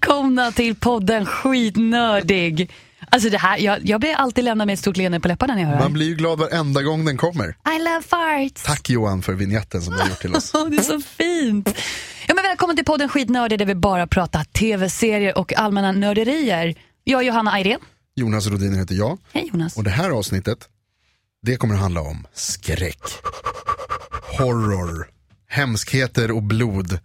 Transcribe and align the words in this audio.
välkomna 0.00 0.52
till 0.52 0.74
podden 0.74 1.26
Skitnördig. 1.26 2.70
Alltså 3.10 3.30
det 3.30 3.38
här, 3.38 3.58
jag, 3.58 3.78
jag 3.88 4.00
blir 4.00 4.14
alltid 4.14 4.44
lämnad 4.44 4.66
med 4.66 4.74
ett 4.74 4.80
stort 4.80 4.96
leende 4.96 5.20
på 5.20 5.28
läpparna 5.28 5.54
när 5.54 5.60
jag 5.62 5.68
hör 5.68 5.74
det 5.76 5.80
Man 5.82 5.90
här. 5.90 5.94
blir 5.94 6.06
ju 6.06 6.14
glad 6.14 6.38
varenda 6.38 6.82
gång 6.82 7.04
den 7.04 7.16
kommer. 7.16 7.48
I 7.48 7.78
love 7.78 8.02
farts. 8.02 8.62
Tack 8.62 8.90
Johan 8.90 9.22
för 9.22 9.32
vignetten 9.32 9.82
som 9.82 9.94
du 9.94 10.00
har 10.00 10.08
gjort 10.08 10.20
till 10.20 10.34
oss. 10.34 10.52
Det 10.70 10.76
är 10.76 10.82
så 10.82 11.00
fint. 11.00 11.68
Ja, 12.28 12.34
men 12.34 12.42
välkommen 12.44 12.76
till 12.76 12.84
podden 12.84 13.08
Skitnördig 13.08 13.58
där 13.58 13.66
vi 13.66 13.74
bara 13.74 14.06
pratar 14.06 14.44
tv-serier 14.44 15.38
och 15.38 15.56
allmänna 15.58 15.92
nörderier. 15.92 16.74
Jag 17.04 17.20
är 17.22 17.26
Johanna 17.26 17.50
Ayrén. 17.52 17.80
Jonas 18.14 18.46
Rodin 18.46 18.74
heter 18.78 18.94
jag 18.94 19.18
Hej 19.32 19.50
Jonas. 19.52 19.76
och 19.76 19.84
det 19.84 19.90
här 19.90 20.10
avsnittet 20.10 20.58
det 21.42 21.56
kommer 21.56 21.74
att 21.74 21.80
handla 21.80 22.00
om 22.00 22.26
skräck, 22.34 23.02
horror, 24.38 25.08
hemskheter 25.48 26.30
och 26.30 26.42
blod, 26.42 26.98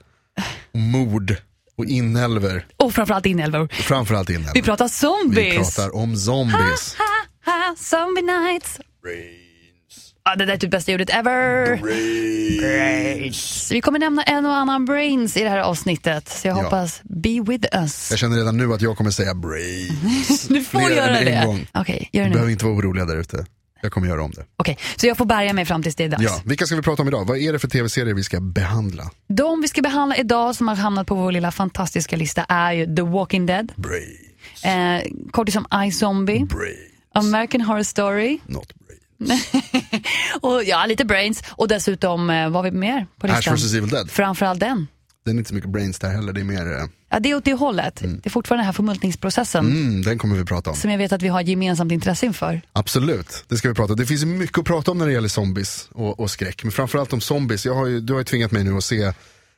och 0.73 0.79
mord 0.79 1.35
och 1.81 1.87
inälvor. 1.87 2.65
Och 2.77 2.93
framförallt 2.93 3.25
inälvor. 3.25 3.67
Framförallt 3.73 4.29
inälvor. 4.29 4.51
Vi 4.53 4.61
pratar 4.61 4.87
zombies. 4.87 5.53
Vi 5.53 5.57
pratar 5.57 5.95
om 5.95 6.15
zombies. 6.15 6.95
Ha, 6.97 7.51
ha, 7.53 7.75
zombie 7.77 8.21
nights. 8.21 8.79
Ja, 10.23 10.35
det 10.35 10.45
där 10.45 10.53
är 10.53 10.57
typ 10.57 10.71
bästa 10.71 10.91
ljudet 10.91 11.09
ever. 11.09 11.77
Brains. 12.61 13.69
Vi 13.71 13.81
kommer 13.81 13.99
nämna 13.99 14.23
en 14.23 14.45
och 14.45 14.55
annan 14.55 14.85
brains 14.85 15.37
i 15.37 15.43
det 15.43 15.49
här 15.49 15.59
avsnittet. 15.59 16.29
Så 16.29 16.47
jag 16.47 16.57
Ja. 16.57 16.63
hoppas, 16.63 17.01
be 17.03 17.41
with 17.47 17.67
us. 17.75 18.07
Jag 18.11 18.19
känner 18.19 18.37
redan 18.37 18.57
nu 18.57 18.73
att 18.73 18.81
jag 18.81 18.97
kommer 18.97 19.11
säga 19.11 19.33
brains. 19.35 20.47
Du 20.49 20.63
får 20.63 20.79
Fler 20.79 20.95
göra 20.95 21.11
det. 21.19 21.65
Okej, 21.73 22.09
gör 22.13 22.23
det 22.23 22.29
nu. 22.29 22.33
behöver 22.33 22.51
inte 22.51 22.65
vara 22.65 22.75
oroliga 22.75 23.05
där 23.05 23.17
ute. 23.17 23.45
Jag 23.81 23.91
kommer 23.91 24.07
göra 24.07 24.23
om 24.23 24.31
det. 24.31 24.45
Okej, 24.57 24.77
så 24.95 25.07
jag 25.07 25.17
får 25.17 25.25
bärga 25.25 25.53
mig 25.53 25.65
fram 25.65 25.83
tills 25.83 25.95
det 25.95 26.03
är 26.03 26.09
dags. 26.09 26.23
Ja, 26.23 26.41
vilka 26.45 26.65
ska 26.65 26.75
vi 26.75 26.81
prata 26.81 27.01
om 27.01 27.07
idag? 27.07 27.25
Vad 27.27 27.37
är 27.37 27.53
det 27.53 27.59
för 27.59 27.67
tv-serier 27.67 28.13
vi 28.13 28.23
ska 28.23 28.39
behandla? 28.41 29.11
De 29.27 29.61
vi 29.61 29.67
ska 29.67 29.81
behandla 29.81 30.15
idag 30.17 30.55
som 30.55 30.67
har 30.67 30.75
hamnat 30.75 31.07
på 31.07 31.15
vår 31.15 31.31
lilla 31.31 31.51
fantastiska 31.51 32.15
lista 32.17 32.43
är 32.49 32.71
ju 32.73 32.95
The 32.95 33.01
Walking 33.01 33.45
Dead, 33.45 33.71
Brains. 33.75 34.65
eh, 34.65 35.11
kortis 35.31 35.53
som 35.53 35.65
iZombie, 35.87 36.45
Brains. 36.45 36.77
American 37.13 37.61
Horror 37.61 37.83
Story 37.83 38.39
Not 38.45 38.73
brains. 39.19 39.51
och 40.41 40.63
ja, 40.63 40.85
lite 40.85 41.05
Brains 41.05 41.43
och 41.49 41.67
dessutom, 41.67 42.29
eh, 42.29 42.49
vad 42.49 42.63
har 42.65 42.71
vi 42.71 42.77
mer 42.77 43.07
på 43.19 43.27
Ash 43.27 43.35
listan? 43.35 43.55
vs 43.55 43.73
Evil 43.73 43.89
Dead. 43.89 44.11
Framförallt 44.11 44.59
den. 44.59 44.87
Den 45.25 45.35
är 45.35 45.39
inte 45.39 45.49
så 45.49 45.55
mycket 45.55 45.69
brains 45.69 45.99
där 45.99 46.09
heller, 46.09 46.33
det 46.33 46.41
är 46.41 46.45
mer, 46.45 46.71
eh, 46.77 46.85
Ja, 47.11 47.19
det 47.19 47.31
är 47.31 47.35
åt 47.35 47.45
det 47.45 47.53
hållet. 47.53 47.95
Det 47.95 48.25
är 48.25 48.29
fortfarande 48.29 48.61
den 48.61 48.65
här 48.65 48.73
förmultningsprocessen 48.73 49.65
mm, 49.65 50.01
den 50.01 50.17
kommer 50.17 50.35
vi 50.35 50.45
prata 50.45 50.69
om. 50.69 50.75
som 50.75 50.91
jag 50.91 50.97
vet 50.97 51.11
att 51.11 51.21
vi 51.21 51.27
har 51.27 51.41
gemensamt 51.41 51.91
intresse 51.91 52.25
inför. 52.25 52.61
Absolut, 52.73 53.45
det 53.47 53.57
ska 53.57 53.67
vi 53.67 53.75
prata 53.75 53.93
om. 53.93 53.99
Det 53.99 54.05
finns 54.05 54.25
mycket 54.25 54.57
att 54.57 54.65
prata 54.65 54.91
om 54.91 54.97
när 54.97 55.05
det 55.05 55.13
gäller 55.13 55.27
zombies 55.27 55.89
och, 55.91 56.19
och 56.19 56.31
skräck. 56.31 56.63
Men 56.63 56.71
framförallt 56.71 57.13
om 57.13 57.21
zombies. 57.21 57.65
Jag 57.65 57.75
har 57.75 57.85
ju, 57.85 57.99
du 57.99 58.13
har 58.13 58.19
ju 58.19 58.23
tvingat 58.23 58.51
mig 58.51 58.63
nu 58.63 58.77
att 58.77 58.83
se 58.83 59.13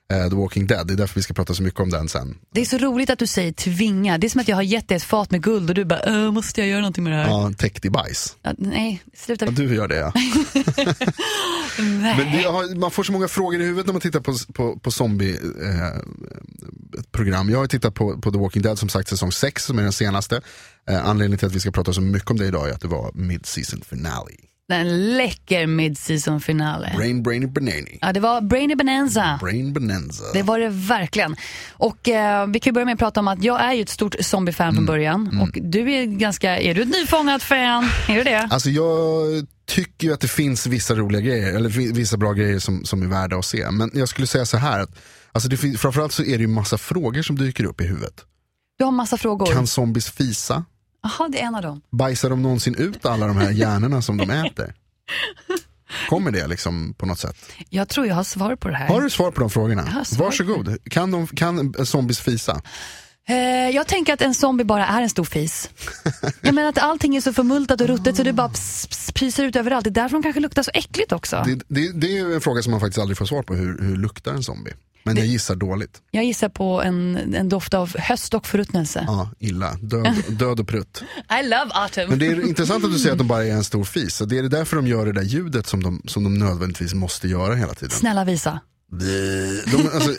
The 0.09 0.29
Walking 0.35 0.67
Dead, 0.67 0.87
det 0.87 0.93
är 0.93 0.97
därför 0.97 1.15
vi 1.15 1.21
ska 1.23 1.33
prata 1.33 1.53
så 1.53 1.63
mycket 1.63 1.79
om 1.79 1.89
den 1.89 2.09
sen. 2.09 2.37
Det 2.53 2.61
är 2.61 2.65
så 2.65 2.77
roligt 2.77 3.09
att 3.09 3.19
du 3.19 3.27
säger 3.27 3.51
tvinga. 3.53 4.17
Det 4.17 4.27
är 4.27 4.29
som 4.29 4.41
att 4.41 4.47
jag 4.47 4.55
har 4.55 4.63
gett 4.63 4.87
dig 4.87 4.97
ett 4.97 5.03
fat 5.03 5.31
med 5.31 5.43
guld 5.43 5.69
och 5.69 5.75
du 5.75 5.85
bara, 5.85 5.99
"Äh, 5.99 6.31
måste 6.31 6.61
jag 6.61 6.69
göra 6.69 6.79
någonting 6.81 7.03
med 7.03 7.13
det 7.13 7.17
här? 7.17 7.27
Ja, 7.29 7.51
täckt 7.57 7.85
i 7.85 7.89
bajs. 7.89 8.35
Ja, 8.41 8.53
nej, 8.57 9.03
sluta. 9.17 9.45
Ja, 9.45 9.51
du 9.51 9.75
gör 9.75 9.87
det 9.87 9.95
ja. 9.95 10.13
Men 12.17 12.31
det, 12.71 12.75
man 12.79 12.91
får 12.91 13.03
så 13.03 13.11
många 13.11 13.27
frågor 13.27 13.61
i 13.61 13.65
huvudet 13.65 13.85
när 13.85 13.93
man 13.93 14.01
tittar 14.01 14.19
på, 14.19 14.35
på, 14.53 14.79
på 14.79 14.91
zombie-program. 14.91 17.49
jag 17.49 17.59
har 17.59 17.67
tittat 17.67 17.93
på, 17.95 18.17
på 18.21 18.31
The 18.31 18.38
Walking 18.38 18.61
Dead 18.61 18.79
som 18.79 18.89
sagt 18.89 19.09
säsong 19.09 19.31
6 19.31 19.65
som 19.65 19.79
är 19.79 19.83
den 19.83 19.93
senaste. 19.93 20.41
Eh, 20.89 21.05
anledningen 21.05 21.38
till 21.39 21.47
att 21.47 21.55
vi 21.55 21.59
ska 21.59 21.71
prata 21.71 21.93
så 21.93 22.01
mycket 22.01 22.31
om 22.31 22.38
det 22.38 22.45
idag 22.45 22.69
är 22.69 22.73
att 22.73 22.81
det 22.81 22.88
var 22.88 23.11
mid-season 23.13 23.81
finale. 23.89 24.31
En 24.72 25.17
läcker 25.17 25.67
mid-season 25.67 26.42
finale. 26.42 26.94
Brain 26.97 27.23
Brainy 27.23 27.47
Banani. 27.47 27.97
Ja, 28.02 28.14
det 28.14 28.19
var 28.19 28.42
Brainy 28.42 28.75
Bonanza. 28.75 29.39
Brain 29.42 29.74
Bonanza. 29.74 30.24
Det 30.34 30.44
var 30.44 30.59
det 30.59 30.69
verkligen. 30.69 31.35
Och 31.74 32.09
eh, 32.09 32.47
vi 32.47 32.59
kan 32.59 32.73
börja 32.73 32.85
med 32.85 32.94
att 32.94 33.00
prata 33.00 33.19
om 33.19 33.28
att 33.28 33.44
jag 33.44 33.62
är 33.62 33.73
ju 33.73 33.81
ett 33.81 33.90
stort 33.90 34.16
zombie-fan 34.22 34.63
Mm. 34.69 34.75
från 34.75 34.85
början. 34.85 35.40
Och 35.41 35.50
du 35.62 35.91
är 35.94 36.06
ganska, 36.06 36.59
är 36.59 36.73
du 36.73 36.81
ett 36.81 36.88
nyfångat 36.90 37.44
fan? 37.44 37.90
Är 38.09 38.16
du 38.16 38.23
det? 38.23 38.47
Alltså 38.52 38.69
jag 38.69 39.28
tycker 39.66 40.07
ju 40.07 40.13
att 40.13 40.19
det 40.22 40.28
finns 40.28 40.68
vissa 40.68 40.96
roliga 40.96 41.22
grejer, 41.22 41.56
eller 41.56 41.69
vissa 41.94 42.18
bra 42.18 42.34
grejer 42.34 42.59
som, 42.59 42.85
som 42.85 43.02
är 43.02 43.07
värda 43.07 43.38
att 43.38 43.46
se. 43.46 43.72
Men 43.72 43.91
jag 43.94 44.09
skulle 44.09 44.28
säga 44.28 44.46
så 44.46 44.57
här, 44.57 44.79
att, 44.79 44.90
alltså 45.31 45.50
det 45.50 45.57
finns, 45.57 45.81
framförallt 45.81 46.13
så 46.13 46.23
är 46.23 46.38
det 46.38 46.41
ju 46.41 46.47
massa 46.47 46.78
frågor 46.78 47.22
som 47.22 47.35
dyker 47.38 47.63
upp 47.63 47.81
i 47.81 47.84
huvudet. 47.88 48.13
Du 48.78 48.84
har 48.85 48.91
massa 48.91 49.18
frågor. 49.18 49.53
Kan 49.53 49.68
zombies 49.68 50.09
fisa? 50.09 50.66
Jaha, 51.03 51.30
det 51.30 51.41
är 51.41 51.46
en 51.46 51.56
av 51.56 51.62
dem. 51.62 51.81
Bajsar 51.91 52.30
de 52.30 52.41
någonsin 52.41 52.75
ut 52.75 53.06
alla 53.06 53.28
de 53.28 53.38
här 53.38 53.52
hjärnorna 53.62 54.02
som 54.02 54.18
de 54.18 54.30
äter? 54.30 54.74
Kommer 56.09 56.31
det 56.31 56.47
liksom 56.47 56.94
på 56.97 57.06
något 57.06 57.19
sätt? 57.19 57.36
Jag 57.69 57.90
tror 57.90 58.08
jag 58.08 58.16
har 58.16 58.24
svar 58.24 58.56
på 58.56 58.68
det 58.68 58.75
här. 58.75 58.88
Har 58.88 59.02
du 59.02 59.09
svar 59.09 59.31
på 59.31 59.40
de 59.40 59.50
frågorna? 59.50 60.03
Varsågod. 60.18 60.78
Kan, 60.90 61.12
de, 61.12 61.28
kan 61.28 61.86
zombies 61.86 62.19
fisa? 62.19 62.62
Eh, 63.29 63.35
jag 63.75 63.88
tänker 63.88 64.13
att 64.13 64.22
en 64.22 64.34
zombie 64.34 64.63
bara 64.63 64.85
är 64.85 65.01
en 65.01 65.09
stor 65.09 65.23
fis. 65.23 65.69
Jag 66.41 66.56
menar 66.56 66.69
att 66.69 66.78
allting 66.78 67.16
är 67.16 67.22
så 67.22 67.34
förmultat 67.34 67.81
och 67.81 67.88
ruttet 67.88 68.16
så 68.16 68.23
det 68.23 68.34
bara 68.34 68.51
pyser 69.13 69.44
ut 69.44 69.56
överallt. 69.56 69.84
Det 69.84 69.89
är 69.89 69.91
därför 69.91 70.13
de 70.16 70.23
kanske 70.23 70.41
luktar 70.41 70.63
så 70.63 70.72
äckligt 70.73 71.11
också. 71.11 71.44
Det, 71.45 71.63
det, 71.67 71.91
det 71.91 72.17
är 72.17 72.35
en 72.35 72.41
fråga 72.41 72.61
som 72.61 72.72
man 72.72 72.79
faktiskt 72.79 73.00
aldrig 73.00 73.17
får 73.17 73.25
svar 73.25 73.44
på, 73.44 73.56
hur, 73.56 73.81
hur 73.81 73.97
luktar 73.97 74.34
en 74.34 74.44
zombie? 74.44 74.73
Men 75.03 75.17
jag 75.17 75.25
gissar 75.25 75.56
dåligt. 75.56 76.01
Jag 76.11 76.23
gissar 76.25 76.50
på 76.50 76.81
en, 76.81 77.34
en 77.35 77.50
doft 77.50 77.73
av 77.73 77.97
höst 77.97 78.34
och 78.34 78.47
förruttnelse. 78.47 79.03
Ja, 79.07 79.29
illa. 79.40 79.73
Död, 79.81 80.23
död 80.28 80.59
och 80.59 80.67
prutt. 80.67 81.03
I 81.40 81.44
love 81.44 81.69
autumn. 81.73 82.09
Men 82.09 82.19
det 82.19 82.28
är 82.28 82.47
intressant 82.47 82.85
att 82.85 82.91
du 82.91 83.00
säger 83.00 83.11
att 83.11 83.17
de 83.17 83.28
bara 83.28 83.45
är 83.45 83.51
en 83.51 83.63
stor 83.63 83.84
fis. 83.84 84.22
Och 84.22 84.28
det 84.28 84.38
är 84.38 84.44
därför 84.44 84.75
de 84.75 84.88
gör 84.88 85.05
det 85.05 85.13
där 85.13 85.22
ljudet 85.22 85.67
som 85.67 85.84
de, 85.84 86.01
som 86.07 86.23
de 86.23 86.34
nödvändigtvis 86.40 86.94
måste 86.94 87.28
göra 87.28 87.55
hela 87.55 87.73
tiden. 87.73 87.90
Snälla 87.90 88.23
visa. 88.25 88.59
De, 88.99 89.89
alltså, 89.93 90.11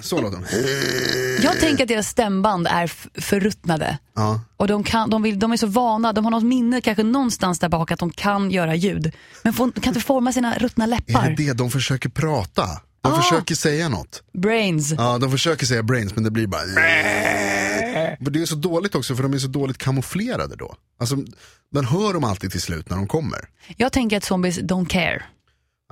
så 0.00 0.20
låter 0.20 0.36
de. 0.36 1.42
Jag 1.44 1.60
tänker 1.60 1.84
att 1.84 1.88
deras 1.88 2.08
stämband 2.08 2.66
är 2.70 2.86
förruttnade. 3.20 3.98
Ja. 4.14 4.40
Och 4.56 4.66
de, 4.68 4.84
kan, 4.84 5.10
de, 5.10 5.22
vill, 5.22 5.38
de 5.38 5.52
är 5.52 5.56
så 5.56 5.66
vana, 5.66 6.12
de 6.12 6.24
har 6.24 6.30
något 6.30 6.42
minne 6.44 6.80
kanske 6.80 7.02
någonstans 7.02 7.58
där 7.58 7.68
bak 7.68 7.90
att 7.90 7.98
de 7.98 8.10
kan 8.10 8.50
göra 8.50 8.74
ljud. 8.74 9.12
Men 9.44 9.52
får, 9.52 9.70
kan 9.72 9.90
inte 9.90 10.00
forma 10.00 10.32
sina 10.32 10.58
ruttna 10.58 10.84
Är 10.84 10.88
läppar. 10.88 11.28
det 11.36 11.46
det 11.46 11.52
de 11.52 11.70
försöker 11.70 12.08
prata? 12.08 12.62
De 13.02 13.12
Ah. 13.12 13.22
försöker 13.22 13.54
säga 13.54 13.88
något. 13.88 14.22
Brains. 14.38 14.92
Ja, 14.92 15.18
de 15.18 15.30
försöker 15.30 15.66
säga 15.66 15.82
brains 15.82 16.14
men 16.14 16.24
det 16.24 16.30
blir 16.30 16.46
bara... 16.46 16.62
Men 18.20 18.32
det 18.32 18.42
är 18.42 18.46
så 18.46 18.54
dåligt 18.54 18.94
också 18.94 19.16
för 19.16 19.22
de 19.22 19.34
är 19.34 19.38
så 19.38 19.46
dåligt 19.48 19.78
kamouflerade 19.78 20.56
då. 20.56 20.74
Alltså, 21.00 21.16
man 21.74 21.84
hör 21.84 22.12
dem 22.14 22.24
alltid 22.24 22.50
till 22.50 22.60
slut 22.62 22.90
när 22.90 22.96
de 22.96 23.06
kommer. 23.08 23.38
Jag 23.76 23.92
tänker 23.92 24.16
att 24.16 24.24
zombies 24.24 24.58
don't 24.58 24.86
care. 24.88 25.22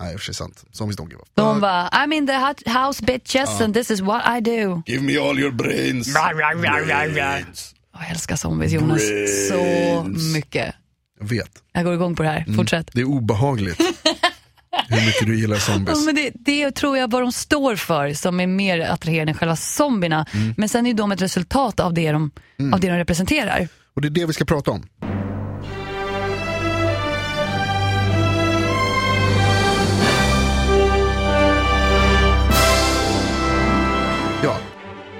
Nej, 0.00 0.12
i 0.12 0.16
och 0.16 0.20
för 0.20 0.24
sig 0.24 0.34
sant. 0.34 0.64
Zombies 0.72 0.98
don't 0.98 1.08
give 1.10 1.20
a 1.22 1.24
De 1.34 1.60
bara, 1.60 1.88
I'm 1.88 2.14
in 2.14 2.26
the 2.26 2.32
hot 2.36 2.62
house 2.66 3.04
bitches 3.04 3.60
and 3.60 3.74
this 3.74 3.90
is 3.90 4.00
what 4.00 4.22
I 4.38 4.40
do. 4.40 4.82
Give 4.86 5.02
me 5.02 5.16
all 5.18 5.38
your 5.40 5.52
brains. 5.52 6.14
brains. 6.14 7.74
Jag 7.98 8.10
älskar 8.10 8.36
zombies 8.36 8.72
Jonas 8.72 9.02
så 9.48 9.54
Brains. 9.54 10.34
mycket. 10.34 10.74
Jag 11.20 11.26
vet. 11.28 11.50
Jag 11.72 11.84
går 11.84 11.94
igång 11.94 12.16
på 12.16 12.22
det 12.22 12.28
här, 12.28 12.44
fortsätt. 12.56 12.90
Det 12.92 13.00
är 13.00 13.04
obehagligt. 13.04 13.80
Hur 14.88 15.06
mycket 15.06 15.26
du 15.26 15.38
gillar 15.40 15.56
Ja, 15.56 15.60
zombies. 15.60 16.06
men 16.06 16.14
det, 16.14 16.30
det 16.34 16.70
tror 16.70 16.98
jag 16.98 17.10
vad 17.10 17.22
de 17.22 17.32
står 17.32 17.76
för 17.76 18.12
som 18.14 18.40
är 18.40 18.46
mer 18.46 18.80
attraherande 18.80 19.30
än 19.32 19.38
själva 19.38 19.56
zombierna. 19.56 20.26
Men 20.56 20.68
sen 20.68 20.86
är 20.86 20.90
ju 20.90 20.96
de 20.96 21.12
ett 21.12 21.22
resultat 21.22 21.80
av 21.80 21.94
det 21.94 22.12
de, 22.12 22.30
av 22.72 22.80
det 22.80 22.88
de 22.88 22.96
representerar. 22.96 23.68
Och 23.94 24.02
det 24.02 24.08
är 24.08 24.10
det 24.10 24.26
vi 24.26 24.32
ska 24.32 24.44
prata 24.44 24.70
om. 24.70 24.86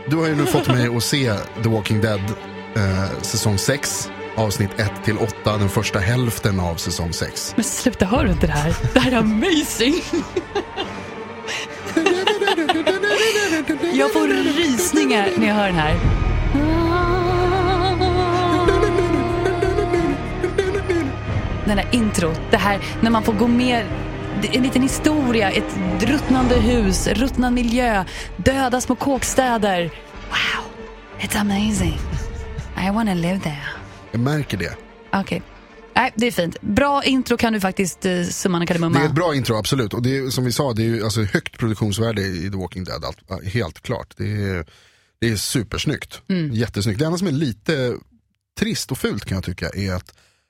Du 0.07 0.17
har 0.17 0.27
ju 0.27 0.37
nu 0.37 0.47
fått 0.47 0.69
mig 0.69 0.97
att 0.97 1.03
se 1.03 1.33
The 1.63 1.69
Walking 1.69 2.01
Dead 2.01 2.21
eh, 2.77 3.21
säsong 3.23 3.59
6, 3.59 4.11
avsnitt 4.37 4.71
1 4.77 4.93
till 5.05 5.19
8, 5.19 5.57
den 5.57 5.69
första 5.69 5.99
hälften 5.99 6.61
av 6.61 6.75
säsong 6.75 7.13
6. 7.13 7.53
Men 7.57 7.65
sluta, 7.65 8.07
hör 8.07 8.25
du 8.25 8.31
inte 8.31 8.47
det 8.47 8.53
här? 8.53 8.77
Det 8.95 9.01
här 9.01 9.13
är 9.13 9.17
amazing! 9.17 10.03
Jag 13.95 14.13
får 14.13 14.27
rysningar 14.57 15.29
när 15.37 15.47
jag 15.47 15.55
hör 15.55 15.67
den 15.67 15.75
här. 15.75 15.97
Den 21.65 21.79
här 21.79 21.89
introt, 21.93 22.41
det 22.51 22.57
här 22.57 22.81
när 23.01 23.11
man 23.11 23.23
får 23.23 23.33
gå 23.33 23.47
med 23.47 23.85
en 24.45 24.63
liten 24.63 24.83
historia, 24.83 25.51
ett 25.51 25.79
ruttnande 26.01 26.55
hus, 26.55 27.07
ruttnande 27.07 27.63
miljö, 27.63 28.05
döda 28.37 28.81
små 28.81 28.97
kåkstäder. 28.97 29.83
Wow, 30.29 30.65
it's 31.21 31.39
amazing. 31.41 31.99
I 32.89 32.91
wanna 32.91 33.15
live 33.15 33.41
there. 33.41 33.63
Jag 34.13 34.21
märker 34.21 34.57
det. 34.57 34.77
Okej. 35.13 35.43
Nej, 35.97 36.13
det 36.17 36.27
är 36.27 36.31
fint. 36.31 36.61
Bra 36.61 37.05
intro 37.05 37.37
kan 37.37 37.53
du 37.53 37.61
faktiskt 37.61 38.07
eh, 38.07 38.23
summan 38.23 38.63
av 38.63 38.67
kardemumma. 38.67 38.99
Det 38.99 39.05
är 39.05 39.09
ett 39.09 39.15
bra 39.15 39.35
intro, 39.35 39.57
absolut. 39.57 39.95
Och 39.95 40.03
det 40.03 40.19
är, 40.19 40.31
som 40.31 40.45
vi 40.45 40.53
sa, 40.53 40.73
det 40.73 40.83
är 40.83 40.87
ju 40.87 41.05
alltså 41.05 41.23
högt 41.23 41.59
produktionsvärde 41.59 42.23
i 42.23 42.51
The 42.51 42.57
Walking 42.57 42.85
Dead. 42.85 43.05
Allt, 43.05 43.45
helt 43.45 43.81
klart. 43.81 44.15
Det 44.17 44.31
är, 44.31 44.67
det 45.19 45.29
är 45.29 45.37
supersnyggt. 45.37 46.23
Jättesnyggt. 46.53 46.99
Det 46.99 47.05
enda 47.07 47.19
som 47.19 47.29
är 47.29 47.33
lite 47.33 47.97
trist 48.61 48.91
och 48.93 48.99
fult 48.99 49.25
kan 49.25 49.35
jag 49.37 49.45
tycka 49.45 49.69
är 49.69 49.95
att 49.95 50.07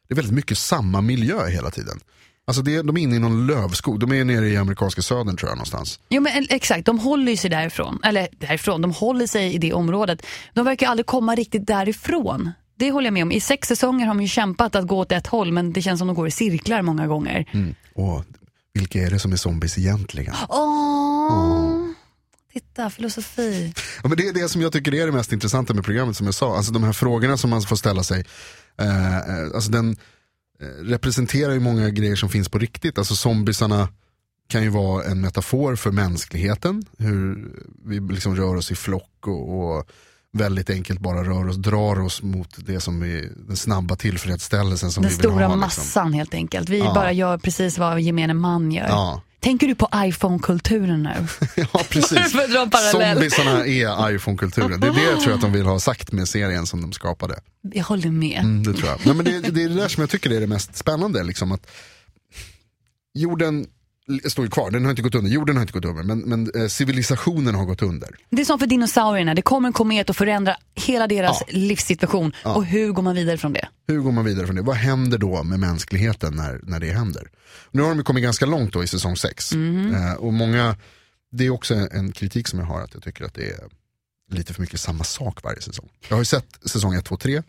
det 0.09 0.15
är 0.15 0.17
väldigt 0.17 0.35
mycket 0.35 0.59
samma 0.59 1.01
miljö 1.01 1.47
hela 1.47 1.71
tiden. 1.71 2.01
Alltså 2.47 2.63
det, 2.63 2.83
de 2.83 2.97
är 2.97 3.01
inne 3.01 3.17
i 3.17 3.19
någon 3.19 3.47
lövskog, 3.47 4.01
de 4.01 4.13
är 4.13 4.25
nere 4.25 4.49
i 4.49 4.57
amerikanska 4.57 5.03
södern 5.03 5.37
tror 5.37 5.51
jag 5.51 5.57
någonstans. 5.57 6.01
Jo 6.09 6.23
men 6.23 6.33
eh, 6.33 6.47
exakt, 6.51 6.87
de 6.87 6.99
håller 6.99 7.37
sig 7.37 7.51
därifrån. 7.51 8.01
Eller 8.05 8.29
därifrån, 8.39 8.83
de 8.83 8.93
håller 8.93 9.27
sig 9.27 9.55
i 9.55 9.59
det 9.59 9.73
området. 9.73 10.27
De 10.55 10.65
verkar 10.65 10.89
aldrig 10.89 11.07
komma 11.07 11.35
riktigt 11.35 11.67
därifrån. 11.67 12.51
Det 12.79 12.91
håller 12.91 13.07
jag 13.07 13.15
med 13.15 13.23
om. 13.23 13.33
I 13.33 13.41
sex 13.41 13.69
säsonger 13.69 14.07
har 14.07 14.15
de 14.15 14.23
ju 14.23 14.29
kämpat 14.29 14.77
att 14.77 14.87
gå 14.87 14.99
åt 14.99 15.13
ett 15.13 15.27
håll 15.27 15.53
men 15.53 15.73
det 15.73 15.83
känns 15.83 15.99
som 15.99 16.09
de 16.09 16.17
går 16.17 16.29
i 16.29 16.31
cirklar 16.31 16.83
många 16.83 17.07
gånger. 17.07 17.51
Mm. 17.53 17.75
Och 17.95 18.25
vilka 18.75 18.99
är 18.99 19.11
det 19.11 19.19
som 19.19 19.33
är 19.33 19.37
zombies 19.37 19.79
egentligen? 19.79 20.35
Åh, 20.49 21.87
titta 22.53 22.91
filosofi. 22.91 23.75
Ja, 24.03 24.09
men 24.09 24.19
det 24.19 24.29
är 24.29 24.33
det 24.33 24.49
som 24.49 24.63
jag 24.63 24.73
tycker 24.73 24.95
är 24.95 25.07
det 25.07 25.13
mest 25.13 25.33
intressanta 25.33 25.75
med 25.75 25.85
programmet 25.85 26.17
som 26.17 26.27
jag 26.27 26.35
sa. 26.35 26.57
Alltså 26.57 26.73
de 26.73 26.85
här 26.85 26.93
frågorna 26.93 27.37
som 27.37 27.51
man 27.51 27.63
får 27.63 27.77
ställa 27.77 28.03
sig. 28.03 28.25
Eh, 28.81 29.17
eh, 29.17 29.23
alltså 29.55 29.71
den 29.71 29.97
representerar 30.83 31.53
ju 31.53 31.61
många 31.61 31.91
grejer 31.91 32.17
som 32.17 32.29
finns 32.29 32.49
på 32.49 32.59
riktigt. 32.59 32.99
Alltså 32.99 33.15
zombiesarna 33.15 33.89
kan 34.49 34.63
ju 34.63 34.69
vara 34.69 35.05
en 35.05 35.21
metafor 35.21 35.77
för 35.77 35.91
mänskligheten. 35.91 36.85
Hur 36.99 37.53
vi 37.85 38.01
liksom 38.01 38.37
rör 38.37 38.57
oss 38.57 38.71
i 38.71 38.75
flock 38.75 39.27
och, 39.27 39.69
och 39.77 39.87
väldigt 40.33 40.71
enkelt 40.71 41.01
bara 41.01 41.25
rör 41.25 41.49
oss, 41.49 41.57
drar 41.57 42.01
oss 42.01 42.23
mot 42.23 42.49
det 42.67 42.81
som 42.81 43.03
är 43.03 43.29
den 43.47 43.57
snabba 43.57 43.97
tillfredsställelsen 43.97 44.91
som 44.93 45.03
Den 45.03 45.11
vi 45.11 45.17
vill 45.17 45.27
ha. 45.27 45.33
stora 45.33 45.47
liksom. 45.47 45.61
massan 45.61 46.13
helt 46.13 46.35
enkelt. 46.35 46.69
Vi 46.69 46.79
Ja. 46.79 46.95
bara 46.95 47.13
gör 47.13 47.39
precis 47.39 47.79
vad 47.79 48.01
gemene 48.01 48.35
man 48.35 48.73
gör. 48.73 48.87
Ja. 48.89 49.23
Tänker 49.47 49.67
du 49.67 49.75
på 49.75 49.89
iPhone-kulturen 49.95 51.03
nu? 51.03 51.27
ja, 51.73 51.85
precis. 51.91 52.33
Zombiesarna 52.93 53.67
är 53.67 54.15
iPhone-kulturen. 54.15 54.81
Det 54.81 54.87
är 54.87 54.93
det 54.93 55.03
jag 55.03 55.21
tror 55.21 55.35
att 55.35 55.41
de 55.41 55.53
vill 55.53 55.67
ha 55.67 55.81
sagt 55.81 56.13
med 56.13 56.29
serien 56.29 56.67
som 56.67 56.83
de 56.83 56.93
skapade. 56.93 57.41
Jag 57.73 57.85
håller 57.85 58.11
med. 58.11 58.41
Mm, 58.41 58.63
det 58.63 58.73
tror 58.73 58.89
jag. 58.89 58.99
Nej, 59.07 59.15
men 59.15 59.25
det, 59.25 59.41
det 59.41 59.63
är 59.63 59.69
det 59.69 59.75
där 59.75 59.89
som 59.89 60.01
jag 60.01 60.11
tycker 60.11 60.31
är 60.31 60.41
det 60.41 60.47
mest 60.47 60.77
spännande. 60.77 61.23
Liksom, 61.23 61.53
att 61.53 61.67
jorden 63.15 63.67
står 64.29 64.45
ju 64.45 64.51
kvar, 64.51 64.71
den 64.71 64.85
har 64.85 64.91
inte 64.91 65.03
gått 65.03 65.15
under, 65.15 65.31
jorden 65.31 65.57
har 65.57 65.63
inte 65.63 65.73
gått 65.73 65.85
under, 65.85 66.03
men, 66.03 66.19
men 66.19 66.51
eh, 66.63 66.69
civilisationen 66.69 67.55
har 67.55 67.65
gått 67.65 67.83
under. 67.83 68.09
Det 68.31 68.41
är 68.43 68.45
som 68.45 68.59
för 68.59 68.67
dinosaurierna, 68.67 69.35
det 69.35 69.43
kommer 69.43 69.67
en 69.69 69.73
komet 69.73 70.11
och 70.11 70.17
förändrar 70.17 70.57
hela 70.75 71.07
deras 71.07 71.41
Ja. 71.41 71.47
livssituation. 71.59 72.33
Och 72.45 72.65
hur 72.65 72.93
går 72.93 73.03
man 73.03 73.15
vidare 73.15 73.39
från 73.39 73.53
det? 73.53 73.69
Hur 73.89 73.99
går 74.01 74.13
man 74.13 74.25
vidare 74.25 74.47
från 74.47 74.57
det? 74.57 74.63
Vad 74.63 74.77
händer 74.77 75.19
då 75.19 75.43
med 75.43 75.61
mänskligheten 75.61 76.37
när, 76.37 76.61
när 76.63 76.81
det 76.81 76.93
händer? 76.93 77.29
Nu 77.71 77.83
har 77.83 77.95
de 77.95 78.05
kommit 78.05 78.23
ganska 78.23 78.47
långt 78.47 78.73
då 78.73 78.85
i 78.85 78.87
säsong 78.87 79.17
6. 79.17 79.53
Eh, 79.53 80.13
och 80.19 80.33
många, 80.33 80.77
det 81.33 81.47
är 81.47 81.51
också 81.51 81.75
en, 81.75 81.89
en 81.93 82.13
kritik 82.13 82.49
som 82.49 82.59
jag 82.59 82.67
har, 82.67 82.81
att 82.81 82.95
jag 82.95 83.03
tycker 83.03 83.25
att 83.25 83.35
det 83.35 83.51
är 83.51 83.61
lite 84.31 84.55
för 84.55 84.61
mycket 84.61 84.81
samma 84.81 85.05
sak 85.05 85.43
varje 85.43 85.61
säsong. 85.61 85.89
Jag 86.09 86.17
har 86.17 86.21
ju 86.21 86.25
sett 86.25 86.47
säsong 86.65 86.95
1, 86.95 87.05
2, 87.05 87.17
3 87.17 87.43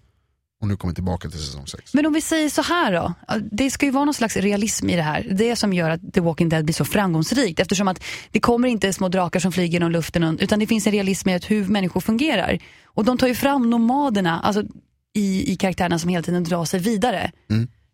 och 0.62 0.68
nu 0.68 0.78
kommer 0.78 0.94
tillbaka 0.94 1.30
till 1.30 1.40
säsong 1.40 1.68
6. 1.68 1.94
Men 1.94 2.06
om 2.06 2.14
vi 2.14 2.22
säger 2.22 2.50
så 2.50 2.62
här 2.62 2.94
då, 2.94 3.14
det 3.52 3.72
ska 3.72 3.86
ju 3.86 3.92
vara 3.92 4.06
någon 4.06 4.14
slags 4.14 4.38
realism 4.38 4.90
i 4.90 4.96
det 4.96 5.02
här. 5.02 5.28
Det 5.32 5.56
som 5.56 5.74
gör 5.74 5.90
att 5.90 6.14
The 6.14 6.22
Walking 6.22 6.50
Dead 6.50 6.66
blir 6.66 6.74
så 6.74 6.86
framgångsrikt 6.86 7.60
eftersom 7.60 7.88
att 7.88 8.04
det 8.32 8.40
kommer 8.40 8.68
inte 8.68 8.94
små 8.94 9.10
drakar 9.10 9.40
som 9.40 9.52
flyger 9.52 9.74
genom 9.74 9.92
luften 9.92 10.40
utan 10.40 10.60
det 10.60 10.68
finns 10.68 10.88
en 10.88 10.94
realism 10.94 11.30
i 11.30 11.34
att 11.34 11.52
hur 11.52 11.66
människor 11.66 12.02
fungerar. 12.02 12.60
Och 12.86 13.06
de 13.06 13.18
tar 13.18 13.28
ju 13.28 13.36
fram 13.36 13.70
nomaderna 13.70 14.40
alltså 14.40 14.64
i, 15.16 15.52
i 15.52 15.56
karaktärerna 15.56 16.00
som 16.00 16.10
hela 16.10 16.24
tiden 16.24 16.44
drar 16.44 16.66
sig 16.66 16.80
vidare. 16.80 17.32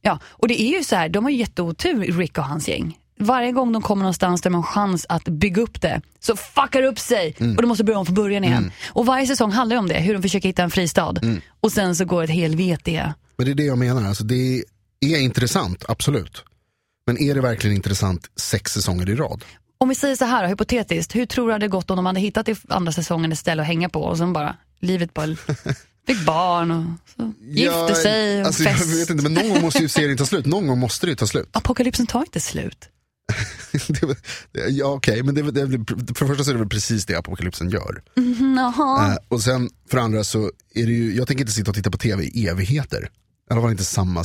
Ja, 0.02 0.20
och 0.26 0.48
det 0.48 0.62
är 0.62 0.78
ju 0.78 0.84
så 0.84 0.96
här, 0.96 1.10
de 1.10 1.24
har 1.24 1.32
ju 1.32 1.38
jätteotur 1.38 2.18
Rick 2.18 2.38
och 2.38 2.44
hans 2.44 2.68
gäng. 2.70 2.98
Varje 3.24 3.52
gång 3.52 3.72
de 3.72 3.82
kommer 3.82 4.04
någonstans 4.04 4.42
där 4.42 4.50
de 4.50 4.56
har 4.56 4.62
en 4.62 4.68
chans 4.68 5.06
att 5.10 5.24
bygga 5.24 5.62
upp 5.62 5.82
det 5.82 6.02
så 6.20 6.36
fuckar 6.36 6.82
det 6.82 6.88
upp 6.88 7.00
sig 7.00 7.36
och 7.40 7.62
de 7.62 7.68
måste 7.68 7.84
börja 7.84 8.00
om 8.00 8.06
från 8.06 8.16
början 8.16 8.44
igen. 8.44 8.72
Och 8.88 9.06
varje 9.06 9.28
säsong 9.28 9.52
handlar 9.52 9.76
ju 9.76 9.80
om 9.80 9.88
det, 9.88 10.00
hur 10.00 10.14
de 10.14 10.22
försöker 10.22 10.50
hitta 10.50 10.64
en 10.64 10.72
fristad. 10.72 11.14
Och 11.62 11.72
sen 11.72 11.96
så 11.96 12.06
går 12.06 12.24
ett 12.24 12.30
helvete. 12.30 13.14
Men 13.38 13.46
det 13.46 13.52
är 13.52 13.56
det 13.56 13.64
jag 13.64 13.78
menar, 13.78 14.08
alltså, 14.08 14.24
det 14.24 14.64
är 15.02 15.18
intressant, 15.18 15.86
absolut. 15.88 16.44
Men 17.08 17.18
är 17.22 17.36
det 17.36 17.42
verkligen 17.42 17.76
intressant 17.76 18.30
sex 18.36 18.72
säsonger 18.74 19.10
i 19.10 19.16
rad? 19.16 19.44
Om 19.78 19.90
vi 19.90 19.96
säger 19.96 20.16
så 20.16 20.26
här 20.26 20.48
hypotetiskt, 20.48 21.16
hur 21.16 21.26
tror 21.26 21.46
du 21.46 21.50
det 21.50 21.54
hade 21.54 21.68
gått 21.68 21.90
om 21.90 21.96
de 21.96 22.06
hade 22.06 22.20
hittat 22.20 22.50
i 22.50 22.56
andra 22.70 22.92
säsongen 22.92 23.32
ett 23.32 23.40
ställe 23.40 23.62
att 23.62 23.68
hänga 23.68 23.90
på 23.90 24.04
och 24.04 24.18
sen 24.18 24.34
bara, 24.34 24.56
livet 24.80 25.14
bara 25.14 25.28
fick 26.08 26.26
barn 26.26 26.72
och 26.72 26.84
så 27.18 27.34
gifte 27.42 27.96
sig 27.96 28.42
och 28.42 28.48
alltså, 28.48 28.64
jag 28.64 28.78
fest. 28.78 29.02
vet 29.02 29.10
inte, 29.10 29.24
men 29.24 29.34
någon 29.34 29.50
gång 29.50 29.62
måste 29.62 29.80
ju 29.80 29.88
serien 29.90 30.18
ta 30.18 30.26
slut, 30.26 30.46
någon 30.46 30.68
gång 30.68 30.80
måste 30.80 31.06
det 31.06 31.10
ju 31.10 31.16
ta 31.16 31.28
slut. 31.28 31.50
Apokalypsen 31.52 32.08
tar 32.08 32.20
inte 32.20 32.40
slut. 32.40 32.90
Det 34.52 34.70
ja 34.70 34.86
okej, 34.86 35.24
men 35.24 35.36
det, 35.36 35.52
det, 35.52 35.68
för 36.16 36.26
det 36.26 36.28
första 36.28 36.44
så 36.44 36.50
är 36.50 36.54
det 36.54 36.60
väl 36.60 36.70
precis 36.70 37.06
det 37.06 37.16
apokalypsen 37.16 37.70
gör. 37.70 38.04
Jaha. 38.56 39.12
Eh, 39.12 39.18
och 39.28 39.42
sen 39.42 39.70
för 39.90 39.98
andra 39.98 40.24
så 40.24 40.52
är 40.74 40.86
det 40.86 40.92
ju, 40.92 41.16
jag 41.16 41.28
tänker 41.28 41.42
inte 41.42 41.54
sitta 41.54 41.72
och 41.72 41.76
titta 41.76 41.92
på 41.92 41.98
tv 41.98 42.24
i 42.24 42.48
evigheter. 42.48 43.10
I 43.50 43.54
alla 43.54 43.62
fall 43.62 43.72
inte 43.72 43.86
samma 43.86 44.24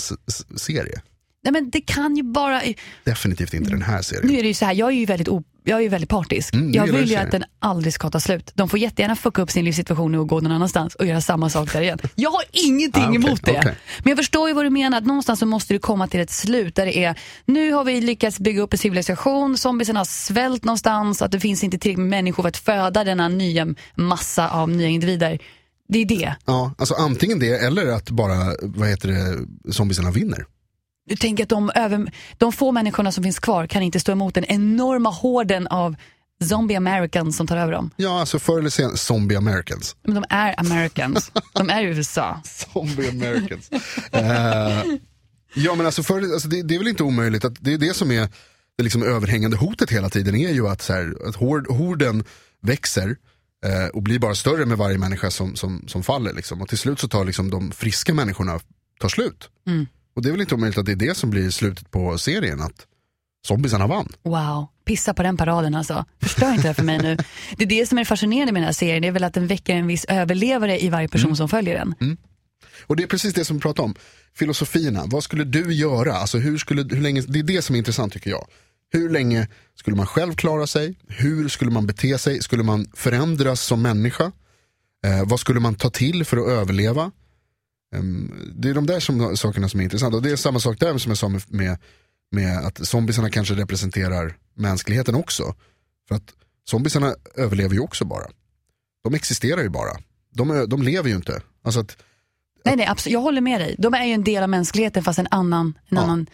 serie. 0.56 1.02
Nej 1.50 1.62
men 1.62 1.70
det 1.70 1.80
kan 1.80 2.16
ju 2.16 2.22
bara, 2.22 2.62
Definitivt 3.04 3.54
inte 3.54 3.70
den 3.70 3.82
här 3.82 4.02
serien. 4.02 4.26
nu 4.26 4.38
är 4.38 4.42
det 4.42 4.48
ju 4.48 4.54
så 4.54 4.64
här, 4.64 4.72
jag 4.74 4.88
är 4.88 4.92
ju 4.92 5.06
väldigt, 5.06 5.28
o, 5.28 5.42
jag 5.64 5.78
är 5.78 5.82
ju 5.82 5.88
väldigt 5.88 6.10
partisk. 6.10 6.54
Mm, 6.54 6.72
du 6.72 6.78
jag 6.78 6.86
vill 6.86 7.10
ju 7.10 7.16
att 7.16 7.30
den 7.30 7.44
aldrig 7.58 7.92
ska 7.94 8.10
ta 8.10 8.20
slut. 8.20 8.50
De 8.54 8.68
får 8.68 8.78
jättegärna 8.78 9.16
fucka 9.16 9.42
upp 9.42 9.50
sin 9.50 9.64
livssituation 9.64 10.14
och 10.14 10.28
gå 10.28 10.40
någon 10.40 10.52
annanstans 10.52 10.94
och 10.94 11.06
göra 11.06 11.20
samma 11.20 11.50
sak 11.50 11.72
där 11.72 11.80
igen. 11.80 11.98
Jag 12.14 12.30
har 12.30 12.42
ingenting 12.52 13.02
Ah, 13.02 13.08
okej, 13.08 13.16
emot 13.16 13.44
det. 13.44 13.58
okej. 13.58 13.74
Men 13.98 14.10
jag 14.10 14.18
förstår 14.18 14.48
ju 14.48 14.54
vad 14.54 14.64
du 14.64 14.70
menar, 14.70 14.98
att 14.98 15.06
någonstans 15.06 15.40
så 15.40 15.46
måste 15.46 15.74
det 15.74 15.78
komma 15.78 16.08
till 16.08 16.20
ett 16.20 16.30
slut 16.30 16.74
där 16.74 16.86
det 16.86 17.04
är, 17.04 17.18
nu 17.44 17.72
har 17.72 17.84
vi 17.84 18.00
lyckats 18.00 18.38
bygga 18.40 18.62
upp 18.62 18.72
en 18.72 18.78
civilisation, 18.78 19.58
zombiesen 19.58 19.96
har 19.96 20.04
svält 20.04 20.64
någonstans, 20.64 21.22
att 21.22 21.32
det 21.32 21.40
finns 21.40 21.64
inte 21.64 21.78
tillräckligt 21.78 21.98
med 21.98 22.08
människor 22.08 22.42
för 22.42 22.48
att 22.48 22.56
föda 22.56 23.04
denna 23.04 23.28
nya 23.28 23.66
massa 23.94 24.48
av 24.50 24.68
nya 24.70 24.88
individer. 24.88 25.38
Det 25.88 25.98
är 25.98 26.06
det. 26.06 26.34
Ja, 26.46 26.74
alltså 26.78 26.94
antingen 26.94 27.38
det 27.38 27.48
eller 27.66 27.86
att 27.86 28.10
bara, 28.10 28.54
vad 28.62 28.88
heter 28.88 29.08
det, 29.08 29.72
zombiesarna 29.72 30.10
vinner. 30.10 30.44
Du 31.08 31.16
tänker 31.16 31.42
att 31.42 31.48
de, 31.48 31.70
över, 31.74 32.12
de 32.38 32.52
få 32.52 32.72
människorna 32.72 33.12
som 33.12 33.24
finns 33.24 33.38
kvar 33.38 33.66
kan 33.66 33.82
inte 33.82 34.00
stå 34.00 34.12
emot 34.12 34.34
den 34.34 34.44
enorma 34.44 35.10
horden 35.10 35.66
av 35.66 35.96
zombie 36.44 36.76
americans 36.76 37.36
som 37.36 37.46
tar 37.46 37.56
över 37.56 37.72
dem. 37.72 37.90
Ja, 37.96 38.20
alltså 38.20 38.38
förr 38.38 38.58
eller 38.58 38.70
senare, 38.70 38.96
zombie 38.96 39.36
americans. 39.36 39.96
Men 40.02 40.14
de 40.14 40.24
är 40.28 40.60
americans. 40.60 41.32
De 41.52 41.70
är 41.70 41.82
i 41.82 41.84
USA. 41.84 42.40
Zombie 42.44 43.08
americans. 43.08 43.70
Eh, 44.12 44.82
ja 45.54 45.74
men 45.74 45.86
alltså, 45.86 46.02
för, 46.02 46.32
alltså 46.32 46.48
det, 46.48 46.62
det 46.62 46.74
är 46.74 46.78
väl 46.78 46.88
inte 46.88 47.02
omöjligt 47.02 47.44
att 47.44 47.54
det 47.60 47.72
är 47.72 47.78
det 47.78 47.94
som 47.94 48.10
är 48.10 48.28
det 48.76 48.84
liksom 48.84 49.02
överhängande 49.02 49.56
hotet 49.56 49.90
hela 49.90 50.10
tiden 50.10 50.34
är 50.34 50.52
ju 50.52 50.68
att, 50.68 50.82
så 50.82 50.92
här, 50.92 51.28
att 51.28 51.36
hord, 51.36 51.70
horden 51.70 52.24
växer 52.62 53.16
eh, 53.64 53.86
och 53.86 54.02
blir 54.02 54.18
bara 54.18 54.34
större 54.34 54.66
med 54.66 54.78
varje 54.78 54.98
människa 54.98 55.30
som, 55.30 55.56
som, 55.56 55.84
som 55.88 56.02
faller. 56.02 56.32
Liksom. 56.32 56.62
Och 56.62 56.68
till 56.68 56.78
slut 56.78 56.98
så 56.98 57.08
tar 57.08 57.24
liksom 57.24 57.50
de 57.50 57.70
friska 57.70 58.14
människorna 58.14 58.60
tar 59.00 59.08
slut. 59.08 59.50
Och 60.18 60.22
det 60.22 60.28
är 60.28 60.30
väl 60.30 60.40
inte 60.40 60.54
omöjligt 60.54 60.78
att 60.78 60.86
det 60.86 60.92
är 60.92 60.96
det 60.96 61.16
som 61.16 61.30
blir 61.30 61.50
slutet 61.50 61.90
på 61.90 62.18
serien, 62.18 62.60
att 62.60 62.86
zombiesarna 63.46 63.86
vann. 63.86 64.12
Wow, 64.22 64.66
pissa 64.84 65.14
på 65.14 65.22
den 65.22 65.36
paraden 65.36 65.74
alltså. 65.74 66.04
Förstör 66.22 66.52
inte 66.52 66.68
det 66.68 66.74
för 66.74 66.82
mig 66.82 66.98
nu. 66.98 67.16
Det 67.56 67.64
är 67.64 67.68
det 67.68 67.88
som 67.88 67.98
är 67.98 68.04
fascinerande 68.04 68.52
med 68.52 68.62
den 68.62 68.66
här 68.66 68.72
serien, 68.72 69.02
det 69.02 69.08
är 69.08 69.12
väl 69.12 69.24
att 69.24 69.34
den 69.34 69.46
väcker 69.46 69.76
en 69.76 69.86
viss 69.86 70.04
överlevare 70.04 70.82
i 70.82 70.88
varje 70.88 71.08
person 71.08 71.36
som 71.36 71.48
följer 71.48 71.74
den. 71.78 72.16
Och 72.86 72.96
det 72.96 73.02
är 73.02 73.06
precis 73.06 73.34
det 73.34 73.44
som 73.44 73.56
vi 73.56 73.62
pratar 73.62 73.82
om. 73.82 73.94
Filosofierna, 74.34 75.02
vad 75.06 75.24
skulle 75.24 75.44
du 75.44 75.72
göra? 75.72 76.12
Alltså 76.12 76.38
hur 76.38 76.58
skulle, 76.58 76.82
hur 76.82 77.02
länge, 77.02 77.20
det 77.20 77.38
är 77.38 77.42
det 77.42 77.62
som 77.62 77.74
är 77.74 77.78
intressant 77.78 78.12
tycker 78.12 78.30
jag. 78.30 78.46
Hur 78.92 79.10
länge 79.10 79.48
skulle 79.74 79.96
man 79.96 80.06
själv 80.06 80.34
klara 80.34 80.66
sig? 80.66 80.94
Hur 81.08 81.48
skulle 81.48 81.70
man 81.70 81.86
bete 81.86 82.18
sig? 82.18 82.42
Skulle 82.42 82.62
man 82.62 82.86
förändras 82.94 83.60
som 83.60 83.82
människa? 83.82 84.32
Eh, 85.06 85.24
vad 85.24 85.40
skulle 85.40 85.60
man 85.60 85.74
ta 85.74 85.90
till 85.90 86.24
för 86.24 86.36
att 86.36 86.48
överleva? 86.48 87.10
Ehm, 87.94 88.52
det 88.54 88.70
är 88.70 88.74
de 88.74 88.86
där 88.86 89.00
som, 89.00 89.36
sakerna 89.36 89.68
som 89.68 89.80
är 89.80 89.84
intressanta. 89.84 90.16
Och 90.16 90.22
det 90.22 90.30
är 90.30 90.36
samma 90.36 90.60
sak 90.60 90.80
där 90.80 90.98
som 90.98 91.10
jag 91.10 91.18
sa 91.18 91.28
med, 91.28 91.42
med, 91.48 91.78
med 92.30 92.58
att 92.58 92.86
zombiesarna 92.86 93.30
kanske 93.30 93.54
representerar 93.54 94.36
mänskligheten 94.54 95.14
också. 95.14 95.54
För 96.08 96.14
att 96.14 96.34
zombiesarna 96.70 97.14
överlever 97.34 97.74
ju 97.74 97.80
också 97.80 98.04
bara. 98.04 98.26
De 99.04 99.14
existerar 99.14 99.62
ju 99.62 99.68
bara. 99.68 99.96
De, 100.34 100.66
de 100.68 100.82
lever 100.82 101.08
ju 101.10 101.16
inte. 101.16 101.42
Alltså 101.62 101.80
att, 101.80 101.96
Nej, 102.64 102.76
nej, 102.76 102.86
absolut. 102.86 103.12
Jag 103.12 103.20
håller 103.20 103.40
med 103.40 103.60
dig. 103.60 103.74
De 103.78 103.94
är 103.94 104.04
ju 104.04 104.12
en 104.12 104.24
del 104.24 104.42
av 104.42 104.48
mänskligheten 104.48 105.02
fast 105.04 105.18
en 105.18 105.28
annan, 105.30 105.66
en 105.88 105.96
Ja. 105.96 106.02
annan, 106.02 106.26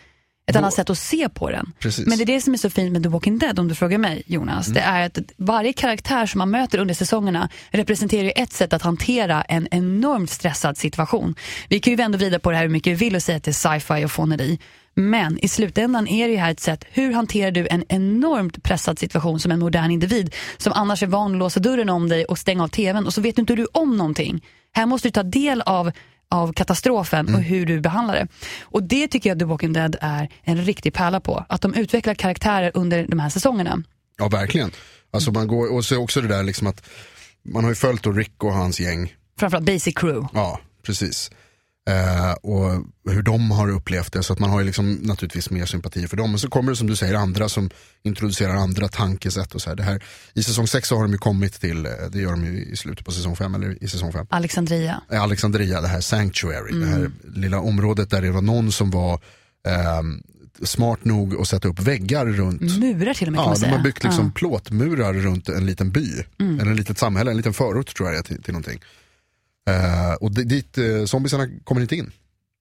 ett 0.46 0.56
annat 0.56 0.74
sätt 0.74 0.90
att 0.90 0.98
se 0.98 1.28
på 1.28 1.50
den. 1.50 1.72
Precis. 1.78 2.06
Men 2.06 2.18
det 2.18 2.24
är 2.24 2.26
det 2.26 2.40
som 2.40 2.54
är 2.54 2.58
så 2.58 2.70
fint 2.70 2.92
med 2.92 3.02
The 3.02 3.08
Walking 3.08 3.38
Dead 3.38 3.58
om 3.58 3.68
du 3.68 3.74
frågar 3.74 3.98
mig 3.98 4.22
Jonas. 4.26 4.66
Det 4.66 4.80
är 4.80 5.06
att 5.06 5.18
varje 5.36 5.72
karaktär 5.72 6.26
som 6.26 6.38
man 6.38 6.50
möter 6.50 6.78
under 6.78 6.94
säsongerna 6.94 7.48
representerar 7.70 8.24
ju 8.24 8.30
ett 8.30 8.52
sätt 8.52 8.72
att 8.72 8.82
hantera 8.82 9.42
en 9.42 9.68
enormt 9.70 10.30
stressad 10.30 10.76
situation. 10.76 11.34
Vi 11.68 11.80
kan 11.80 11.90
ju 11.90 11.96
vända 11.96 12.16
och 12.16 12.20
vrida 12.20 12.38
på 12.38 12.50
det 12.50 12.56
här 12.56 12.64
hur 12.64 12.70
mycket 12.70 12.92
vi 12.92 12.96
vill 12.96 13.16
och 13.16 13.22
säga 13.22 13.36
att 13.36 13.44
det 13.44 13.50
är 13.50 13.78
sci-fi 13.78 14.04
och 14.04 14.10
fåneri. 14.10 14.58
Men 14.94 15.38
i 15.38 15.48
slutändan 15.48 16.08
är 16.08 16.28
det 16.28 16.36
här 16.36 16.50
ett 16.50 16.60
sätt, 16.60 16.84
hur 16.90 17.12
hanterar 17.12 17.50
du 17.50 17.68
en 17.70 17.84
enormt 17.88 18.62
pressad 18.62 18.98
situation 18.98 19.40
som 19.40 19.52
en 19.52 19.58
modern 19.58 19.90
individ 19.90 20.34
som 20.56 20.72
annars 20.72 21.02
är 21.02 21.06
van 21.06 21.32
att 21.32 21.38
låsa 21.38 21.60
dörren 21.60 21.88
om 21.88 22.08
dig 22.08 22.24
och 22.24 22.38
stänga 22.38 22.64
av 22.64 22.68
tvn 22.68 23.06
och 23.06 23.14
så 23.14 23.20
vet 23.20 23.36
du 23.36 23.40
inte 23.40 23.54
du 23.54 23.66
om 23.72 23.96
någonting. 23.96 24.44
Här 24.72 24.86
måste 24.86 25.08
du 25.08 25.12
ta 25.12 25.22
del 25.22 25.60
av 25.60 25.92
av 26.34 26.52
katastrofen 26.52 27.34
och 27.34 27.42
hur 27.42 27.66
du 27.66 27.80
behandlar 27.80 28.14
det. 28.14 28.28
Och 28.62 28.82
det 28.82 29.08
tycker 29.08 29.30
jag 29.30 29.38
The 29.38 29.44
Walking 29.44 29.72
Dead 29.72 29.96
är 30.00 30.28
en 30.42 30.64
riktig 30.64 30.94
pärla 30.94 31.20
på. 31.20 31.44
Att 31.48 31.60
de 31.60 31.74
utvecklar 31.74 32.14
karaktärer 32.14 32.70
under 32.74 33.06
de 33.08 33.18
här 33.18 33.28
säsongerna. 33.30 33.82
Ja, 34.18 34.28
verkligen. 34.28 34.70
Alltså 35.10 35.32
man 35.32 35.46
går, 35.46 35.72
och 35.72 35.84
så 35.84 35.98
också 36.02 36.20
det 36.20 36.28
där 36.28 36.42
liksom 36.42 36.66
att 36.66 36.82
man 37.44 37.64
har 37.64 37.70
ju 37.70 37.74
följt 37.74 38.06
Rick 38.06 38.44
och 38.44 38.52
hans 38.52 38.80
gäng. 38.80 39.14
Framförallt 39.38 39.66
Basic 39.66 39.94
Crew. 39.94 40.28
Ja, 40.34 40.60
precis. 40.86 41.30
Eh, 41.90 42.32
och 42.32 42.84
hur 43.10 43.22
de 43.22 43.50
har 43.50 43.68
upplevt 43.70 44.12
det. 44.12 44.22
Så 44.22 44.32
att 44.32 44.38
man 44.38 44.50
har 44.50 44.60
ju 44.60 44.66
liksom 44.66 44.92
naturligtvis 44.92 45.50
mer 45.50 45.66
sympati 45.66 46.08
för 46.08 46.16
dem. 46.16 46.30
Men 46.30 46.38
så 46.40 46.48
kommer 46.48 46.72
det 46.72 46.76
som 46.76 46.86
du 46.86 46.96
säger 46.96 47.14
andra 47.14 47.48
som 47.48 47.70
introducerar 48.02 48.54
andra 48.54 48.88
tankesätt. 48.88 49.54
Och 49.54 49.62
så 49.62 49.70
här. 49.70 49.76
Det 49.76 49.82
här, 49.82 50.02
I 50.34 50.42
säsong 50.42 50.66
6 50.68 50.90
har 50.90 51.02
de 51.02 51.12
ju 51.12 51.18
kommit 51.18 51.60
till, 51.60 51.86
eh, 51.86 51.92
det 52.12 52.18
gör 52.20 52.30
de 52.30 52.44
ju 52.44 52.64
i 52.64 52.76
slutet 52.76 53.04
på 53.06 53.12
säsong 53.12 53.36
5 53.36 53.54
eller 53.54 53.84
i 53.84 53.88
säsong 53.88 54.12
5. 54.12 54.26
Alexandria. 54.30 55.00
Eh, 55.12 55.22
Alexandria, 55.22 55.80
det 55.80 55.88
här 55.88 56.00
Sanctuary, 56.00 56.80
det 56.80 56.86
här 56.86 57.10
lilla 57.34 57.60
området 57.60 58.10
där 58.10 58.22
det 58.22 58.30
var 58.30 58.42
någon 58.42 58.72
som 58.72 58.90
var 58.90 59.20
ehm, 59.68 60.22
smart 60.62 61.04
nog 61.04 61.40
att 61.40 61.48
sätta 61.48 61.68
upp 61.68 61.80
väggar 61.80 62.26
runt. 62.26 62.60
Murar 62.60 63.14
till 63.14 63.26
och 63.28 63.32
med 63.32 63.38
kan 63.38 63.44
Ja, 63.44 63.48
man 63.48 63.54
de 63.54 63.60
säga. 63.60 63.76
har 63.76 63.82
byggt 63.82 64.02
liksom 64.04 64.18
Ja. 64.18 64.20
Mm. 64.22 64.32
plåtmurar 64.32 65.12
runt 65.14 65.48
en 65.48 65.66
liten 65.66 65.90
by. 65.90 66.10
Eller 66.38 66.70
ett 66.70 66.76
litet 66.76 66.98
samhälle, 66.98 67.30
en 67.30 67.36
liten 67.36 67.52
förort 67.54 67.96
tror 67.96 68.12
jag 68.12 68.24
till, 68.24 68.42
till 68.42 68.52
någonting. 68.52 68.80
Eh, 69.70 70.12
och 70.20 70.30
di- 70.30 70.44
dit, 70.44 70.78
uh, 70.78 71.04
zombisarna 71.04 71.48
kommer 71.64 71.80
inte 71.80 71.96
in. 71.96 72.12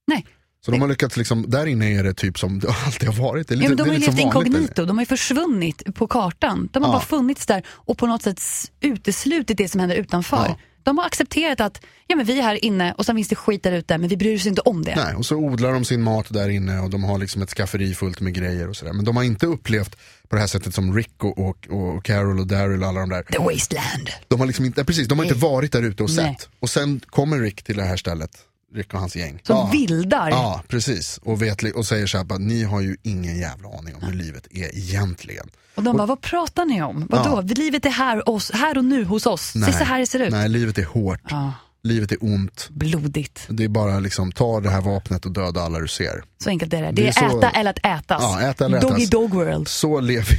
Nej. 0.06 0.26
Så 0.64 0.70
de 0.70 0.80
har 0.80 0.88
lyckats, 0.88 1.16
liksom, 1.16 1.50
där 1.50 1.66
inne 1.66 1.98
är 1.98 2.04
det 2.04 2.14
typ 2.14 2.38
som 2.38 2.58
det 2.60 2.68
alltid 2.86 3.08
har 3.08 3.22
varit. 3.22 3.48
Det 3.48 3.54
är 3.54 3.56
lite, 3.56 3.64
Ja, 3.64 3.68
men 3.68 3.76
de 3.76 3.82
har 3.88 3.94
ju 3.94 4.00
levt 4.00 4.18
inkognito, 4.20 4.84
de 4.84 4.96
har 4.98 5.02
ju 5.02 5.06
försvunnit 5.06 5.94
på 5.94 6.06
kartan. 6.06 6.68
De 6.72 6.82
har 6.82 6.90
Ja. 6.90 6.92
bara 6.92 7.04
funnits 7.04 7.46
där 7.46 7.62
och 7.68 7.98
på 7.98 8.06
något 8.06 8.22
sätt 8.22 8.42
uteslutit 8.80 9.58
det 9.58 9.68
som 9.68 9.80
händer 9.80 9.96
utanför. 9.96 10.36
Ja. 10.48 10.58
De 10.84 10.98
har 10.98 11.06
accepterat 11.06 11.60
att 11.60 11.80
ja, 12.06 12.16
men 12.16 12.26
vi 12.26 12.38
är 12.38 12.42
här 12.42 12.64
inne 12.64 12.94
och 12.98 13.06
sen 13.06 13.16
finns 13.16 13.28
det 13.28 13.36
skit 13.36 13.62
där 13.62 13.72
ute 13.72 13.98
men 13.98 14.08
vi 14.08 14.16
bryr 14.16 14.36
oss 14.36 14.46
inte 14.46 14.60
om 14.60 14.84
det. 14.84 14.96
Nej, 14.96 15.14
och 15.14 15.26
så 15.26 15.36
odlar 15.36 15.72
de 15.72 15.84
sin 15.84 16.02
mat 16.02 16.26
där 16.30 16.48
inne 16.48 16.80
och 16.80 16.90
de 16.90 17.04
har 17.04 17.18
liksom 17.18 17.42
ett 17.42 17.50
skafferi 17.50 17.94
fullt 17.94 18.20
med 18.20 18.34
grejer 18.34 18.68
och 18.68 18.76
sådär. 18.76 18.92
Men 18.92 19.04
de 19.04 19.16
har 19.16 19.24
inte 19.24 19.46
upplevt 19.46 19.96
på 20.28 20.36
det 20.36 20.40
här 20.40 20.46
sättet 20.46 20.74
som 20.74 20.96
Rick 20.96 21.24
och, 21.24 21.38
och, 21.38 21.68
och 21.70 22.04
Carol 22.04 22.40
och 22.40 22.46
Daryl 22.46 22.82
och 22.82 22.88
alla 22.88 23.00
de 23.00 23.08
där. 23.08 23.22
The 23.22 23.38
wasteland. 23.38 24.10
De 24.28 24.40
har, 24.40 24.46
liksom 24.46 24.64
inte, 24.64 24.84
precis, 24.84 25.08
de 25.08 25.18
har 25.18 25.24
inte 25.24 25.38
varit 25.38 25.72
där 25.72 25.82
ute 25.82 26.02
och 26.02 26.10
sett. 26.10 26.24
Nej. 26.24 26.36
Och 26.60 26.70
sen 26.70 27.00
kommer 27.06 27.38
Rick 27.38 27.62
till 27.62 27.76
det 27.76 27.82
här 27.82 27.96
stället, 27.96 28.30
Rick 28.74 28.94
och 28.94 29.00
hans 29.00 29.16
gäng. 29.16 29.40
Som 29.42 29.56
Ja. 29.56 29.70
vildar. 29.72 30.30
Ja, 30.30 30.62
precis. 30.68 31.18
Och, 31.22 31.42
vet, 31.42 31.62
och 31.62 31.86
säger 31.86 32.06
så 32.06 32.16
här, 32.16 32.24
bara, 32.24 32.38
ni 32.38 32.62
har 32.62 32.80
ju 32.80 32.96
ingen 33.02 33.38
jävla 33.38 33.68
aning 33.68 33.94
om 33.94 34.02
hur 34.02 34.12
livet 34.14 34.46
är 34.50 34.76
egentligen. 34.78 35.46
Och 35.74 35.82
de 35.82 35.96
bara, 35.96 36.06
vad 36.06 36.20
pratar 36.20 36.64
ni 36.64 36.82
om? 36.82 37.06
Vadå? 37.10 37.40
Livet 37.40 37.86
är 37.86 37.90
här, 37.90 38.28
oss, 38.28 38.50
här 38.54 38.78
och 38.78 38.84
nu 38.84 39.04
hos 39.04 39.26
oss. 39.26 39.42
Se 39.66 39.72
så 39.72 39.84
här 39.84 39.98
det 40.00 40.06
ser 40.06 40.20
ut. 40.20 40.30
Nej, 40.30 40.48
livet 40.48 40.78
är 40.78 40.84
hårt. 40.84 41.20
Ja, 41.30 41.52
Livet 41.82 42.12
är 42.12 42.18
ont. 42.20 42.68
blodigt. 42.70 43.46
Det 43.48 43.64
är 43.64 43.68
bara 43.68 44.00
liksom, 44.00 44.32
ta 44.32 44.60
det 44.60 44.70
här 44.70 44.80
vapnet 44.80 45.26
och 45.26 45.32
döda 45.32 45.60
alla 45.62 45.78
du 45.80 45.88
ser. 45.88 46.22
Så 46.44 46.50
enkelt 46.50 46.72
är 46.74 46.82
det. 46.82 46.86
Det 46.86 46.92
Det 46.92 47.02
är 47.02 47.24
är, 47.24 47.28
så- 47.30 47.38
äta 47.38 47.50
eller 47.50 47.70
att 47.70 47.78
ätas. 48.02 48.22
Ja, 48.22 48.40
äta 48.40 48.64
eller 48.64 48.80
Doggy 48.80 48.94
ätas. 49.02 49.10
dog 49.10 49.34
world. 49.34 49.68
Så 49.68 50.00
lever, 50.00 50.38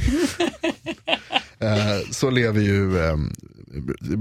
eh, 1.58 2.10
så 2.10 2.30
lever 2.30 2.60
ju 2.60 2.98
um, 2.98 3.34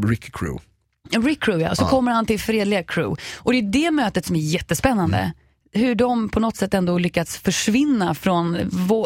Rick 0.10 0.34
Crew. 0.38 0.60
Rick 1.10 1.44
Crew 1.44 1.64
ja, 1.70 1.76
så 1.76 1.86
kommer 1.86 2.12
han 2.12 2.26
till 2.26 2.40
fredliga 2.40 2.84
Crew. 2.84 3.22
Och 3.38 3.52
det 3.52 3.58
är 3.58 3.62
det 3.72 3.92
mötet 3.92 4.26
som 4.26 4.36
är 4.36 4.40
jättespännande. 4.40 5.18
Mm. 5.18 5.32
Hur 5.74 5.96
de 5.96 6.30
på 6.30 6.40
något 6.40 6.56
sätt 6.56 6.74
ändå 6.74 6.98
lyckats 6.98 7.38
försvinna 7.38 8.16
från 8.16 8.58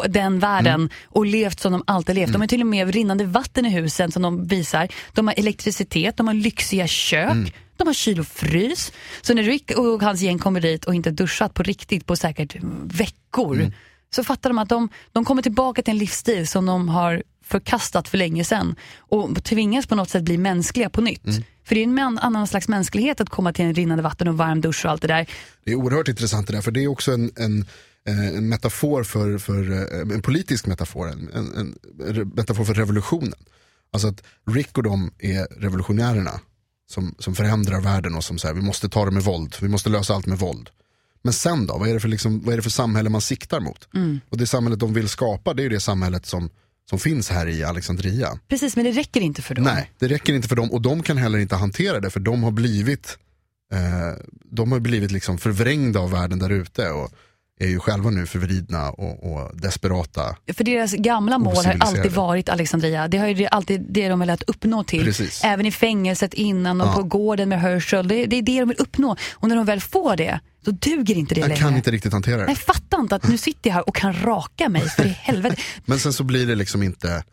den 0.08 0.38
världen 0.38 0.74
Mm. 0.74 0.88
och 1.08 1.26
levt 1.26 1.60
som 1.60 1.72
de 1.72 1.82
alltid 1.86 2.14
levt. 2.14 2.32
De 2.32 2.40
har 2.40 2.48
till 2.48 2.60
och 2.60 2.66
med 2.66 2.94
rinnande 2.94 3.24
vatten 3.24 3.66
i 3.66 3.70
husen 3.70 4.12
som 4.12 4.22
de 4.22 4.46
visar. 4.46 4.88
De 5.14 5.26
har 5.26 5.34
elektricitet, 5.38 6.16
de 6.16 6.26
har 6.26 6.34
lyxiga 6.34 6.86
kök, 6.86 7.30
Mm. 7.32 7.50
de 7.76 7.86
har 7.86 7.94
kyl 7.94 8.20
och 8.20 8.26
frys. 8.26 8.92
Så 9.22 9.34
när 9.34 9.42
Rick 9.42 9.70
och 9.70 10.02
hans 10.02 10.20
gäng 10.20 10.38
kommer 10.38 10.60
dit 10.60 10.84
och 10.84 10.94
inte 10.94 11.10
duschat 11.10 11.54
på 11.54 11.62
riktigt 11.62 12.06
på 12.06 12.16
säkert 12.16 12.56
veckor 12.84 13.56
Mm. 13.60 13.72
så 14.14 14.24
fattar 14.24 14.50
de 14.50 14.58
att 14.58 14.68
de, 14.68 14.88
de 15.12 15.24
kommer 15.24 15.42
tillbaka 15.42 15.82
till 15.82 15.92
en 15.92 15.98
livsstil 15.98 16.48
som 16.48 16.66
de 16.66 16.88
har 16.88 17.22
förkastat 17.50 18.08
för 18.08 18.18
länge 18.18 18.44
sedan 18.44 18.76
och 18.98 19.44
tvingas 19.44 19.86
på 19.86 19.94
något 19.94 20.10
sätt 20.10 20.22
bli 20.22 20.38
mänskliga 20.38 20.90
på 20.90 21.00
nytt. 21.00 21.26
Mm. 21.26 21.42
För 21.64 21.74
det 21.74 21.80
är 21.80 21.84
en 21.84 22.18
annan 22.18 22.46
slags 22.46 22.68
mänsklighet 22.68 23.20
att 23.20 23.28
komma 23.28 23.52
till 23.52 23.64
en 23.64 23.74
rinnande 23.74 24.02
vatten 24.02 24.28
och 24.28 24.36
varm 24.36 24.60
dusch 24.60 24.84
och 24.84 24.90
allt 24.90 25.02
det 25.02 25.08
där. 25.08 25.30
Det 25.64 25.70
är 25.70 25.74
oerhört 25.74 26.08
intressant 26.08 26.46
det 26.46 26.52
där, 26.52 26.60
för 26.60 26.70
det 26.70 26.84
är 26.84 26.88
också 26.88 27.12
en, 27.12 27.32
en, 27.36 27.66
eh, 28.06 28.28
en 28.28 28.48
metafor 28.48 29.04
för, 29.04 29.38
för 29.38 29.72
eh, 29.72 30.14
en 30.14 30.22
politisk 30.22 30.66
metafor, 30.66 31.08
en, 31.08 31.30
en, 31.34 31.74
en 32.08 32.28
metafor 32.28 32.64
för 32.64 32.74
revolutionen. 32.74 33.38
Alltså 33.92 34.08
att 34.08 34.22
Rick 34.50 34.78
och 34.78 34.82
de 34.82 35.10
är 35.18 35.60
revolutionärerna 35.60 36.40
som, 36.90 37.14
som 37.18 37.34
förändrar 37.34 37.80
världen 37.80 38.14
och 38.14 38.24
som 38.24 38.38
säger 38.38 38.54
vi 38.54 38.62
måste 38.62 38.88
ta 38.88 39.04
det 39.04 39.10
med 39.10 39.22
våld, 39.22 39.56
vi 39.60 39.68
måste 39.68 39.90
lösa 39.90 40.14
allt 40.14 40.26
med 40.26 40.38
våld. 40.38 40.70
Men 41.22 41.32
sen 41.32 41.66
då, 41.66 41.78
vad 41.78 41.88
är 41.88 41.94
det 41.94 42.00
för, 42.00 42.08
liksom, 42.08 42.40
vad 42.40 42.52
är 42.52 42.56
det 42.56 42.62
för 42.62 42.70
samhälle 42.70 43.10
man 43.10 43.20
siktar 43.20 43.60
mot? 43.60 43.88
Och 44.28 44.38
det 44.38 44.46
samhället 44.46 44.80
de 44.80 44.94
vill 44.94 45.08
skapa, 45.08 45.54
det 45.54 45.62
är 45.62 45.64
ju 45.64 45.68
det 45.68 45.80
samhället 45.80 46.26
som, 46.26 46.50
som 46.90 46.98
finns 46.98 47.30
här 47.30 47.46
i 47.48 47.64
Alexandria. 47.64 48.38
Precis, 48.48 48.76
men 48.76 48.84
det 48.84 48.90
räcker 48.92 49.20
inte 49.20 49.42
för 49.42 49.54
dem. 49.54 49.64
Nej, 49.64 49.90
det 49.98 50.08
räcker 50.08 50.32
inte 50.34 50.48
för 50.48 50.56
dem 50.56 50.72
och 50.72 50.82
de 50.82 51.02
kan 51.02 51.16
heller 51.16 51.38
inte 51.38 51.56
hantera 51.56 52.00
det 52.00 52.10
för 52.10 52.20
de 52.20 52.42
har 52.42 52.50
blivit 52.50 53.18
eh, 53.72 54.22
de 54.44 54.72
har 54.72 54.80
blivit 54.80 55.10
liksom 55.10 55.38
förvrängda 55.38 56.00
av 56.00 56.10
världen 56.10 56.38
där 56.38 56.50
ute 56.50 56.90
och 56.90 57.10
är 57.60 57.68
ju 57.68 57.78
själva 57.80 58.10
nu 58.10 58.26
förvridna 58.26 58.90
och, 58.90 59.32
och 59.32 59.56
desperata. 59.56 60.36
För 60.52 60.64
deras 60.64 60.92
gamla 60.92 61.38
mål 61.38 61.56
har 61.66 61.76
alltid 61.80 62.12
varit 62.12 62.48
Alexandria. 62.48 63.08
Det 63.08 63.18
har 63.18 63.28
ju 63.28 63.46
alltid 63.46 63.86
det 63.90 64.08
de 64.08 64.20
velat 64.20 64.42
uppnå 64.42 64.84
till. 64.84 65.04
Precis. 65.04 65.40
Även 65.44 65.66
i 65.66 65.72
fängelset 65.72 66.34
innan 66.34 66.80
och 66.80 66.86
Ja. 66.86 66.92
på 66.94 67.02
gården 67.02 67.48
med 67.48 67.60
Herschel. 67.60 68.08
Det, 68.08 68.26
det 68.26 68.36
är 68.36 68.42
det 68.42 68.60
de 68.60 68.68
vill 68.68 68.78
uppnå. 68.80 69.16
Och 69.32 69.48
när 69.48 69.56
de 69.56 69.64
väl 69.64 69.80
får 69.80 70.16
det, 70.16 70.40
då 70.64 70.70
duger 70.70 71.14
inte 71.14 71.34
det 71.34 71.40
Jag 71.40 71.48
längre. 71.48 71.60
kan 71.62 71.76
inte 71.76 71.90
riktigt 71.90 72.12
hantera 72.12 72.36
det. 72.36 72.48
Jag 72.48 72.58
fattar 72.58 73.00
inte 73.00 73.14
att 73.16 73.28
nu 73.28 73.38
sitter 73.38 73.70
jag 73.70 73.74
här 73.74 73.88
och 73.88 73.94
kan 73.96 74.12
raka 74.22 74.68
mig 74.68 74.88
för 74.88 75.06
i 75.06 75.08
helvete. 75.20 75.56
Men 75.84 75.98
sen 75.98 76.12
så 76.12 76.24
blir 76.24 76.46
det 76.46 76.54
liksom 76.54 76.82
inte, 76.82 77.24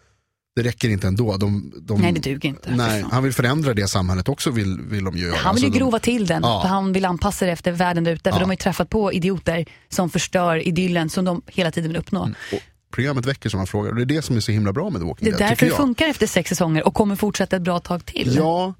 det 0.55 0.63
räcker 0.63 0.89
inte 0.89 1.07
ändå. 1.07 1.37
De, 1.37 1.73
de, 1.81 2.01
Nej, 2.01 2.11
det 2.11 2.19
duger 2.19 2.49
inte. 2.49 2.75
Nej, 2.75 3.05
han 3.11 3.23
vill 3.23 3.33
förändra 3.33 3.73
det 3.73 3.87
samhället 3.87 4.29
också 4.29 4.51
vill, 4.51 4.79
vill 4.81 5.03
de 5.03 5.17
ju 5.17 5.23
göra. 5.25 5.35
Han 5.37 5.55
vill 5.55 5.63
ju 5.63 5.67
Alltså 5.67 5.79
de- 5.79 5.79
grova 5.85 5.99
till 5.99 6.25
den, 6.25 6.41
Ja. 6.43 6.61
för 6.61 6.69
han 6.69 6.93
vill 6.93 7.05
anpassa 7.05 7.45
det 7.45 7.51
efter 7.51 7.71
världen 7.71 8.03
där 8.03 8.11
ute. 8.11 8.23
För 8.23 8.37
Ja. 8.37 8.39
de 8.39 8.45
har 8.45 8.53
ju 8.53 8.57
träffat 8.57 8.89
på 8.89 9.13
idioter 9.13 9.65
som 9.89 10.09
förstör 10.09 10.67
idyllen 10.67 11.09
som 11.09 11.25
de 11.25 11.41
hela 11.47 11.71
tiden 11.71 11.89
vill 11.89 11.97
uppnå. 11.99 12.21
och 12.53 12.59
programmet 12.93 13.25
väcker 13.25 13.49
sådana 13.49 13.65
frågor 13.65 13.89
och 13.89 13.95
det 13.95 14.01
är 14.01 14.05
det 14.05 14.21
som 14.21 14.35
är 14.35 14.39
så 14.39 14.51
himla 14.51 14.73
bra 14.73 14.89
med 14.89 15.01
The 15.01 15.07
Walking 15.07 15.25
Det 15.25 15.35
är 15.35 15.37
Dead. 15.37 15.49
därför 15.51 15.65
det 15.65 15.69
jag. 15.69 15.77
funkar 15.77 16.07
efter 16.07 16.27
sex 16.27 16.49
säsonger 16.49 16.87
och 16.87 16.93
kommer 16.93 17.15
fortsätta 17.15 17.55
ett 17.55 17.61
bra 17.61 17.79
tag 17.79 18.05
till. 18.05 18.33
Ja, 18.37 18.73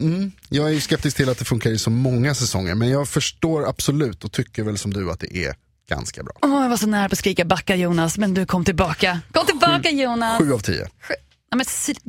mm, 0.00 0.32
jag 0.48 0.68
är 0.68 0.72
ju 0.72 0.80
skeptisk 0.80 1.16
till 1.16 1.28
att 1.28 1.38
det 1.38 1.44
funkar 1.44 1.70
i 1.70 1.78
så 1.78 1.90
många 1.90 2.34
säsonger 2.34 2.74
men 2.74 2.88
jag 2.88 3.08
förstår 3.08 3.68
absolut 3.68 4.24
och 4.24 4.32
tycker 4.32 4.62
väl 4.62 4.78
som 4.78 4.92
du 4.92 5.10
att 5.10 5.20
det 5.20 5.36
är 5.36 5.54
ganska 5.88 6.22
bra. 6.22 6.32
Åh, 6.42 6.62
jag 6.62 6.68
var 6.68 6.76
så 6.76 6.86
nära 6.86 7.08
på 7.08 7.12
att 7.12 7.18
skrika 7.18 7.44
backa 7.44 7.76
Jonas, 7.76 8.18
men 8.18 8.34
du 8.34 8.46
kom 8.46 8.64
tillbaka. 8.64 9.20
Kom 9.32 9.46
tillbaka 9.46 9.90
Jonas! 9.90 10.38
Sju 10.38 10.52
av 10.52 10.58
tio. 10.58 10.88
Ja, 11.50 11.56
men, 11.56 11.64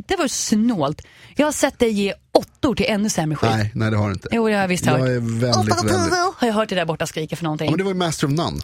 det 0.08 0.16
var 0.16 0.28
snålt. 0.28 1.02
Jag 1.36 1.48
har 1.48 1.52
sett 1.52 1.80
dig 1.80 1.92
ge 1.92 2.14
åttor 2.32 2.76
till 2.76 2.86
ännu 2.90 3.10
sämre 3.10 3.36
skit. 3.36 3.50
Nej, 3.52 3.72
nej 3.76 3.92
det 3.92 3.98
har 3.98 4.08
det 4.08 4.14
inte. 4.14 4.28
Jo, 4.32 4.48
det 4.48 4.54
har 4.54 4.62
jag 4.62 4.68
visst 4.68 4.86
hört. 4.86 5.00
Jag 5.00 5.10
är 5.10 5.20
väldigt, 5.20 5.84
väldigt... 5.84 6.14
Har 6.36 6.48
jag 6.48 6.54
hört 6.54 6.70
det 6.70 6.76
där 6.76 6.86
borta 6.86 7.08
skrika 7.08 7.36
för 7.36 7.44
någonting. 7.44 7.66
Ja, 7.66 7.72
men 7.72 7.78
det 7.78 7.84
var 7.84 7.92
ju 7.92 7.98
Master 7.98 8.28
of 8.28 8.34
None, 8.34 8.62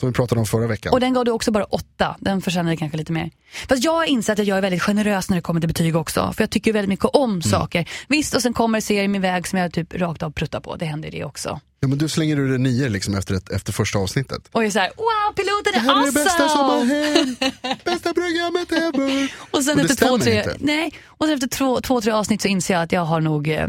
som 0.00 0.08
vi 0.08 0.12
pratade 0.12 0.38
om 0.40 0.46
förra 0.46 0.66
veckan. 0.66 0.92
Och 0.92 1.00
den 1.00 1.12
gav 1.14 1.24
du 1.24 1.30
också 1.30 1.50
bara 1.50 1.64
åtta. 1.64 2.16
Den 2.20 2.42
förtjänade 2.42 2.76
kanske 2.76 2.98
lite 2.98 3.12
mer. 3.12 3.30
Fast 3.68 3.84
jag 3.84 3.92
har 3.92 4.04
insett 4.04 4.38
att 4.38 4.46
jag 4.46 4.58
är 4.58 4.62
väldigt 4.62 4.82
generös 4.82 5.30
när 5.30 5.36
det 5.36 5.42
kommer 5.42 5.60
till 5.60 5.68
betyg 5.68 5.96
också. 5.96 6.32
För 6.36 6.42
jag 6.42 6.50
tycker 6.50 6.72
väldigt 6.72 6.88
mycket 6.88 7.04
om 7.04 7.30
Mm. 7.30 7.42
saker. 7.42 7.88
Visst, 8.08 8.34
och 8.34 8.42
sen 8.42 8.52
kommer 8.52 8.80
serien 8.80 9.12
min 9.12 9.22
väg 9.22 9.46
som 9.48 9.58
jag 9.58 9.72
typ 9.72 9.94
rakt 9.94 10.22
av 10.22 10.30
pruttar 10.30 10.60
på. 10.60 10.76
Det 10.76 10.84
händer 10.86 11.10
det 11.10 11.24
också. 11.24 11.60
Ja, 11.80 11.88
men 11.88 11.98
du 11.98 12.08
slänger 12.08 12.36
ur 12.38 12.52
det 12.52 12.58
nio 12.58 12.88
liksom 12.88 13.14
efter, 13.14 13.34
ett, 13.34 13.50
efter 13.50 13.72
första 13.72 13.98
avsnittet. 13.98 14.48
Och 14.52 14.62
jag 14.62 14.66
är 14.66 14.70
såhär, 14.70 14.90
wow, 14.96 15.34
piloten 15.36 15.72
Det 15.72 15.78
är 15.78 15.80
här 15.80 15.90
är 15.90 15.94
det 15.94 16.06
awesome! 16.08 16.24
bästa 16.24 16.48
som 16.48 16.64
har 16.64 16.84
hänt, 16.84 17.38
bästa 17.84 18.14
programmet 18.14 18.72
ever. 18.72 19.32
Och 19.50 19.64
sen 19.64 19.78
Och 19.78 19.84
det 19.84 19.90
efter 19.92 20.06
två, 20.08 20.18
tre, 20.18 20.36
inte. 20.38 20.56
nej. 20.60 20.92
Och 21.06 21.26
sen 21.26 21.34
efter 21.34 21.48
två, 21.48 21.80
två, 21.80 22.00
tre 22.00 22.12
avsnitt 22.12 22.42
så 22.42 22.48
inser 22.48 22.74
jag 22.74 22.82
att 22.82 22.92
jag 22.92 23.04
har 23.04 23.20
nog 23.20 23.48
eh, 23.48 23.68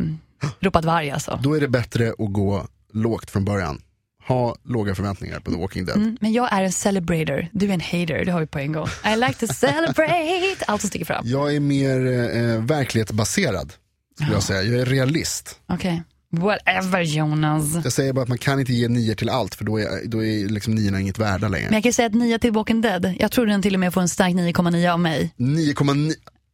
ropat 0.59 0.85
varg 0.85 1.11
alltså. 1.11 1.39
Då 1.43 1.53
är 1.57 1.61
det 1.61 1.67
bättre 1.67 2.09
att 2.09 2.33
gå 2.33 2.67
lågt 2.93 3.29
från 3.31 3.45
början. 3.45 3.81
Ha 4.29 4.55
låga 4.63 4.95
förväntningar 4.95 5.39
på 5.39 5.51
The 5.51 5.57
Walking 5.57 5.85
Dead. 5.85 5.97
Mm, 5.97 6.17
men 6.21 6.33
jag 6.33 6.53
är 6.53 6.63
en 6.63 6.71
celebrator, 6.71 7.47
du 7.51 7.69
är 7.69 7.73
en 7.73 7.79
hater, 7.79 8.25
det 8.25 8.31
har 8.31 8.39
vi 8.39 8.47
på 8.47 8.59
en 8.59 8.71
gång. 8.71 8.87
I 9.05 9.15
like 9.15 9.47
to 9.47 9.53
celebrate, 9.53 10.65
allt 10.67 10.81
som 10.81 10.89
sticker 10.89 11.05
fram. 11.05 11.23
Jag 11.25 11.55
är 11.55 11.59
mer 11.59 12.05
eh, 12.05 12.63
verklighetsbaserad, 12.63 13.73
skulle 14.15 14.33
jag 14.33 14.43
säga. 14.43 14.63
Jag 14.63 14.81
är 14.81 14.85
realist. 14.85 15.59
Okej, 15.69 16.03
whatever 16.31 17.01
Jonas. 17.01 17.63
Jag 17.83 17.93
säger 17.93 18.13
bara 18.13 18.21
att 18.21 18.27
man 18.27 18.37
kan 18.37 18.59
inte 18.59 18.73
ge 18.73 18.87
nior 18.87 19.15
till 19.15 19.29
allt 19.29 19.55
för 19.55 19.65
då 19.65 19.79
är, 19.79 20.07
då 20.07 20.25
är 20.25 20.49
liksom 20.49 20.75
niorna 20.75 20.99
inget 20.99 21.19
värda 21.19 21.47
längre. 21.47 21.65
Men 21.65 21.73
jag 21.73 21.83
kan 21.83 21.89
ju 21.89 21.93
säga 21.93 22.05
att 22.05 22.13
9 22.13 22.39
till 22.39 22.51
Walking 22.51 22.81
Dead, 22.81 23.15
jag 23.19 23.31
tror 23.31 23.45
den 23.45 23.61
till 23.61 23.73
och 23.73 23.79
med 23.79 23.93
får 23.93 24.01
en 24.01 24.09
stark 24.09 24.33
9,9 24.33 24.93
av 24.93 24.99
mig. 24.99 25.33
9,9. 25.37 26.13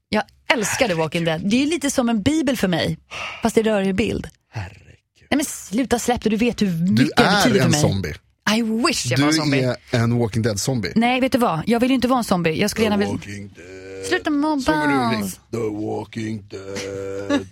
Jag 0.09 0.23
älskar 0.53 0.87
The 0.87 0.93
Walking 0.93 1.25
Dead. 1.25 1.49
Det 1.49 1.63
är 1.63 1.67
lite 1.67 1.91
som 1.91 2.09
en 2.09 2.21
bibel 2.21 2.57
för 2.57 2.67
mig, 2.67 2.97
fast 3.41 3.57
i 3.57 3.93
bild. 3.93 4.27
Herregud. 4.51 4.84
Nej 5.29 5.37
men 5.37 5.45
sluta 5.45 5.99
släpp 5.99 6.23
det, 6.23 6.29
du 6.29 6.35
vet 6.37 6.61
hur 6.61 6.67
Du 6.67 6.91
mycket 6.91 7.17
det 7.17 7.23
betyder 7.23 7.55
är 7.55 7.59
för 7.59 7.65
en 7.65 7.71
mig. 7.71 7.81
zombie. 7.81 8.13
I 8.57 8.61
wish 8.61 9.05
jag 9.11 9.17
var 9.17 9.25
en 9.25 9.31
Du 9.31 9.37
zombie. 9.37 9.59
är 9.91 9.99
en 9.99 10.17
Walking 10.19 10.43
Dead-zombie. 10.43 10.91
Nej 10.95 11.21
vet 11.21 11.31
du 11.31 11.37
vad, 11.37 11.61
jag 11.67 11.79
vill 11.79 11.91
inte 11.91 12.07
vara 12.07 12.17
en 12.17 12.23
zombie. 12.23 12.61
Jag 12.61 12.69
skulle 12.69 12.83
gärna 12.85 12.97
vilja... 12.97 13.13
Dead. 13.13 13.49
Sluta 14.09 14.29
mobba 14.29 14.87
du 14.87 15.23
oss. 15.23 15.39
The 15.51 15.57
Walking 15.85 16.47
Dead. 16.49 17.51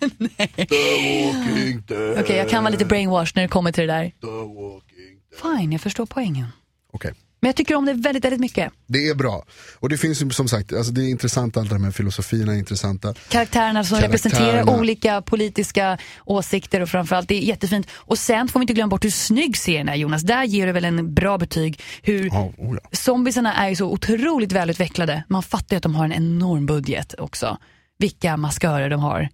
The 0.68 1.24
Walking 1.24 1.82
Dead. 1.88 2.18
Okej, 2.20 2.36
jag 2.36 2.48
kan 2.50 2.62
vara 2.64 2.70
lite 2.72 2.84
brainwash 2.84 3.32
när 3.34 3.42
det 3.42 3.48
kommer 3.48 3.72
till 3.72 3.86
det 3.86 3.92
där. 3.92 4.04
The 4.20 4.26
Walking 4.26 5.20
Dead. 5.42 5.58
Fine, 5.58 5.72
jag 5.72 5.80
förstår 5.80 6.06
poängen. 6.06 6.46
Okej. 6.92 7.12
Men 7.44 7.48
jag 7.48 7.56
tycker 7.56 7.74
om 7.74 7.84
det 7.84 7.92
väldigt, 7.92 8.24
väldigt 8.24 8.40
mycket. 8.40 8.72
Det 8.86 9.08
är 9.08 9.14
bra. 9.14 9.44
Och 9.80 9.88
det 9.88 9.98
finns 9.98 10.22
ju 10.22 10.30
som 10.30 10.48
sagt, 10.48 10.72
alltså 10.72 10.92
det 10.92 11.02
är 11.02 11.08
intressant 11.08 11.56
allt 11.56 11.68
det 11.68 11.74
här 11.74 11.80
med 11.80 11.94
filosofierna 11.94 12.54
är 12.54 12.58
intressanta. 12.58 13.14
Karaktärerna 13.28 13.84
som 13.84 13.98
Karaktärerna. 13.98 14.08
representerar 14.08 14.80
olika 14.80 15.22
politiska 15.22 15.98
åsikter 16.24 16.80
och 16.80 16.88
framförallt, 16.88 17.28
det 17.28 17.34
är 17.34 17.40
jättefint. 17.40 17.86
Och 17.92 18.18
sen 18.18 18.48
får 18.48 18.60
vi 18.60 18.62
inte 18.62 18.72
glömma 18.72 18.90
bort 18.90 19.04
hur 19.04 19.10
snygg 19.10 19.56
serien 19.56 19.88
är 19.88 19.94
Jonas. 19.94 20.22
Där 20.22 20.44
ger 20.44 20.66
du 20.66 20.72
väl 20.72 20.84
en 20.84 21.14
bra 21.14 21.38
betyg. 21.38 21.80
Hur 22.02 22.26
Ja, 22.26 22.52
oh 22.58 22.78
ja. 22.82 22.88
Zombiesarna 22.92 23.54
är 23.54 23.68
ju 23.68 23.76
så 23.76 23.86
otroligt 23.86 24.52
välutvecklade. 24.52 25.24
Man 25.28 25.42
fattar 25.42 25.74
ju 25.74 25.76
att 25.76 25.82
de 25.82 25.94
har 25.94 26.04
en 26.04 26.12
enorm 26.12 26.66
budget 26.66 27.14
också. 27.18 27.58
Vilka 27.98 28.36
maskörer 28.36 28.90
de 28.90 29.00
har. 29.00 29.28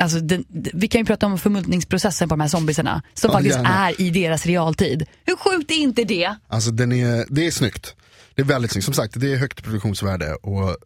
Alltså 0.00 0.20
den, 0.20 0.44
vi 0.74 0.88
kan 0.88 1.00
ju 1.00 1.04
prata 1.04 1.26
om 1.26 1.38
förmultningsprocessen 1.38 2.28
på 2.28 2.32
de 2.32 2.40
här 2.40 2.48
zombiesarna 2.48 3.02
som 3.14 3.28
Ja, 3.28 3.32
faktiskt 3.34 3.56
gärna. 3.56 3.88
är 3.88 4.00
i 4.00 4.10
deras 4.10 4.46
realtid. 4.46 5.06
Hur 5.24 5.36
sjukt 5.36 5.70
är 5.70 5.74
inte 5.74 6.04
det? 6.04 6.34
Alltså 6.48 6.70
den 6.70 6.92
är, 6.92 7.26
det 7.28 7.46
är 7.46 7.50
snyggt. 7.50 7.94
Det 8.34 8.42
är 8.42 8.46
väldigt 8.46 8.70
snyggt. 8.70 8.84
Som 8.84 8.94
sagt, 8.94 9.20
det 9.20 9.32
är 9.32 9.36
högt 9.36 9.64
produktionsvärde 9.64 10.34
och 10.34 10.76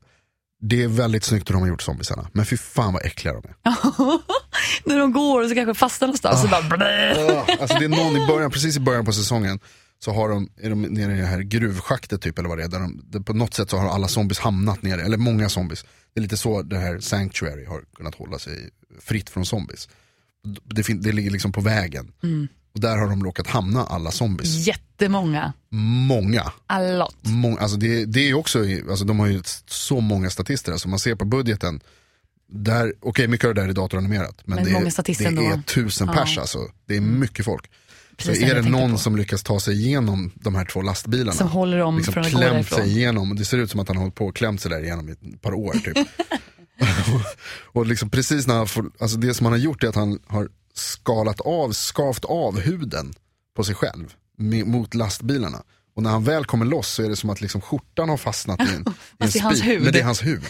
det 0.61 0.83
är 0.83 0.89
väldigt 0.89 1.25
snyggt 1.25 1.51
hur 1.51 1.53
de 1.53 1.63
har 1.63 1.69
gjort 1.69 1.83
zombiesarna. 1.83 2.29
Men 2.33 2.47
fy 2.47 2.57
fan 2.57 2.93
vad 2.93 3.07
äckliga 3.07 3.35
de 3.35 3.43
är. 3.49 3.55
När 4.89 4.99
de 4.99 5.13
går 5.13 5.43
och 5.43 5.49
så 5.49 5.55
kanske 5.55 5.75
fastnar 5.75 6.09
någonstans 6.09 6.45
och 6.45 6.51
bara. 6.51 6.63
Åh, 7.17 7.45
alltså 7.61 7.79
det 7.79 7.85
är 7.85 7.89
någon 7.89 8.17
i 8.23 8.27
början, 8.27 8.51
precis 8.51 8.77
i 8.77 8.81
början 8.81 9.05
på 9.05 9.13
säsongen 9.13 9.59
så 10.05 10.13
har 10.13 10.29
de, 10.29 10.49
är 10.63 10.71
de 10.71 10.83
nere 10.83 11.13
i 11.17 11.21
det 11.21 11.27
här 11.27 11.41
gruvschaktet 11.41 12.23
typ 12.23 12.39
eller 12.39 12.49
vad 12.49 12.59
det 12.59 12.65
är. 12.65 12.69
Där 12.69 12.81
de, 13.11 13.25
på 13.25 13.33
något 13.33 13.55
sätt 13.55 13.71
så 13.71 13.77
har 13.77 13.89
alla 13.89 14.09
zombies 14.09 14.39
hamnat 14.39 14.83
nere, 14.83 15.03
eller 15.03 15.17
många 15.17 15.49
zombies. 15.49 15.85
Det 16.15 16.21
är 16.21 16.23
lite 16.23 16.37
så 16.37 16.63
det 16.63 16.79
här 16.79 17.01
Sanctuary 17.01 17.65
har 17.65 17.83
kunnat 17.97 18.15
hålla 18.15 18.39
sig 18.39 18.71
fritt 19.01 19.31
från 19.31 19.47
zombies. 19.47 19.89
Det, 20.65 20.83
fin- 20.83 21.03
det 21.03 21.13
ligger 21.13 21.31
liksom 21.31 21.53
på 21.53 21.61
vägen. 21.61 22.13
Och 22.75 22.81
där 22.81 22.97
har 22.97 23.09
de 23.09 23.25
råkat 23.25 23.47
hamna 23.47 23.85
alla 23.85 24.11
zombies. 24.11 24.67
Jättemånga. 24.67 25.53
Många. 26.09 26.53
Allot. 26.67 27.17
Mång, 27.23 27.59
alltså 27.59 27.77
det, 27.77 28.05
det 28.05 28.21
är 28.31 28.35
också, 28.35 28.65
alltså 28.91 29.05
de 29.05 29.19
har 29.21 29.27
ju 29.27 29.43
så 29.67 30.01
många 30.01 30.31
statister, 30.31 30.73
alltså 30.73 30.89
man 30.89 30.99
ser 30.99 31.15
på 31.15 31.25
budgeten, 31.25 31.81
där, 32.53 32.95
okej 33.01 33.29
mycket 33.29 33.49
av 33.49 33.55
det 33.55 33.61
där 33.61 33.69
är 33.69 33.73
datoranimerat, 33.73 34.41
men, 34.45 34.57
Men 34.57 34.65
det, 34.65 34.71
många 34.73 34.87
är, 34.87 34.91
statister 34.91 35.31
det 35.31 35.47
är 35.47 35.63
tusen 35.63 36.09
pers 36.09 36.39
alltså, 36.39 36.59
det 36.87 36.97
är 36.97 37.01
mycket 37.01 37.45
folk. 37.45 37.71
Precis 38.17 38.41
så 38.41 38.47
är 38.47 38.55
det 38.55 38.71
någon 38.71 38.93
på. 38.93 38.99
som 38.99 39.17
lyckas 39.17 39.43
ta 39.43 39.61
sig 39.61 39.75
igenom 39.87 40.31
de 40.35 40.55
här 40.55 40.65
två 40.65 40.83
lastbilarna, 40.83 41.33
Som 41.33 41.49
håller 41.49 41.79
dem 41.79 41.97
liksom 41.97 42.15
från 42.15 42.25
att 42.25 42.33
gå 42.33 42.41
därifrån. 42.41 42.79
sig 42.79 42.89
igenom, 42.97 43.37
det 43.37 43.45
ser 43.45 43.59
ut 43.59 43.71
som 43.71 43.81
att 43.81 43.89
han 43.89 43.97
har 43.97 44.03
hållit 44.05 44.15
på 44.15 44.27
och 44.27 44.37
klämt 44.37 44.61
sig 44.61 44.71
där 44.71 44.83
igenom 44.85 45.09
i 45.09 45.13
ett 45.13 45.43
par 45.43 45.55
år 45.55 45.73
typ. 45.73 45.97
och 47.73 47.87
liksom 47.87 48.11
precis 48.11 48.47
när 48.47 48.55
han 48.55 48.69
får, 48.69 48.91
alltså 49.01 49.17
det 49.19 49.35
som 49.35 49.47
han 49.47 49.53
har 49.53 49.59
gjort 49.59 49.85
är 49.85 49.89
att 49.89 49.95
han 49.95 50.19
har 50.27 50.49
skalat 50.75 51.41
av, 51.41 51.73
skavt 51.73 52.25
av 52.25 52.61
huden 52.61 53.15
på 53.57 53.65
sig 53.65 53.75
själv 53.75 54.15
med, 54.37 54.67
mot 54.67 54.95
lastbilarna. 54.95 55.63
Och 55.97 56.03
när 56.03 56.11
han 56.11 56.25
väl 56.25 56.45
kommer 56.45 56.67
loss 56.67 56.89
så 56.89 57.03
är 57.03 57.09
det 57.09 57.17
som 57.17 57.31
att 57.31 57.41
liksom 57.41 57.61
skjortan 57.61 58.09
har 58.09 58.17
fastnat 58.17 58.61
i 58.61 58.63
en, 58.63 58.85
i 58.91 58.95
en 59.19 59.31
spik. 59.31 59.65
hud. 59.65 59.83
Men 59.83 59.93
det 59.93 60.01
är 60.01 60.05
hans 60.05 60.25
huvud. 60.25 60.49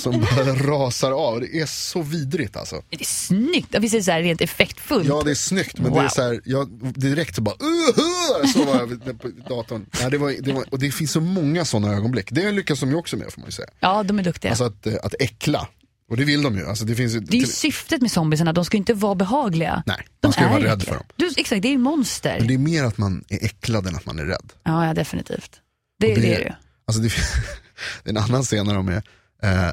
Som 0.00 0.20
bara 0.20 0.54
rasar 0.54 1.12
av. 1.12 1.40
Det 1.40 1.60
är 1.60 1.66
så 1.66 2.02
vidrigt 2.02 2.56
alltså. 2.56 2.82
Det 2.90 3.00
är 3.00 3.04
snyggt, 3.04 3.74
visst 3.80 3.94
är 3.94 3.98
det 3.98 4.04
så 4.04 4.10
här 4.10 4.22
rent 4.22 4.40
effektfullt? 4.40 5.08
Ja 5.08 5.22
det 5.24 5.30
är 5.30 5.34
snyggt 5.34 5.78
men 5.78 5.92
det 5.92 5.98
är 5.98 6.02
Wow. 6.02 6.08
så 6.08 6.22
här, 6.22 6.40
jag, 6.44 6.68
direkt 6.94 7.34
så 7.36 7.42
bara 7.42 7.54
uh, 7.54 8.46
så 8.52 8.64
var 8.64 8.74
jag 8.76 9.18
på 9.20 9.28
datorn. 9.48 9.86
Ja, 10.00 10.10
det 10.10 10.18
var, 10.18 10.34
det 10.40 10.52
var, 10.52 10.64
och 10.70 10.78
det 10.78 10.90
finns 10.90 11.12
så 11.12 11.20
många 11.20 11.64
sådana 11.64 11.94
ögonblick. 11.96 12.28
Det 12.30 12.52
lyckas 12.52 12.80
de 12.80 12.90
ju 12.90 12.96
också 12.96 13.16
med 13.16 13.32
får 13.32 13.40
man 13.40 13.48
ju 13.48 13.52
säga. 13.52 13.68
Ja, 13.80 14.02
de 14.02 14.18
är 14.18 14.22
duktiga. 14.22 14.50
Alltså 14.50 14.64
att, 14.64 14.86
eh, 14.86 14.94
att 15.02 15.14
äckla. 15.18 15.68
Och 16.10 16.16
det 16.16 16.24
vill 16.24 16.42
de 16.42 16.56
ju. 16.58 16.66
Alltså 16.66 16.84
det 16.84 16.94
finns 16.94 17.14
ju 17.14 17.20
det 17.20 17.36
är 17.36 17.40
ju 17.40 17.46
syftet 17.46 18.00
med 18.02 18.10
zombiesarna, 18.10 18.52
de 18.52 18.64
ska 18.64 18.76
ju 18.76 18.78
inte 18.78 18.94
vara 18.94 19.14
behagliga. 19.14 19.82
Nej, 19.86 19.96
de 20.20 20.26
man 20.26 20.32
ska 20.32 20.42
ju 20.42 20.48
vara 20.48 20.64
rädd 20.64 20.82
för 20.82 20.94
dem. 20.94 21.04
Du, 21.16 21.30
exakt, 21.36 21.62
det 21.62 21.68
är 21.68 21.72
ju 21.72 21.78
monster. 21.78 22.36
Men 22.38 22.48
det 22.48 22.54
är 22.54 22.58
mer 22.58 22.84
att 22.84 22.98
man 22.98 23.24
är 23.28 23.44
äcklad 23.44 23.86
än 23.86 23.96
att 23.96 24.06
man 24.06 24.18
är 24.18 24.24
rädd. 24.24 24.52
Ja, 24.64 24.86
ja, 24.86 24.94
definitivt. 24.94 25.60
Det, 26.00 26.12
Och 26.14 26.20
det, 26.20 26.34
är 26.34 26.38
det 26.38 26.44
ju. 26.44 26.52
Alltså 26.86 27.02
det, 27.02 27.08
det 28.04 28.10
är 28.10 28.10
en 28.10 28.16
annan 28.16 28.42
scen 28.42 28.66
när 28.66 28.74
de 28.74 28.88
är 28.88 29.02
eh, 29.42 29.70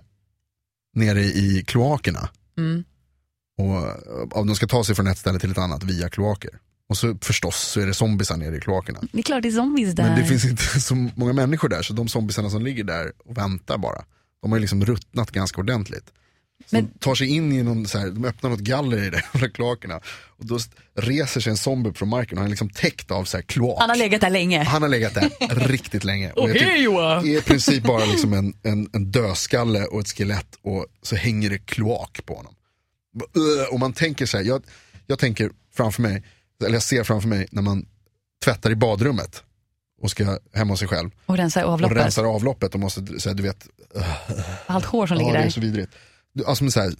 nere 0.93 1.24
i 1.24 1.63
kloakerna. 1.67 2.29
Mm. 2.57 2.84
Och, 3.57 4.38
och 4.38 4.45
de 4.45 4.55
ska 4.55 4.67
ta 4.67 4.84
sig 4.84 4.95
från 4.95 5.07
ett 5.07 5.17
ställe 5.17 5.39
till 5.39 5.51
ett 5.51 5.57
annat 5.57 5.84
via 5.84 6.10
kloaker. 6.10 6.60
Och 6.89 6.98
så 6.98 7.17
förstås 7.22 7.55
så 7.55 7.79
är 7.79 7.86
det 7.88 7.93
zombisar 7.93 8.38
nere 8.38 8.57
i 8.57 8.60
kloakerna. 8.60 9.00
Det 9.12 9.19
är 9.19 9.24
klart 9.24 9.43
det 9.43 9.50
är 9.50 9.51
zombies 9.51 9.95
där. 9.95 10.03
Men 10.03 10.19
det 10.19 10.25
finns 10.25 10.45
inte 10.45 10.63
så 10.81 10.95
många 10.95 11.34
människor 11.34 11.69
där 11.69 11.81
så 11.81 11.93
de 11.93 12.07
zombisarna 12.07 12.50
som 12.50 12.63
ligger 12.63 12.84
där 12.84 13.11
och 13.25 13.37
väntar 13.37 13.77
bara. 13.77 14.05
De 14.42 14.51
har 14.51 14.57
ju 14.57 14.61
liksom 14.61 14.85
ruttnat 14.85 15.31
ganska 15.31 15.61
ordentligt. 15.61 16.11
Så 16.70 16.75
Men- 16.75 16.87
tar 17.00 17.15
sig 17.15 17.27
in 17.27 17.51
i 17.51 17.63
någon, 17.63 17.87
så 17.87 17.98
här, 17.98 18.09
de 18.09 18.25
öppnar 18.25 18.50
något 18.50 18.59
galler 18.59 18.98
i 18.98 19.09
de 19.09 19.39
där 19.39 19.48
kloakerna. 19.50 20.00
Och 20.37 20.46
då 20.46 20.59
reser 20.96 21.41
sig 21.41 21.50
en 21.51 21.57
zombie 21.57 21.94
från 21.94 22.09
marken 22.09 22.37
och 22.37 22.41
han 22.41 22.46
är 22.46 22.50
liksom 22.50 22.70
täckt 22.70 23.11
av 23.11 23.24
så 23.25 23.37
här 23.37 23.41
kloak. 23.41 23.79
Han 23.79 23.89
har 23.89 23.98
legat 23.98 24.22
där 24.22 24.29
länge. 24.29 24.63
Han 24.63 24.81
har 24.81 24.89
legat 24.89 25.13
där 25.13 25.29
riktigt 25.68 26.03
länge. 26.03 26.31
Och 26.31 26.50
typ- 26.51 26.77
Johan! 26.79 27.27
är 27.27 27.37
i 27.37 27.41
princip 27.41 27.83
bara 27.83 28.05
liksom 28.05 28.33
en, 28.33 28.53
en, 28.63 28.89
en 28.94 29.11
dödskalle 29.11 29.85
och 29.85 30.00
ett 30.00 30.07
skelett 30.07 30.57
och 30.61 30.85
så 31.01 31.15
hänger 31.15 31.50
det 31.50 31.57
kloak 31.57 32.20
på 32.25 32.35
honom. 32.35 32.53
Och 33.72 33.79
man 33.79 33.94
tänker 33.94 34.25
så 34.25 34.37
här, 34.37 34.44
jag, 34.44 34.63
jag 35.07 35.20
tänker 35.20 35.51
framför 35.75 36.01
mig, 36.01 36.24
eller 36.63 36.74
jag 36.75 36.83
ser 36.83 37.03
framför 37.03 37.27
mig 37.27 37.48
när 37.51 37.61
man 37.61 37.85
tvättar 38.46 38.72
i 38.72 38.75
badrummet 38.75 39.44
och 40.01 40.11
ska 40.11 40.39
hemma 40.53 40.74
hos 40.74 40.79
sig 40.79 40.87
själv 40.87 41.09
Och 41.25 41.37
rensar 41.37 41.63
och 41.63 41.72
avloppet. 41.74 41.98
rensar 41.98 42.24
avloppet 42.24 42.74
och 42.74 42.79
måste, 42.79 43.20
så 43.20 43.29
här, 43.29 43.35
du 43.35 43.44
vet, 43.44 43.68
Allt 44.65 44.85
hår 44.85 45.07
som 45.07 45.18
ja, 45.18 45.20
ligger 45.20 45.33
det 45.33 45.39
är 45.39 45.44
där. 45.44 45.50
så 45.50 45.61
vidrigt. 45.61 45.91
Alltså 46.48 46.69
så 46.71 46.79
här, 46.81 46.93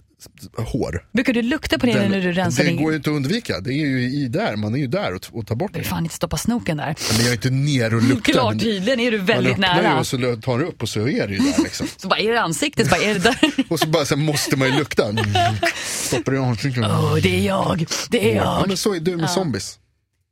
hår. 0.56 1.04
Brukar 1.12 1.32
du 1.32 1.42
lukta 1.42 1.78
på 1.78 1.86
det 1.86 1.92
Den- 1.92 2.10
när 2.10 2.20
du 2.20 2.32
rensar 2.32 2.64
det 2.64 2.70
din... 2.70 2.82
går 2.82 2.90
ju 2.92 2.96
inte 2.96 3.10
att 3.10 3.16
undvika, 3.16 3.60
det 3.60 3.70
är 3.70 3.86
ju 3.86 4.02
i 4.02 4.28
där, 4.28 4.56
man 4.56 4.74
är 4.74 4.78
ju 4.78 4.86
där 4.86 5.14
och, 5.14 5.26
och 5.32 5.46
tar 5.46 5.54
bort 5.54 5.72
Du 5.74 5.78
det. 5.78 5.84
fan 5.84 6.02
inte 6.04 6.14
stoppa 6.14 6.36
snoken 6.36 6.76
där. 6.76 6.94
Men 7.12 7.20
jag 7.20 7.28
är 7.28 7.32
inte 7.32 7.50
ner 7.50 7.94
och 7.94 8.02
luktar. 8.08 8.32
Klart, 8.32 8.60
tydligen 8.60 9.00
är 9.00 9.10
du 9.10 9.16
man 9.16 9.26
väldigt 9.26 9.52
öppnar 9.52 9.76
ju 9.76 9.82
nära. 9.82 9.98
och 9.98 10.06
så 10.06 10.16
tar 10.42 10.58
det 10.58 10.64
upp 10.64 10.82
och 10.82 10.88
så 10.88 11.00
är 11.08 11.26
det 11.28 11.34
ju 11.34 11.38
där 11.38 11.62
liksom. 11.64 11.86
Så 11.96 12.08
bara, 12.08 12.18
är 12.20 12.32
det 12.32 12.40
ansiktet? 12.40 12.86
Så 12.86 12.90
bara, 12.90 13.02
är 13.02 13.14
det 13.14 13.20
där? 13.20 13.38
Och 13.68 13.80
så 13.80 13.86
bara 13.88 14.04
så 14.04 14.16
här, 14.16 14.22
måste 14.22 14.56
man 14.56 14.68
ju 14.68 14.74
lukta. 14.78 15.08
Mm. 15.08 15.24
Stoppar 15.86 16.34
i 16.34 16.38
ansiktet. 16.38 16.84
Åh, 16.84 17.14
det 17.22 17.36
är 17.38 17.46
jag. 17.46 17.86
Det 18.10 18.30
är 18.32 18.36
Ja 18.36 18.58
jag. 18.60 18.68
men 18.68 18.76
så 18.76 18.94
är 18.94 19.00
du 19.00 19.16
med 19.16 19.30
zombies. 19.30 19.78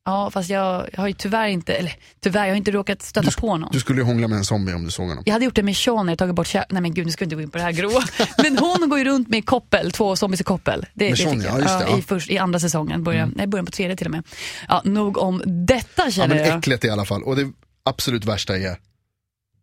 Ja, 0.06 0.30
fast 0.30 0.50
jag, 0.50 0.88
jag 0.92 1.00
har 1.00 1.06
ju 1.08 1.12
tyvärr 1.14 1.48
inte, 1.48 1.74
eller 1.74 1.96
tyvärr, 2.20 2.44
jag 2.44 2.50
har 2.52 2.56
inte 2.56 2.70
råkat 2.70 3.02
stöta 3.02 3.30
på 3.40 3.56
någon. 3.56 3.72
Du 3.72 3.80
skulle 3.80 4.00
ju 4.00 4.04
hångla 4.06 4.28
med 4.28 4.38
en 4.38 4.44
zombie 4.44 4.72
om 4.74 4.84
du 4.84 4.90
såg 4.90 5.08
honom. 5.08 5.22
Jag 5.26 5.32
hade 5.32 5.44
gjort 5.44 5.54
det 5.54 5.62
med 5.62 5.76
Sean 5.76 6.06
när 6.06 6.12
jag 6.12 6.18
tagit 6.18 6.34
bort 6.34 6.46
kä- 6.46 6.64
Nej 6.70 6.82
men 6.82 6.94
gud, 6.94 7.06
nu 7.06 7.12
ska 7.12 7.24
vi 7.24 7.26
inte 7.26 7.36
gå 7.36 7.42
in 7.42 7.50
på 7.50 7.58
det 7.58 7.64
här 7.64 7.72
gråa. 7.72 8.02
Men 8.42 8.58
hon 8.58 8.88
går 8.88 8.98
ju 8.98 9.04
runt 9.04 9.28
med 9.28 9.46
koppel, 9.46 9.92
två 9.92 10.16
zombies 10.16 10.40
i 10.40 10.44
koppel. 10.44 10.86
Det, 10.94 11.08
Med 11.08 11.18
Sean, 11.18 11.40
ja, 11.40 11.46
jag. 11.48 11.60
just 11.60 11.68
det, 11.78 11.84
ja. 11.84 11.86
Mm. 11.86 11.98
I, 11.98 12.02
först, 12.02 12.30
I 12.30 12.38
andra 12.38 12.60
säsongen, 12.60 13.04
början, 13.04 13.32
nej, 13.36 13.46
början 13.46 13.66
på 13.66 13.72
tredje 13.72 13.96
till 13.96 14.06
och 14.06 14.10
med. 14.10 14.22
Ja, 14.68 14.82
nog 14.84 15.18
om 15.18 15.42
detta 15.66 16.02
Ja, 16.04 16.10
känner 16.10 16.34
men 16.34 16.44
jag. 16.48 16.58
äckligt 16.58 16.84
i 16.84 16.90
alla 16.90 17.04
fall. 17.04 17.22
Och 17.22 17.36
det 17.36 17.52
absolut 17.84 18.24
värsta 18.24 18.56
är 18.56 18.76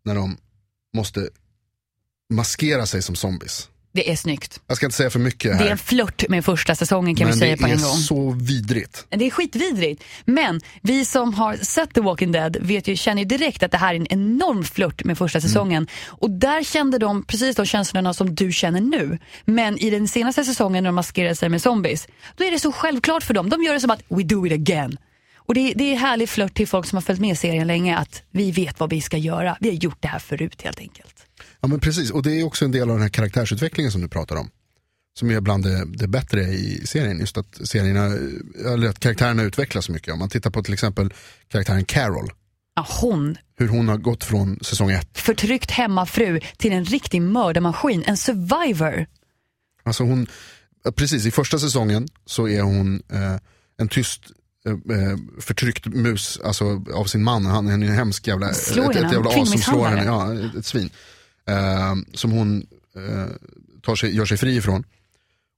när 0.04 0.14
de 0.14 0.36
måste 0.96 1.28
maskera 2.34 2.86
sig 2.86 3.02
som 3.02 3.14
zombies. 3.16 3.68
Det 3.94 4.10
är 4.10 4.16
snyggt. 4.16 4.60
Jag 4.66 4.76
ska 4.76 4.86
inte 4.86 4.96
säga 4.96 5.10
för 5.10 5.18
mycket 5.18 5.42
Det 5.58 5.64
är 5.64 5.64
här. 5.64 5.70
en 5.70 5.78
flört 5.78 6.28
med 6.28 6.44
första 6.44 6.74
säsongen 6.74 7.14
kan 7.16 7.24
men 7.26 7.34
vi 7.34 7.38
säga 7.40 7.56
det 7.56 7.62
på 7.62 7.68
är 7.68 7.72
en 7.72 7.78
gång. 7.82 7.96
så 7.96 8.30
vidrigt. 8.30 9.06
Det 9.08 9.26
är 9.26 9.30
skitvidrigt. 9.30 10.02
Men 10.24 10.60
vi 10.82 11.04
som 11.04 11.34
har 11.34 11.56
sett 11.56 11.94
The 11.94 12.00
Walking 12.00 12.32
Dead 12.32 12.56
vet 12.60 12.88
ju, 12.88 12.96
känner 12.96 13.22
ju 13.22 13.28
direkt 13.28 13.62
att 13.62 13.70
det 13.70 13.78
här 13.78 13.94
är 13.94 13.98
en 13.98 14.06
enorm 14.12 14.64
flört 14.64 15.04
med 15.04 15.18
första 15.18 15.40
säsongen. 15.40 15.86
Och 16.06 16.30
där 16.30 16.62
kände 16.64 16.98
de 16.98 17.24
precis 17.24 17.56
de 17.56 17.66
känslorna 17.66 18.14
som 18.14 18.34
du 18.34 18.52
känner 18.52 18.80
nu. 18.80 19.18
Men 19.44 19.78
i 19.78 19.90
den 19.90 20.08
senaste 20.08 20.44
säsongen 20.44 20.84
när 20.84 20.88
de 20.88 20.94
maskerar 20.94 21.34
sig 21.34 21.48
med 21.48 21.62
zombies, 21.62 22.08
då 22.36 22.44
är 22.44 22.50
det 22.50 22.58
så 22.58 22.72
självklart 22.72 23.22
för 23.22 23.34
dem. 23.34 23.48
De 23.48 23.62
gör 23.62 23.74
det 23.74 23.80
som 23.80 23.90
att 23.90 24.02
we 24.08 24.22
do 24.22 24.46
it 24.46 24.52
again. 24.52 24.96
Och 25.36 25.54
det, 25.54 25.72
det 25.76 25.92
är 25.92 25.96
härlig 25.96 26.28
flört 26.28 26.54
till 26.54 26.68
folk 26.68 26.86
som 26.86 26.96
har 26.96 27.02
följt 27.02 27.20
med 27.20 27.38
serien 27.38 27.66
länge 27.66 27.96
att 27.96 28.22
vi 28.30 28.50
vet 28.52 28.80
vad 28.80 28.90
vi 28.90 29.00
ska 29.00 29.16
göra. 29.16 29.56
Vi 29.60 29.68
har 29.68 29.76
gjort 29.76 29.98
det 30.00 30.08
här 30.08 30.18
förut 30.18 30.62
helt 30.62 30.78
enkelt. 30.80 31.21
Ja 31.62 31.68
men 31.68 31.80
precis, 31.80 32.10
och 32.10 32.22
det 32.22 32.40
är 32.40 32.44
också 32.44 32.64
en 32.64 32.72
del 32.72 32.90
av 32.90 32.96
den 32.96 33.02
här 33.02 33.08
karaktärsutvecklingen 33.08 33.92
som 33.92 34.00
du 34.00 34.08
pratar 34.08 34.36
om. 34.36 34.50
Som 35.18 35.30
är 35.30 35.40
bland 35.40 35.64
det, 35.64 35.84
det 35.86 36.08
bättre 36.08 36.42
i 36.42 36.86
serien, 36.86 37.18
just 37.18 37.38
att, 37.38 37.68
serierna, 37.68 38.04
eller 38.72 38.88
att 38.88 38.98
karaktärerna 39.00 39.42
utvecklas 39.42 39.84
så 39.84 39.92
mycket. 39.92 40.12
Om 40.12 40.18
man 40.18 40.28
tittar 40.28 40.50
på 40.50 40.62
till 40.62 40.72
exempel 40.72 41.12
karaktären 41.48 41.84
Carol, 41.84 42.30
Ja, 42.74 42.86
hon, 43.00 43.36
hur 43.56 43.68
hon 43.68 43.88
har 43.88 43.96
gått 43.96 44.24
från 44.24 44.58
säsong 44.62 44.90
ett 44.90 45.18
förtryckt 45.18 45.70
hemmafru 45.70 46.40
till 46.56 46.72
en 46.72 46.84
riktig 46.84 47.22
mördarmaskin, 47.22 48.04
en 48.06 48.16
survivor. 48.16 49.06
Alltså 49.82 50.04
hon, 50.04 50.26
precis 50.96 51.26
i 51.26 51.30
första 51.30 51.58
säsongen 51.58 52.08
så 52.26 52.48
är 52.48 52.62
hon 52.62 53.02
eh, 53.12 53.36
en 53.78 53.88
tyst 53.88 54.22
eh, 54.66 54.72
eh, 54.72 55.18
förtryckt 55.40 55.86
mus 55.86 56.40
alltså, 56.44 56.84
av 56.94 57.04
sin 57.04 57.22
man. 57.22 57.46
Han 57.46 57.68
är 57.68 57.72
en 57.72 57.82
hemsk 57.82 58.26
jävla, 58.26 58.54
Slår 58.54 58.90
ett, 58.90 58.96
ett 58.96 59.12
jävla 59.12 59.30
as 59.30 59.50
som 59.50 59.58
slår 59.58 59.86
henne, 59.86 60.04
ja, 60.04 60.34
ett 60.58 60.66
svin. 60.66 60.90
Eh, 61.46 61.94
som 62.14 62.30
hon 62.30 62.66
eh, 62.96 63.26
tar 63.82 63.96
sig, 63.96 64.16
gör 64.16 64.24
sig 64.24 64.36
fri 64.36 64.56
ifrån. 64.56 64.84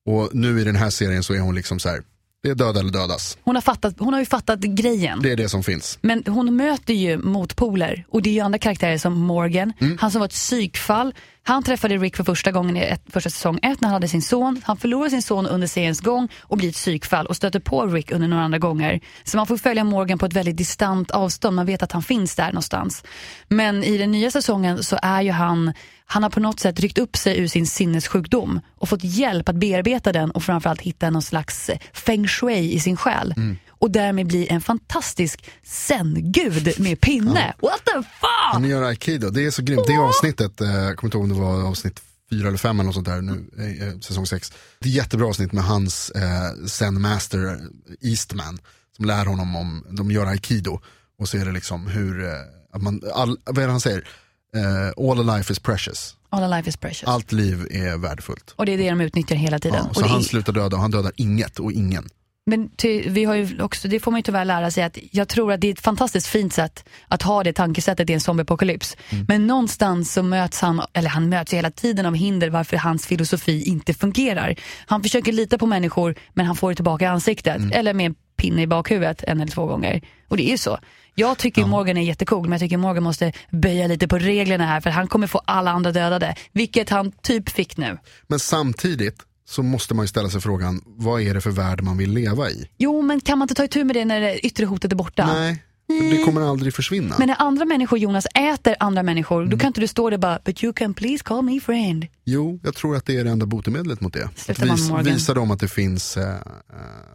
Och 0.06 0.30
nu 0.34 0.60
i 0.60 0.64
den 0.64 0.76
här 0.76 0.90
serien 0.90 1.22
så 1.22 1.34
är 1.34 1.40
hon 1.40 1.54
liksom 1.54 1.78
så 1.78 1.88
här 1.88 2.02
det 2.44 2.50
är 2.50 2.54
döda 2.54 2.80
eller 2.80 2.92
dödas. 2.92 3.38
Hon 3.42 3.54
har, 3.54 3.62
fattat, 3.62 3.94
hon 3.98 4.12
har 4.12 4.20
ju 4.20 4.26
fattat 4.26 4.60
grejen. 4.60 5.22
Det 5.22 5.32
är 5.32 5.36
det 5.36 5.48
som 5.48 5.62
finns. 5.62 5.98
Men 6.02 6.22
hon 6.26 6.56
möter 6.56 6.94
ju 6.94 7.18
motpoler 7.18 8.04
och 8.10 8.22
det 8.22 8.30
är 8.30 8.34
ju 8.34 8.40
andra 8.40 8.58
karaktärer 8.58 8.98
som 8.98 9.12
Morgan, 9.20 9.72
Mm. 9.80 9.98
han 10.00 10.10
som 10.10 10.18
var 10.18 10.26
ett 10.26 10.32
psykfall. 10.32 11.14
Han 11.46 11.62
träffade 11.62 11.96
Rick 11.96 12.16
för 12.16 12.24
första 12.24 12.52
gången 12.52 12.76
i 12.76 12.80
ett, 12.80 13.02
första 13.10 13.30
säsong 13.30 13.58
ett 13.62 13.80
när 13.80 13.88
han 13.88 13.92
hade 13.94 14.08
sin 14.08 14.22
son. 14.22 14.60
Han 14.64 14.76
förlorar 14.76 15.08
sin 15.08 15.22
son 15.22 15.46
under 15.46 15.66
seriens 15.66 16.00
gång 16.00 16.28
och 16.40 16.56
blir 16.56 16.68
ett 16.68 16.74
psykfall 16.74 17.26
och 17.26 17.36
stöter 17.36 17.60
på 17.60 17.86
Rick 17.86 18.12
under 18.12 18.28
några 18.28 18.42
andra 18.44 18.58
gånger. 18.58 19.00
Så 19.24 19.36
man 19.36 19.46
får 19.46 19.56
följa 19.56 19.84
Morgan 19.84 20.18
på 20.18 20.26
ett 20.26 20.32
väldigt 20.32 20.56
distant 20.56 21.10
avstånd. 21.10 21.56
Man 21.56 21.66
vet 21.66 21.82
att 21.82 21.92
han 21.92 22.02
finns 22.02 22.34
där 22.36 22.46
någonstans. 22.46 23.04
Men 23.48 23.84
i 23.84 23.98
den 23.98 24.10
nya 24.10 24.30
säsongen 24.30 24.82
så 24.84 24.98
är 25.02 25.22
ju 25.22 25.30
han 25.30 25.72
han 26.06 26.22
har 26.22 26.30
på 26.30 26.40
något 26.40 26.60
sätt 26.60 26.80
ryckt 26.80 26.98
upp 26.98 27.16
sig 27.16 27.38
ur 27.38 27.48
sin 27.48 27.66
sinnessjukdom 27.66 28.60
och 28.76 28.88
fått 28.88 29.04
hjälp 29.04 29.48
att 29.48 29.56
bearbeta 29.56 30.12
den 30.12 30.30
och 30.30 30.42
framförallt 30.42 30.80
hitta 30.80 31.10
någon 31.10 31.22
slags 31.22 31.68
eh, 31.68 31.78
feng 31.92 32.28
shui 32.28 32.72
i 32.72 32.80
sin 32.80 32.96
själ. 32.96 33.34
Och 33.68 33.90
därmed 33.90 34.26
bli 34.26 34.48
en 34.48 34.60
fantastisk 34.60 35.44
zen-gud 35.62 36.80
med 36.80 37.00
pinne. 37.00 37.54
What 37.62 37.84
the 37.84 37.92
fuck! 37.92 38.52
Han 38.52 38.64
gör 38.64 38.82
aikido, 38.82 39.30
det 39.30 39.46
är 39.46 39.50
så 39.50 39.62
grymt. 39.62 39.86
Det 39.86 39.96
avsnittet, 39.96 40.60
eh, 40.60 40.68
jag 40.68 40.96
kommer 40.96 41.08
inte 41.08 41.16
ihåg 41.16 41.24
om 41.24 41.28
det 41.28 41.40
var 41.40 41.68
avsnitt 41.68 42.02
fyra 42.30 42.48
eller 42.48 42.58
fem 42.58 42.80
eller 42.80 42.86
något 42.86 42.94
sånt 42.94 43.06
där 43.06 43.20
nu, 43.20 43.44
eh, 43.80 43.98
säsong 44.00 44.26
sex. 44.26 44.52
Det 44.78 44.88
är 44.88 44.92
jättebra 44.92 45.26
avsnitt 45.26 45.52
med 45.52 45.64
hans 45.64 46.10
eh, 46.10 46.66
zen 46.66 47.00
master 47.00 47.46
eh, 47.46 48.10
Eastman 48.10 48.58
som 48.96 49.04
lär 49.04 49.26
honom 49.26 49.56
om, 49.56 49.86
de 49.90 50.10
gör 50.10 50.26
aikido 50.26 50.80
och 51.18 51.28
så 51.28 51.36
är 51.36 51.44
det 51.44 51.52
liksom 51.52 51.86
hur, 51.86 52.24
att 52.72 52.82
man, 52.82 53.02
all, 53.14 53.38
vad 53.44 53.58
är 53.58 53.66
det 53.66 53.70
han 53.70 53.80
säger? 53.80 54.08
Eh, 54.54 55.10
all 55.10 55.26
life 55.36 55.52
is 55.52 55.58
precious. 55.58 56.16
All 56.30 56.50
life 56.50 56.68
is 56.68 56.76
precious. 56.76 57.04
Allt 57.08 57.32
liv 57.32 57.66
är 57.70 57.98
värdefullt. 57.98 58.54
Och 58.56 58.66
det 58.66 58.72
är 58.72 58.78
det 58.78 58.90
de 58.90 59.00
utnyttjar 59.00 59.36
hela 59.36 59.58
tiden. 59.58 59.84
Ja, 59.88 59.94
så 59.94 60.06
han 60.06 60.18
är, 60.18 60.22
slutar 60.22 60.52
döda 60.52 60.76
och 60.76 60.82
han 60.82 60.90
dödar 60.90 61.12
inget 61.16 61.58
och 61.58 61.72
ingen. 61.72 62.08
men 62.46 62.68
ty, 62.68 63.08
vi 63.08 63.24
har 63.24 63.34
ju 63.34 63.62
också, 63.62 63.88
det 63.88 64.00
får 64.00 64.10
man 64.10 64.18
ju 64.18 64.22
tyvärr 64.22 64.44
lära 64.44 64.70
sig 64.70 64.82
att 64.84 64.98
jag 65.10 65.28
tror 65.28 65.52
att 65.52 65.60
det 65.60 65.68
är 65.68 65.72
ett 65.72 65.80
fantastiskt 65.80 66.26
fint 66.26 66.52
sätt 66.52 66.84
att 67.08 67.22
ha 67.22 67.42
det 67.44 67.52
tankesättet 67.52 68.10
i 68.10 68.12
en 68.12 68.20
zombieapokalyps. 68.20 68.96
Mm. 69.10 69.24
Men 69.28 69.46
någonstans 69.46 70.12
så 70.12 70.22
möts 70.22 70.60
han, 70.60 70.82
eller 70.92 71.08
han 71.08 71.28
möts 71.28 71.52
ju 71.52 71.56
hela 71.56 71.70
tiden 71.70 72.06
av 72.06 72.14
hinder 72.14 72.50
varför 72.50 72.76
hans 72.76 73.06
filosofi 73.06 73.62
inte 73.62 73.94
fungerar. 73.94 74.54
Han 74.86 75.02
försöker 75.02 75.32
lita 75.32 75.58
på 75.58 75.66
människor 75.66 76.14
men 76.32 76.46
han 76.46 76.56
får 76.56 76.70
det 76.70 76.74
tillbaka 76.74 77.04
i 77.04 77.08
ansiktet. 77.08 77.56
Mm. 77.56 77.72
Eller 77.72 77.94
med 77.94 78.06
en 78.06 78.14
pinne 78.36 78.62
i 78.62 78.66
bakhuvudet 78.66 79.22
en 79.22 79.40
eller 79.40 79.52
två 79.52 79.66
gånger. 79.66 80.00
Och 80.28 80.36
det 80.36 80.48
är 80.48 80.50
ju 80.50 80.58
så. 80.58 80.78
Jag 81.14 81.38
tycker 81.38 81.66
Morgan 81.66 81.96
är 81.96 82.02
jättecool 82.02 82.42
men 82.42 82.52
jag 82.52 82.60
tycker 82.60 82.76
Morgan 82.76 83.02
måste 83.02 83.32
böja 83.50 83.86
lite 83.86 84.08
på 84.08 84.18
reglerna 84.18 84.66
här 84.66 84.80
för 84.80 84.90
han 84.90 85.08
kommer 85.08 85.26
få 85.26 85.40
alla 85.44 85.70
andra 85.70 85.92
dödade. 85.92 86.34
Vilket 86.52 86.90
han 86.90 87.12
typ 87.12 87.48
fick 87.48 87.76
nu. 87.76 87.98
Men 88.26 88.38
samtidigt 88.38 89.16
så 89.48 89.62
måste 89.62 89.94
man 89.94 90.04
ju 90.04 90.08
ställa 90.08 90.28
sig 90.28 90.40
frågan, 90.40 90.82
vad 90.86 91.22
är 91.22 91.34
det 91.34 91.40
för 91.40 91.50
värld 91.50 91.82
man 91.82 91.96
vill 91.96 92.12
leva 92.12 92.50
i? 92.50 92.68
Jo 92.78 93.02
men 93.02 93.20
kan 93.20 93.38
man 93.38 93.44
inte 93.44 93.54
ta 93.54 93.64
itu 93.64 93.84
med 93.84 93.96
det 93.96 94.04
när 94.04 94.20
det 94.20 94.46
yttre 94.46 94.66
hotet 94.66 94.92
är 94.92 94.96
borta? 94.96 95.26
Nej, 95.26 95.62
det 96.10 96.22
kommer 96.24 96.40
aldrig 96.50 96.74
försvinna. 96.74 97.14
Men 97.18 97.28
när 97.28 97.36
andra 97.42 97.64
människor, 97.64 97.98
Jonas, 97.98 98.26
äter 98.34 98.74
andra 98.80 99.02
människor, 99.02 99.38
Mm. 99.38 99.50
då 99.50 99.58
kan 99.58 99.66
inte 99.66 99.80
du 99.80 99.86
stå 99.88 100.10
där 100.10 100.18
bara 100.18 100.38
“But 100.44 100.64
you 100.64 100.72
can 100.72 100.94
please 100.94 101.24
call 101.24 101.42
me 101.44 101.60
friend”. 101.60 102.06
Jo, 102.24 102.60
jag 102.62 102.74
tror 102.74 102.96
att 102.96 103.06
det 103.06 103.16
är 103.18 103.24
det 103.24 103.30
enda 103.30 103.46
botemedlet 103.46 104.00
mot 104.00 104.12
det. 104.12 104.24
Att 104.24 104.38
Sluta, 104.38 104.66
man, 104.66 105.04
vis, 105.04 105.14
visa 105.14 105.34
dem 105.34 105.50
att 105.50 105.60
det, 105.60 105.68
finns, 105.68 106.16
eh, 106.16 106.34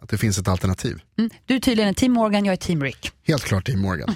att 0.02 0.08
det 0.08 0.18
finns 0.18 0.38
ett 0.38 0.48
alternativ. 0.48 0.98
Mm. 1.18 1.30
Du 1.46 1.54
är 1.54 1.60
tydligen 1.60 1.94
team 1.94 2.12
Morgan, 2.12 2.44
jag 2.44 2.52
är 2.52 2.56
team 2.56 2.82
Rick. 2.82 3.10
Helt 3.26 3.44
klart 3.44 3.66
Team 3.66 3.80
Morgan. 3.80 4.14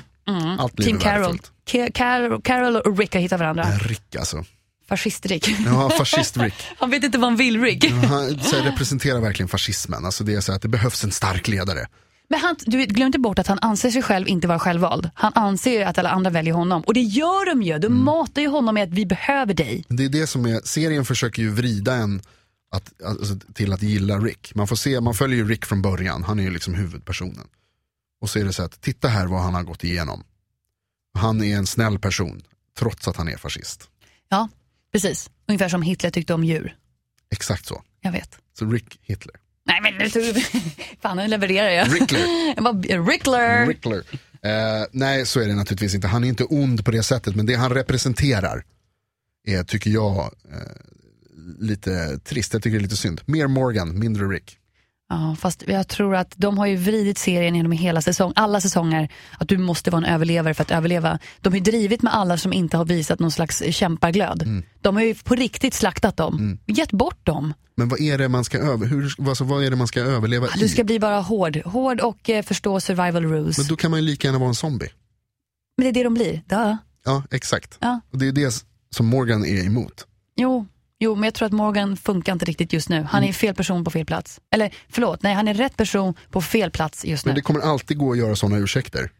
Allt 0.58 0.78
liv 0.78 0.88
Mm. 0.88 1.00
Team 1.00 1.10
är 1.10 1.14
Carol. 1.14 1.20
värdefullt. 1.22 1.50
Ka- 1.68 2.40
Carol. 2.44 2.76
Och 2.76 2.98
Rick 2.98 3.14
har 3.14 3.20
hittat 3.20 3.40
varandra. 3.40 3.62
Äh, 3.62 3.78
Rick 3.88 4.16
alltså. 4.16 4.44
Fascist-Rick. 4.88 5.48
Ja, 5.66 5.90
fascist-Rick. 5.98 6.54
Han 6.78 6.90
vet 6.90 7.04
inte 7.04 7.18
vad 7.18 7.30
han 7.30 7.36
vill, 7.36 7.60
Rick. 7.62 7.90
Han 7.90 8.38
så 8.40 8.56
här, 8.56 8.62
representerar 8.62 9.20
verkligen 9.20 9.48
fascismen. 9.48 10.04
Alltså 10.04 10.24
det 10.24 10.34
är 10.34 10.40
så 10.40 10.52
att 10.52 10.62
det 10.62 10.68
behövs 10.68 11.04
en 11.04 11.10
stark 11.10 11.48
ledare. 11.48 11.86
Men 12.28 12.40
han, 12.40 12.56
du 12.66 12.86
glöm 12.86 13.06
inte 13.06 13.18
bort 13.18 13.38
att 13.38 13.46
han 13.46 13.58
anser 13.62 13.90
sig 13.90 14.02
själv 14.02 14.28
inte 14.28 14.46
vara 14.48 14.58
självvald. 14.58 15.10
Han 15.14 15.32
anser 15.34 15.86
att 15.86 15.98
alla 15.98 16.10
andra 16.10 16.30
väljer 16.30 16.54
honom. 16.54 16.82
Och 16.82 16.94
det 16.94 17.00
gör 17.00 17.46
de 17.46 17.62
ju. 17.62 17.78
De 17.78 17.86
Mm. 17.86 18.04
matar 18.04 18.42
ju 18.42 18.48
honom 18.48 18.74
med 18.74 18.84
att 18.84 18.94
vi 18.94 19.06
behöver 19.06 19.54
dig. 19.54 19.84
Det 19.88 20.04
är 20.04 20.08
det 20.08 20.26
som 20.26 20.46
är, 20.46 20.60
serien 20.64 21.04
försöker 21.04 21.42
ju 21.42 21.50
vrida 21.50 21.94
en 21.94 22.22
att, 22.70 23.02
alltså, 23.02 23.34
till 23.54 23.72
att 23.72 23.82
gilla 23.82 24.18
Rick. 24.18 24.54
Man, 24.54 24.68
får 24.68 24.76
se, 24.76 25.00
man 25.00 25.14
följer 25.14 25.36
ju 25.36 25.48
Rick 25.48 25.64
från 25.64 25.82
början, 25.82 26.24
han 26.24 26.38
är 26.38 26.42
ju 26.44 26.50
liksom 26.50 26.74
huvudpersonen. 26.74 27.46
Och 28.20 28.30
så 28.30 28.38
är 28.38 28.44
det 28.44 28.52
så 28.52 28.62
att, 28.62 28.80
titta 28.80 29.08
här 29.08 29.26
vad 29.26 29.40
han 29.42 29.54
har 29.54 29.62
gått 29.62 29.84
igenom. 29.84 30.24
Han 31.18 31.42
är 31.44 31.56
en 31.56 31.66
snäll 31.66 31.98
person, 31.98 32.42
trots 32.78 33.08
att 33.08 33.16
han 33.16 33.28
är 33.28 33.36
fascist. 33.36 33.88
Ja, 34.28 34.48
precis. 34.92 35.30
Ungefär 35.48 35.68
som 35.68 35.82
Hitler 35.82 36.10
tyckte 36.10 36.34
om 36.34 36.44
djur. 36.44 36.76
Exakt 37.30 37.66
så. 37.66 37.82
Jag 38.00 38.12
vet. 38.12 38.38
Så 38.58 38.64
Rick 38.66 38.98
Hitler. 39.02 39.34
Nej 39.66 39.80
men 39.82 39.94
nu 39.94 40.10
tog 40.10 40.22
Fan 41.02 41.16
nu 41.16 41.28
levererar 41.28 41.68
jag. 41.70 41.94
Rickler. 41.94 42.20
jag 42.54 42.64
bara, 42.64 42.74
Rickler. 43.10 43.66
Rickler. 43.66 44.02
Eh, 44.42 44.86
nej, 44.92 45.26
så 45.26 45.40
är 45.40 45.46
det 45.46 45.54
naturligtvis 45.54 45.94
inte. 45.94 46.08
Han 46.08 46.24
är 46.24 46.28
inte 46.28 46.44
ond 46.44 46.84
på 46.84 46.90
det 46.90 47.02
sättet, 47.02 47.36
men 47.36 47.46
det 47.46 47.54
han 47.54 47.70
representerar 47.70 48.64
är, 49.46 49.64
tycker 49.64 49.90
jag, 49.90 50.16
eh, 50.52 50.58
lite 51.58 52.18
trist. 52.18 52.52
Jag 52.52 52.62
tycker 52.62 52.76
det 52.76 52.80
är 52.80 52.82
lite 52.82 52.96
synd. 52.96 53.20
Mer 53.26 53.46
Morgan, 53.46 53.98
mindre 53.98 54.26
Rick. 54.26 54.58
Ja, 55.14 55.36
fast 55.38 55.64
jag 55.66 55.88
tror 55.88 56.16
att 56.16 56.34
de 56.36 56.58
har 56.58 56.66
ju 56.66 56.76
vridit 56.76 57.18
serien 57.18 57.54
genom 57.54 57.72
hela 57.72 58.02
säsong, 58.02 58.32
alla 58.36 58.60
säsonger, 58.60 59.08
att 59.38 59.48
du 59.48 59.58
måste 59.58 59.90
vara 59.90 60.06
en 60.06 60.14
överlevare 60.14 60.54
för 60.54 60.62
att 60.62 60.70
överleva. 60.70 61.18
De 61.40 61.48
har 61.52 61.54
ju 61.58 61.62
drivit 61.62 62.02
med 62.02 62.14
alla 62.14 62.36
som 62.38 62.52
inte 62.52 62.76
har 62.76 62.84
visat 62.84 63.18
någon 63.18 63.30
slags 63.30 63.62
kämpaglöd. 63.70 64.62
De 64.80 64.96
har 64.96 65.02
ju 65.02 65.14
på 65.14 65.34
riktigt 65.34 65.74
slaktat 65.74 66.16
dem, 66.16 66.58
gett 66.66 66.92
bort 66.92 67.26
dem. 67.26 67.54
Men 67.76 67.88
vad 67.88 68.00
är 68.00 68.18
det 68.18 68.28
man 68.28 68.44
ska, 68.44 68.58
över, 68.58 68.86
hur, 68.86 69.28
alltså, 69.28 69.44
vad 69.44 69.64
är 69.64 69.70
det 69.70 69.76
man 69.76 69.86
ska 69.86 70.00
överleva 70.00 70.46
Du 70.58 70.64
i? 70.64 70.68
ska 70.68 70.84
bli 70.84 71.00
bara 71.00 71.20
hård, 71.20 71.56
hård 71.64 72.00
och 72.00 72.30
eh, 72.30 72.42
förstå 72.42 72.80
survival 72.80 73.24
rules. 73.24 73.58
Men 73.58 73.64
Men, 73.64 73.68
då 73.68 73.76
kan 73.76 73.90
man 73.90 74.00
ju 74.00 74.06
lika 74.06 74.28
gärna 74.28 74.38
vara 74.38 74.48
en 74.48 74.54
zombie. 74.54 74.88
det 75.82 75.88
är 75.88 75.92
det 75.92 76.02
de 76.04 76.14
blir, 76.14 76.42
Duh. 76.48 76.74
Ja, 77.04 77.22
exakt. 77.30 77.78
Ja. 77.80 78.00
Och 78.12 78.18
det 78.18 78.28
är 78.28 78.32
det 78.32 78.64
som 78.96 79.06
Morgan 79.06 79.44
är 79.44 79.66
emot. 79.66 80.06
Jo, 80.36 80.66
jo, 81.00 81.14
men 81.14 81.24
jag 81.24 81.34
tror 81.34 81.46
att 81.46 81.52
Morgan 81.52 81.96
funkar 81.96 82.32
inte 82.32 82.44
riktigt 82.44 82.72
just 82.72 82.88
nu. 82.88 83.02
Han 83.02 83.24
är 83.24 83.32
fel 83.32 83.54
person 83.54 83.84
på 83.84 83.90
fel 83.90 84.06
plats. 84.06 84.40
Eller 84.50 84.74
förlåt, 84.88 85.22
nej 85.22 85.34
han 85.34 85.48
är 85.48 85.54
rätt 85.54 85.76
person 85.76 86.14
på 86.30 86.42
fel 86.42 86.70
plats 86.70 87.04
just 87.04 87.24
nu. 87.24 87.28
Men 87.28 87.34
det 87.36 87.42
kommer 87.42 87.60
alltid 87.60 87.98
gå 87.98 88.12
att 88.12 88.18
göra 88.18 88.36
sådana 88.36 88.58
ursäkter. 88.58 89.10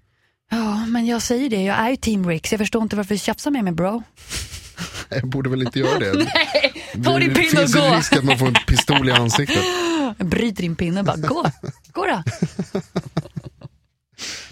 Ja, 0.51 0.87
men 0.87 1.07
jag 1.07 1.23
säger 1.23 1.51
det, 1.51 1.63
jag 1.63 1.77
är 1.79 1.91
ju 1.91 1.97
team 1.97 2.29
Rick 2.29 2.47
så 2.47 2.55
jag 2.55 2.61
förstår 2.61 2.83
inte 2.83 2.97
varför 2.97 3.15
du 3.15 3.19
tjafsar 3.19 3.51
med 3.51 3.65
mig 3.65 3.73
bro. 3.73 4.03
Jag 5.09 5.29
borde 5.29 5.51
väl 5.51 5.63
inte 5.63 5.79
göra 5.79 5.99
det. 5.99 6.13
Ta 7.05 7.19
din 7.19 7.29
det 7.29 7.35
pinne 7.35 7.63
och 7.63 7.71
finns 7.71 7.77
en 7.77 7.91
gå. 7.91 7.97
risk 7.97 8.13
att 8.13 8.25
man 8.25 8.39
får 8.39 8.47
en 8.47 8.55
pistol 8.67 9.09
i 9.09 9.13
ansiktet. 9.13 9.65
Bryter 10.19 10.63
din 10.63 10.77
pinne 10.77 11.01
och 11.01 11.07
bara 11.07 11.17
gå, 11.17 11.51
gå 11.93 12.07
då. 12.07 12.23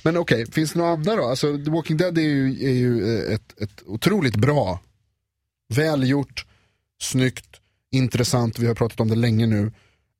Men 0.03 0.17
okej, 0.17 0.47
finns 0.53 0.73
det 0.73 0.79
några 0.79 0.93
andra 0.93 1.17
då? 1.17 1.25
Alltså, 1.25 1.65
The 1.65 1.71
Walking 1.71 1.97
Dead 1.97 2.19
är 2.19 2.23
ju, 2.23 2.65
är 2.65 2.73
ju 2.73 3.17
eh, 3.17 3.35
ett, 3.35 3.61
ett 3.63 3.83
otroligt 3.87 4.37
bra, 4.37 4.81
välgjort, 5.75 6.47
snyggt, 7.03 7.61
intressant, 7.93 8.59
vi 8.59 8.67
har 8.67 8.75
pratat 8.75 9.01
om 9.01 9.09
det 9.09 9.17
länge 9.17 9.47
nu, 9.47 9.73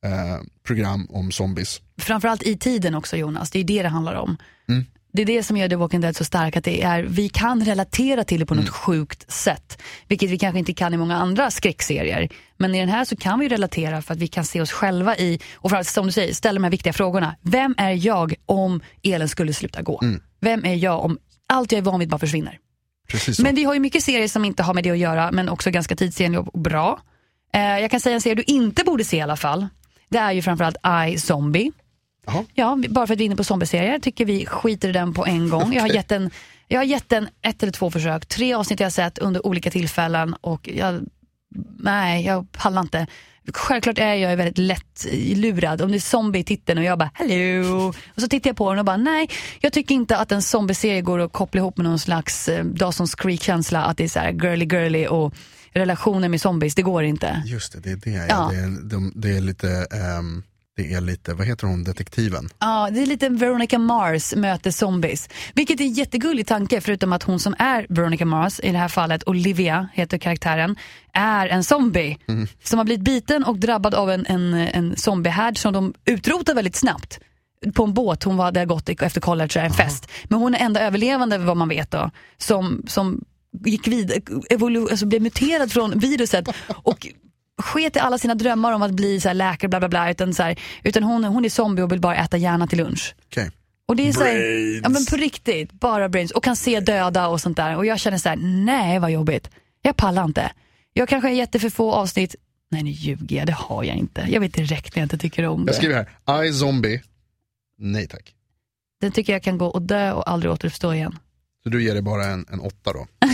eh, 0.05 0.41
program 0.67 1.07
om 1.11 1.33
zombies. 1.33 1.81
Framförallt 2.01 2.43
i 2.43 2.57
tiden 2.57 2.95
också 2.95 3.17
Jonas, 3.17 3.51
det 3.51 3.59
är 3.59 3.65
det 3.65 3.83
det 3.83 3.89
handlar 3.89 4.15
om. 4.15 4.37
Mm. 4.69 4.85
Det 5.15 5.23
är 5.23 5.27
det 5.27 5.43
som 5.43 5.57
gör 5.57 5.69
The 5.69 5.77
Walking 5.77 6.01
Dead 6.01 6.17
så 6.17 6.25
stark, 6.25 6.57
att 6.57 6.65
det 6.65 6.83
är, 6.83 7.03
vi 7.03 7.29
kan 7.29 7.65
relatera 7.65 8.25
till 8.25 8.41
det 8.41 8.47
på 8.47 8.55
något 8.55 8.69
sjukt 8.69 9.33
sätt. 9.33 9.83
Vilket 10.09 10.31
vi 10.31 10.39
kanske 10.39 10.59
inte 10.59 10.75
kan 10.75 10.95
i 10.95 10.97
många 10.97 11.17
andra 11.17 11.51
skräckserier. 11.51 12.29
Men 12.57 12.75
i 12.75 12.81
den 12.81 12.89
här 12.89 13.05
så 13.05 13.17
kan 13.17 13.39
vi 13.39 13.49
relatera 13.49 14.03
för 14.03 14.15
att 14.15 14.21
vi 14.21 14.29
kan 14.29 14.45
se 14.45 14.61
oss 14.61 14.73
själva 14.73 15.17
i, 15.17 15.41
och 15.55 15.71
framförallt 15.71 15.89
som 15.89 16.07
du 16.07 16.13
säger, 16.13 16.35
ställa 16.35 16.55
de 16.55 16.65
här 16.65 16.71
viktiga 16.71 16.93
frågorna. 16.93 17.37
Vem 17.43 17.75
är 17.79 18.07
jag 18.07 18.35
om 18.47 18.81
elen 19.03 19.29
skulle 19.29 19.53
sluta 19.53 19.83
gå? 19.83 20.01
Vem 20.41 20.65
är 20.65 20.75
jag 20.75 21.05
om 21.05 21.19
allt 21.49 21.73
jag 21.73 21.79
är 21.79 21.83
van 21.83 22.01
vid 22.01 22.09
bara 22.09 22.19
försvinner? 22.19 22.59
Precis 23.13 23.37
så. 23.37 23.43
Men 23.43 23.55
vi 23.55 23.65
har 23.65 23.75
ju 23.75 23.81
mycket 23.81 24.03
serier 24.03 24.29
som 24.29 24.45
inte 24.45 24.63
har 24.63 24.75
med 24.75 24.85
det 24.85 24.91
att 24.91 24.99
göra, 24.99 25.33
men 25.33 25.49
också 25.49 25.71
ganska 25.71 25.97
tidsenliga 25.97 26.41
och 26.41 26.61
bra. 26.61 27.01
Eh, 27.55 27.61
jag 27.61 27.91
kan 27.91 28.01
säga 28.01 28.15
en 28.15 28.21
serie 28.21 28.35
du 28.35 28.43
inte 28.47 28.85
borde 28.85 29.05
se 29.05 29.17
i 29.17 29.21
alla 29.21 29.37
fall. 29.37 29.67
Det 30.09 30.19
är 30.19 30.33
ju 30.33 30.43
framförallt 30.43 30.77
I, 31.09 31.19
Zombie. 31.19 31.73
Jaha. 32.27 32.45
Ja, 32.55 32.79
bara 32.89 33.07
för 33.07 33.15
att 33.15 33.21
vi 33.21 33.25
är 33.25 33.27
inne 33.27 33.37
på 33.37 33.45
zombieserier 33.45 33.99
tycker 33.99 34.25
vi 34.25 34.47
skiter 34.47 34.89
i 34.89 34.93
den 34.93 35.15
på 35.15 35.27
en 35.27 35.49
gång. 35.49 35.73
Jag 35.75 35.83
har 35.83 35.89
gett 35.89 36.09
den, 36.09 36.31
jag 36.69 36.79
har 36.79 36.85
gett 36.85 37.09
den 37.09 37.29
ett 37.43 37.63
eller 37.63 37.73
två 37.73 37.91
försök. 37.91 38.27
Tre 38.27 38.55
avsnitt 38.55 38.81
jag 38.81 38.87
har 38.87 38.91
sett 38.91 39.19
under 39.19 39.47
olika 39.47 39.71
tillfällen 39.71 40.35
och 40.41 40.69
jag, 40.69 41.01
nej, 41.79 42.27
jag 42.27 42.53
pallar 42.53 42.81
inte. 42.81 43.07
Självklart 43.55 43.99
är 43.99 44.15
jag 44.15 44.37
väldigt 44.37 44.59
lätt 44.59 45.07
lurad. 45.35 45.83
Om 45.83 45.91
det 45.91 45.97
är 45.97 46.01
zombie 46.01 46.39
i 46.39 46.45
titeln 46.45 46.79
och 46.79 46.85
jag 46.85 46.99
bara 46.99 47.11
hello. 47.15 47.89
Och 47.89 48.21
så 48.23 48.29
tittar 48.29 48.51
jag 48.51 48.57
på 48.57 48.71
den 48.71 48.79
och 48.79 48.85
bara 48.85 48.97
nej, 48.97 49.29
jag 49.61 49.73
tycker 49.73 49.95
inte 49.95 50.17
att 50.17 50.33
en 50.33 50.43
zombieserie 50.43 51.03
går 51.03 51.19
att 51.19 51.33
koppla 51.33 51.59
ihop 51.59 51.77
med 51.77 51.85
någon 51.85 51.99
slags 51.99 52.49
eh, 52.49 52.65
Dawson's 52.65 53.17
Creek-känsla. 53.17 53.85
Att 53.85 53.97
det 53.97 54.05
är 54.05 54.09
så 54.09 54.19
här 54.19 54.33
girly 54.33 54.65
girly 54.65 55.07
och 55.07 55.35
relationer 55.73 56.29
med 56.29 56.41
zombies, 56.41 56.75
det 56.75 56.83
går 56.83 57.03
inte. 57.03 57.43
Just 57.47 57.73
det, 57.73 57.81
det 57.81 57.91
är 57.91 57.97
det. 57.97 58.11
Ja. 58.11 58.25
Ja. 58.29 58.49
Det, 58.53 58.57
är, 58.57 58.89
de, 58.91 59.13
det 59.15 59.37
är 59.37 59.41
lite, 59.41 59.87
ehm, 59.93 60.43
det 60.77 60.93
är 60.93 61.01
lite, 61.01 61.35
vad 61.35 61.47
heter 61.47 61.67
hon, 61.67 61.85
detektiven? 61.85 62.49
Ja, 62.59 62.89
det 62.93 63.03
är 63.03 63.07
lite 63.07 63.29
Veronica 63.29 63.79
Mars 63.79 64.35
möter 64.35 64.71
zombies. 64.71 65.29
Vilket 65.55 65.81
är 65.81 65.85
en 65.85 65.93
jättegullig 65.93 66.47
tanke, 66.47 66.81
förutom 66.81 67.13
att 67.13 67.23
hon 67.23 67.41
som 67.41 67.55
är 67.59 67.87
Veronica 67.89 68.25
Mars, 68.25 68.61
i 68.61 68.73
det 68.73 68.79
här 68.79 68.89
fallet 68.89 69.29
Olivia 69.29 69.89
heter 69.93 70.19
karaktären, 70.19 70.77
är 71.13 71.49
en 71.49 71.65
zombie. 71.65 72.19
Mm. 72.29 72.47
Som 72.63 72.79
har 72.79 72.85
blivit 72.85 73.05
biten 73.05 73.45
och 73.45 73.59
drabbad 73.59 73.95
av 73.95 74.11
en, 74.11 74.27
en, 74.27 74.55
en 74.55 74.97
zombiehärd 74.97 75.59
som 75.59 75.73
de 75.73 75.95
utrotar 76.05 76.55
väldigt 76.55 76.77
snabbt. 76.77 77.21
På 77.75 77.85
en 77.85 77.95
båt, 77.95 78.23
hon 78.23 78.37
var, 78.37 78.45
hade 78.45 78.65
gått 78.65 78.89
efter 78.89 79.21
college, 79.21 79.61
en 79.61 79.73
fest. 79.73 80.11
Men 80.25 80.39
hon 80.39 80.55
är 80.55 80.59
enda 80.59 80.81
överlevande 80.81 81.39
vad 81.39 81.57
man 81.57 81.69
vet 81.69 81.91
då. 81.91 82.11
Som, 82.39 82.83
som 82.87 83.25
gick 83.65 83.87
vidare, 83.89 84.19
evolu- 84.51 84.91
alltså 84.91 85.07
blev 85.07 85.23
muterad 85.23 85.73
från 85.73 85.99
viruset 85.99 86.49
och 86.69 87.07
sket 87.63 87.97
i 87.97 87.99
alla 87.99 88.19
sina 88.19 88.35
drömmar 88.35 88.73
om 88.73 88.83
att 88.83 88.91
bli 88.91 89.21
så 89.21 89.29
här 89.29 89.35
läkare 89.35 89.69
bla 89.69 89.79
bla 89.81 89.89
bla. 89.89 90.11
Utan, 90.11 90.35
så 90.35 90.43
här, 90.43 90.59
utan 90.83 91.03
hon, 91.03 91.25
hon 91.25 91.45
är 91.45 91.49
zombie 91.49 91.83
och 91.83 91.93
vill 91.93 92.01
bara 92.01 92.17
äta 92.17 92.37
hjärna 92.37 92.67
till 92.67 92.79
lunch. 92.79 93.15
Okej. 93.27 93.51
Och 93.87 93.97
det 93.97 94.09
är 94.09 94.13
så 94.13 94.25
här, 94.25 94.35
ja, 94.83 94.89
men 94.89 95.05
på 95.07 95.17
riktigt, 95.17 95.73
bara 95.73 96.09
brains. 96.09 96.31
Och 96.31 96.45
kan 96.45 96.57
se 96.57 96.81
döda 96.81 97.29
och 97.29 97.41
sånt 97.41 97.57
där. 97.57 97.77
Och 97.77 97.87
jag 97.87 98.01
känner 98.01 98.19
så 98.19 98.29
här, 98.29 98.37
nej 98.37 98.99
vad 98.99 99.11
jobbigt. 99.11 99.51
Jag 99.83 99.97
pallar 99.97 100.25
inte. 100.25 100.53
Jag 100.93 101.09
kanske 101.09 101.29
har 101.29 101.35
gett 101.35 101.53
det 101.53 101.59
för 101.59 101.71
få 101.71 101.93
avsnitt. 101.93 102.35
Nej 102.71 102.83
nu 102.83 102.91
ljuger 102.91 103.37
jag, 103.37 103.47
det 103.47 103.53
har 103.53 103.85
jag 103.85 103.97
inte. 103.97 104.27
Jag 104.29 104.41
vet 104.41 104.55
direkt 104.55 104.95
när 104.97 105.01
jag 105.01 105.05
inte 105.05 105.19
tycker 105.19 105.47
om 105.47 105.61
Jag 105.61 105.67
det. 105.67 105.73
skriver 105.75 106.07
här, 106.27 106.45
I 106.45 106.53
zombie, 106.53 107.03
nej 107.79 108.07
tack. 108.09 108.35
Den 109.01 109.13
tycker 109.13 109.33
jag 109.33 109.43
kan 109.43 109.59
gå 109.59 109.67
och 109.67 109.83
dö 109.83 110.13
och 110.13 110.31
aldrig 110.31 110.53
återuppstå 110.53 110.95
igen. 110.95 111.19
Så 111.63 111.69
du 111.69 111.85
ger 111.85 111.95
det 111.95 112.03
bara 112.03 112.25
en, 112.25 112.47
en 112.53 112.61
åtta 112.61 112.93
då? 112.93 113.07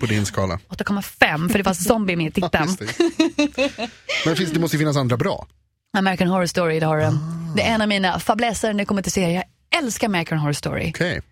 På 0.00 0.06
din 0.06 0.26
skala. 0.26 0.58
8,5 0.68 1.48
för 1.48 1.58
det 1.58 1.64
var 1.64 1.74
zombie 1.74 2.16
med 2.16 2.26
i 2.26 2.30
titeln. 2.30 2.76
Det. 2.78 3.88
Men 4.26 4.36
finns, 4.36 4.50
det 4.50 4.60
måste 4.60 4.76
ju 4.76 4.78
finnas 4.78 4.96
andra 4.96 5.16
bra. 5.16 5.46
American 5.98 6.28
Horror 6.28 6.46
Story, 6.46 6.80
det 6.80 6.86
har 6.86 6.98
den. 6.98 7.18
Det 7.56 7.62
är 7.62 7.74
en 7.74 7.82
av 7.82 7.88
mina 7.88 8.20
fabläser 8.20 8.72
när 8.72 8.78
det 8.78 8.84
kommer 8.84 9.02
till 9.02 9.12
serier. 9.12 9.44
Jag 9.70 9.82
älskar 9.82 10.06
American 10.06 10.38
Horror 10.38 10.52
Story. 10.52 10.90
Okej. 10.90 11.22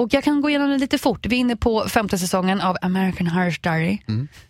Och 0.00 0.14
jag 0.14 0.24
kan 0.24 0.40
gå 0.40 0.48
igenom 0.48 0.70
det 0.70 0.78
lite 0.78 0.98
fort. 0.98 1.26
Vi 1.26 1.36
är 1.36 1.40
inne 1.40 1.56
på 1.56 1.88
femte 1.88 2.18
säsongen 2.18 2.60
av 2.60 2.76
American 2.82 3.26
Horror 3.26 3.50
Story. 3.50 3.98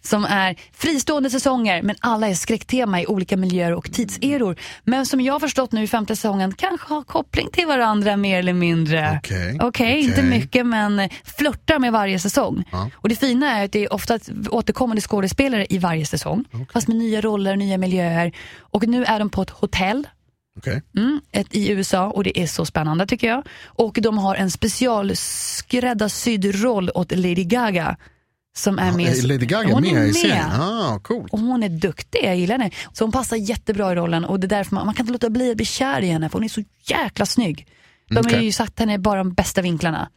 Som 0.02 0.24
är 0.24 0.56
fristående 0.72 1.30
säsonger 1.30 1.82
men 1.82 1.96
alla 2.00 2.28
är 2.28 2.34
skräcktema 2.34 3.00
i 3.00 3.06
olika 3.06 3.36
miljöer 3.36 3.74
och 3.74 3.92
tidseror. 3.92 4.56
Men 4.84 5.06
som 5.06 5.20
jag 5.20 5.32
har 5.32 5.40
förstått 5.40 5.72
nu 5.72 5.82
i 5.82 5.86
femte 5.86 6.16
säsongen 6.16 6.54
kanske 6.54 6.94
har 6.94 7.02
koppling 7.02 7.48
till 7.52 7.66
varandra 7.66 8.16
mer 8.16 8.38
eller 8.38 8.52
mindre. 8.52 9.18
Okej, 9.18 9.58
Okej, 9.60 10.00
inte 10.00 10.12
okej. 10.12 10.30
mycket 10.30 10.66
men 10.66 11.08
flörtar 11.24 11.78
med 11.78 11.92
varje 11.92 12.18
säsong. 12.18 12.64
Ja. 12.72 12.90
Och 12.94 13.08
det 13.08 13.16
fina 13.16 13.58
är 13.58 13.64
att 13.64 13.72
det 13.72 13.84
är 13.84 13.92
ofta 13.92 14.18
återkommande 14.50 15.02
skådespelare 15.02 15.66
i 15.70 15.78
varje 15.78 16.06
säsong. 16.06 16.44
Fast 16.72 16.88
med 16.88 16.96
nya 16.96 17.20
roller, 17.20 17.56
nya 17.56 17.78
miljöer. 17.78 18.32
Och 18.58 18.88
nu 18.88 19.04
är 19.04 19.18
de 19.18 19.30
på 19.30 19.42
ett 19.42 19.50
hotell 19.50 20.06
Okej. 20.60 20.82
Mm, 20.96 21.20
ett, 21.32 21.54
I 21.54 21.70
USA 21.70 22.06
och 22.06 22.24
det 22.24 22.40
är 22.40 22.46
så 22.46 22.66
spännande 22.66 23.06
tycker 23.06 23.26
jag. 23.26 23.46
Och 23.64 23.98
de 24.02 24.18
har 24.18 24.34
en 24.34 24.50
specialskräddarsydd 24.50 26.62
roll 26.62 26.90
åt 26.94 27.12
Lady 27.12 27.44
Gaga. 27.44 27.96
Som 28.56 28.78
är 28.78 28.92
med. 28.92 29.06
Är 29.06 29.22
Lady 29.22 29.46
Gaga 29.46 29.74
hon 29.74 29.82
med, 29.82 29.92
är 29.92 30.06
i 30.06 30.14
serien? 30.14 30.50
Ah, 30.50 30.98
coolt. 30.98 31.32
Och 31.32 31.38
hon 31.38 31.62
är 31.62 31.68
duktig, 31.68 32.20
jag 32.24 32.36
gillar 32.36 32.58
henne. 32.58 32.70
Så 32.92 33.04
hon 33.04 33.12
passar 33.12 33.36
jättebra 33.36 33.92
i 33.92 33.94
rollen 33.94 34.24
och 34.24 34.40
det 34.40 34.46
är 34.46 34.48
därför 34.48 34.74
man, 34.74 34.86
man 34.86 34.94
kan 34.94 35.04
inte 35.04 35.12
låta 35.12 35.30
bli 35.30 35.50
att 35.50 35.56
bli 35.56 35.66
kär 35.66 36.02
i 36.02 36.06
henne 36.06 36.28
för 36.28 36.38
hon 36.38 36.44
är 36.44 36.48
så 36.48 36.62
jäkla 36.84 37.26
snygg. 37.26 37.66
De 38.08 38.16
har 38.16 38.22
Okej. 38.22 38.44
ju 38.44 38.52
satt 38.52 38.78
henne 38.78 38.94
i 38.94 38.98
bara 38.98 39.18
de 39.18 39.32
bästa 39.32 39.62
vinklarna. 39.62 40.08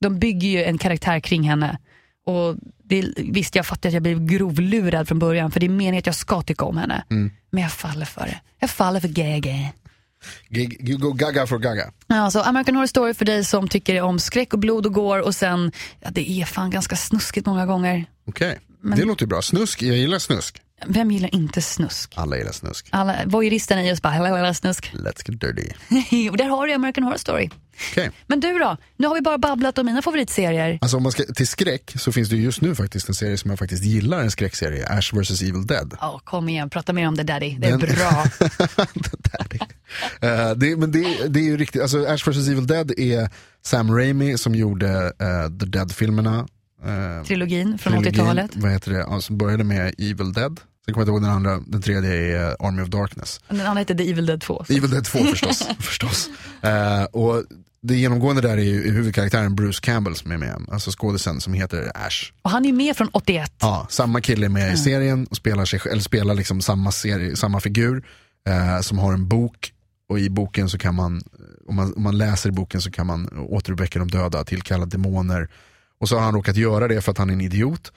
De 0.00 0.18
bygger 0.18 0.48
ju 0.48 0.64
en 0.64 0.78
karaktär 0.78 1.20
kring 1.20 1.42
henne. 1.42 1.78
Och 2.26 2.56
det, 2.84 3.04
visst, 3.16 3.54
jag 3.54 3.66
fattar 3.66 3.88
att 3.88 3.92
jag 3.92 4.02
blev 4.02 4.26
grovlurad 4.26 5.08
från 5.08 5.18
början 5.18 5.50
för 5.50 5.60
det 5.60 5.66
är 5.66 5.70
meningen 5.70 5.98
att 5.98 6.06
jag 6.06 6.14
ska 6.14 6.42
tycka 6.42 6.64
om 6.64 6.76
henne. 6.76 7.04
Mm. 7.10 7.30
Men 7.50 7.62
jag 7.62 7.72
faller 7.72 8.06
för 8.06 8.20
det. 8.20 8.40
Jag 8.58 8.70
faller 8.70 9.00
för 9.00 9.08
Gaga. 9.08 9.52
Go 10.98 11.12
gaga 11.12 11.46
for 11.46 11.58
gaga. 11.58 11.92
Ja, 12.06 12.30
så 12.30 12.40
American 12.40 12.74
Horror 12.74 12.86
Story 12.86 13.14
för 13.14 13.24
dig 13.24 13.44
som 13.44 13.68
tycker 13.68 14.02
om 14.02 14.18
skräck 14.18 14.52
och 14.52 14.58
blod 14.58 14.86
och 14.86 14.92
går 14.92 15.18
och 15.20 15.34
sen, 15.34 15.72
ja, 16.00 16.10
det 16.10 16.30
är 16.30 16.44
fan 16.44 16.70
ganska 16.70 16.96
snuskigt 16.96 17.46
många 17.46 17.66
gånger. 17.66 18.04
Okej, 18.28 18.58
det 18.96 19.04
låter 19.04 19.22
ju 19.22 19.28
bra. 19.28 19.42
Snusk, 19.42 19.82
jag 19.82 19.96
gillar 19.96 20.18
snusk. 20.18 20.62
Vem 20.86 21.10
gillar 21.10 21.34
inte 21.34 21.62
snusk? 21.62 22.12
Alla 22.16 22.36
gillar 22.36 22.52
snusk. 22.52 22.86
Alla 22.90 23.16
voyeuristerna 23.26 23.82
i 23.84 23.92
oss 23.92 24.02
bara, 24.02 24.12
hela, 24.12 24.36
hela 24.36 24.54
snusk. 24.54 24.92
Let's 24.94 25.30
get 25.30 25.40
dirty. 25.40 26.28
och 26.30 26.36
där 26.36 26.44
har 26.48 26.66
du 26.66 26.72
American 26.72 27.04
Horror 27.04 27.16
Story. 27.16 27.50
Okej. 27.92 28.10
Men 28.26 28.40
du 28.40 28.58
då? 28.58 28.76
Nu 28.96 29.06
har 29.06 29.14
vi 29.14 29.20
bara 29.20 29.38
babblat 29.38 29.78
om 29.78 29.86
mina 29.86 30.02
favoritserier. 30.02 30.78
Alltså 30.80 30.96
om 30.96 31.02
man 31.02 31.12
ska 31.12 31.22
till 31.24 31.46
skräck 31.48 31.92
så 31.98 32.12
finns 32.12 32.28
det 32.28 32.36
ju 32.36 32.42
just 32.42 32.60
nu 32.60 32.74
faktiskt 32.74 33.08
en 33.08 33.14
serie 33.14 33.38
som 33.38 33.50
jag 33.50 33.58
faktiskt 33.58 33.84
gillar, 33.84 34.20
en 34.20 34.30
skräckserie, 34.30 34.86
Ash 34.88 35.14
vs 35.14 35.42
Evil 35.42 35.66
Dead. 35.66 35.96
Ja, 36.00 36.20
kom 36.24 36.48
igen, 36.48 36.70
prata 36.70 36.92
mer 36.92 37.08
om 37.08 37.14
det 37.16 37.22
Daddy. 37.22 37.56
Det 37.58 37.66
är 37.66 37.78
Den- 37.78 37.80
bra. 37.80 38.24
är- 39.50 39.82
Eh, 40.20 40.50
det, 40.56 40.76
men 40.76 40.92
det, 40.92 41.28
det 41.28 41.40
är 41.40 41.44
ju 41.44 41.56
riktigt, 41.56 41.82
alltså 41.82 42.06
Ash 42.06 42.28
vs 42.30 42.48
Evil 42.48 42.66
Dead 42.66 42.90
är 42.98 43.30
Sam 43.62 43.96
Raimi 43.96 44.38
som 44.38 44.54
gjorde 44.54 44.88
eh, 45.18 45.58
The 45.60 45.66
Dead-filmerna. 45.66 46.46
eh, 46.84 47.24
Trilogin 47.26 47.78
från 47.78 47.92
trilogin, 47.92 48.20
80-talet. 48.22 48.50
Vad 48.56 48.70
heter 48.72 48.90
det, 48.92 49.22
som 49.22 49.38
började 49.38 49.64
med 49.64 49.94
Evil 49.98 50.32
Dead. 50.32 50.60
Sen 50.84 50.94
kommer 50.94 51.06
jag 51.06 51.08
inte 51.08 51.10
ihåg 51.10 51.22
den 51.22 51.30
andra, 51.30 51.64
den 51.66 51.82
tredje 51.82 52.14
är 52.14 52.48
eh, 52.48 52.66
Army 52.66 52.82
of 52.82 52.88
Darkness. 52.88 53.40
Den 53.48 53.60
andra 53.60 53.78
heter 53.78 53.94
The 53.94 54.10
Evil 54.10 54.26
Dead 54.26 54.40
2. 54.40 54.64
Evil 54.68 54.90
Dead 54.90 55.04
2 55.04 55.18
förstås. 55.18 55.68
förstås. 55.78 56.30
Eh, 56.62 57.04
och 57.04 57.44
det 57.82 57.96
genomgående 57.96 58.42
där 58.42 58.56
är 58.56 58.62
ju 58.62 58.92
huvudkaraktären 58.92 59.54
Bruce 59.54 59.80
Campbell 59.82 60.16
som 60.16 60.32
är 60.32 60.36
med, 60.36 60.66
alltså 60.72 60.90
skådisen 60.90 61.40
som 61.40 61.52
heter 61.52 61.92
Ash. 61.94 62.32
Och 62.42 62.50
han 62.50 62.64
är 62.64 62.72
med 62.72 62.96
från 62.96 63.08
81. 63.12 63.52
Ja, 63.60 63.86
samma 63.90 64.20
kille 64.20 64.46
är 64.46 64.50
med 64.50 64.74
i 64.74 64.76
serien 64.76 65.26
och 65.30 65.36
spelar, 65.36 65.64
sig, 65.64 65.80
eller 65.90 66.02
spelar 66.02 66.34
liksom 66.34 66.60
samma, 66.60 66.92
serie, 66.92 67.36
samma 67.36 67.60
figur 67.60 68.04
eh, 68.48 68.80
som 68.80 68.98
har 68.98 69.12
en 69.12 69.28
bok 69.28 69.72
och 70.08 70.18
i 70.18 70.30
boken 70.30 70.68
så 70.68 70.78
kan 70.78 70.94
man, 70.94 71.22
om 71.68 71.76
man, 71.76 71.94
om 71.96 72.02
man 72.02 72.18
läser 72.18 72.48
i 72.48 72.52
boken 72.52 72.80
så 72.80 72.90
kan 72.90 73.06
man 73.06 73.46
återuppväcka 73.48 73.98
de 73.98 74.08
döda, 74.10 74.44
tillkalla 74.44 74.86
demoner. 74.86 75.48
Och 76.02 76.08
så 76.08 76.16
har 76.16 76.22
han 76.22 76.34
råkat 76.34 76.56
göra 76.56 76.88
det 76.88 77.00
för 77.00 77.12
att 77.12 77.18
han 77.18 77.30
är 77.30 77.34
en 77.34 77.40
idiot. 77.40 77.92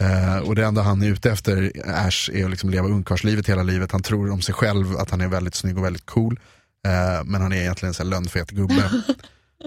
Eh, 0.00 0.36
och 0.36 0.54
det 0.54 0.64
enda 0.64 0.82
han 0.82 1.02
är 1.02 1.06
ute 1.06 1.30
efter, 1.30 1.72
Ash, 1.86 2.30
är 2.32 2.44
att 2.44 2.50
liksom 2.50 2.70
leva 2.70 2.88
ungkarlslivet 2.88 3.48
hela 3.48 3.62
livet. 3.62 3.92
Han 3.92 4.02
tror 4.02 4.30
om 4.30 4.42
sig 4.42 4.54
själv 4.54 4.96
att 4.96 5.10
han 5.10 5.20
är 5.20 5.28
väldigt 5.28 5.54
snygg 5.54 5.78
och 5.78 5.84
väldigt 5.84 6.06
cool. 6.06 6.40
Eh, 6.86 7.24
men 7.24 7.42
han 7.42 7.52
är 7.52 7.56
egentligen 7.56 7.94
en 8.00 8.10
lönnfet 8.10 8.50
gubbe. 8.50 8.90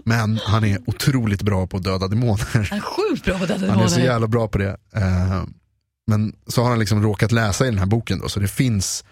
men 0.06 0.40
han 0.44 0.64
är 0.64 0.80
otroligt 0.86 1.42
bra 1.42 1.68
på 1.68 1.78
att 1.78 1.84
döda 1.84 2.08
demoner. 2.08 2.68
Han 2.70 2.78
är 2.78 2.82
sjukt 2.82 3.26
bra 3.26 3.40
på 3.40 3.46
den 3.46 3.70
Han 3.70 3.80
är 3.80 3.88
så 3.88 4.00
jävla 4.00 4.28
bra 4.28 4.48
på 4.48 4.58
det. 4.58 4.78
Eh, 4.96 5.44
men 6.08 6.36
så 6.48 6.62
har 6.62 6.70
han 6.70 6.80
liksom 6.80 7.04
råkat 7.04 7.32
läsa 7.32 7.66
i 7.66 7.70
den 7.70 7.80
här 7.80 7.86
boken 7.86 8.20
då, 8.20 8.30
så 8.30 8.40
det 8.40 8.48
finns, 8.48 9.04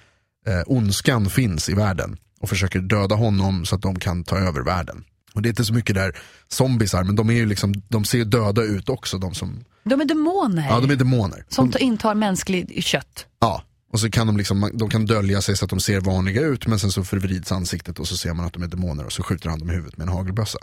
eh, 0.48 0.62
ondskan 0.66 1.30
finns 1.30 1.70
i 1.70 1.74
världen 1.74 2.18
och 2.42 2.50
försöker 2.50 2.80
döda 2.80 3.16
honom 3.16 3.66
så 3.66 3.76
att 3.76 3.82
de 3.82 4.00
kan 4.00 4.24
ta 4.24 4.38
över 4.38 4.62
världen. 4.62 5.04
Och 5.34 5.42
det 5.42 5.48
är 5.48 5.52
inte 5.52 5.66
så 5.66 5.74
mycket 5.74 5.96
där 5.96 6.16
zombisar, 6.48 7.04
men 7.04 7.16
de, 7.16 7.30
är 7.30 7.34
ju 7.34 7.46
liksom, 7.46 7.74
de 7.88 8.06
ser 8.06 8.18
ju 8.18 8.24
döda 8.24 8.62
ut 8.62 8.90
också. 8.90 9.18
De, 9.18 9.34
som, 9.34 9.64
De 9.84 10.02
är 10.02 10.06
demoner. 10.06 10.66
ja, 10.70 10.80
de 10.80 10.92
är 10.92 10.96
demoner. 10.96 11.46
Som 11.50 11.70
De, 11.70 11.80
intar 11.80 12.16
mänskligt 12.16 12.84
kött. 12.84 13.26
ja, 13.40 13.64
och 13.92 14.00
så 14.00 14.10
kan 14.10 14.28
de, 14.28 14.38
liksom, 14.38 14.72
de 14.74 14.90
kan 14.90 15.06
dölja 15.06 15.42
sig 15.42 15.58
så 15.58 15.66
att 15.66 15.70
de 15.70 15.80
ser 15.80 16.00
vanliga 16.02 16.42
ut, 16.42 16.68
men 16.68 16.80
sen 16.80 16.92
så 16.92 17.04
förvrids 17.04 17.52
ansiktet 17.52 18.00
och 18.00 18.08
så 18.08 18.18
ser 18.18 18.34
man 18.34 18.46
att 18.46 18.54
de 18.54 18.64
är 18.64 18.68
demoner 18.68 19.06
och 19.06 19.12
så 19.14 19.24
skjuter 19.24 19.50
han 19.50 19.60
dem 19.60 19.70
i 19.70 19.74
huvudet 19.74 19.98
med 19.98 20.08
en 20.08 20.14
hagelbössa. 20.14 20.60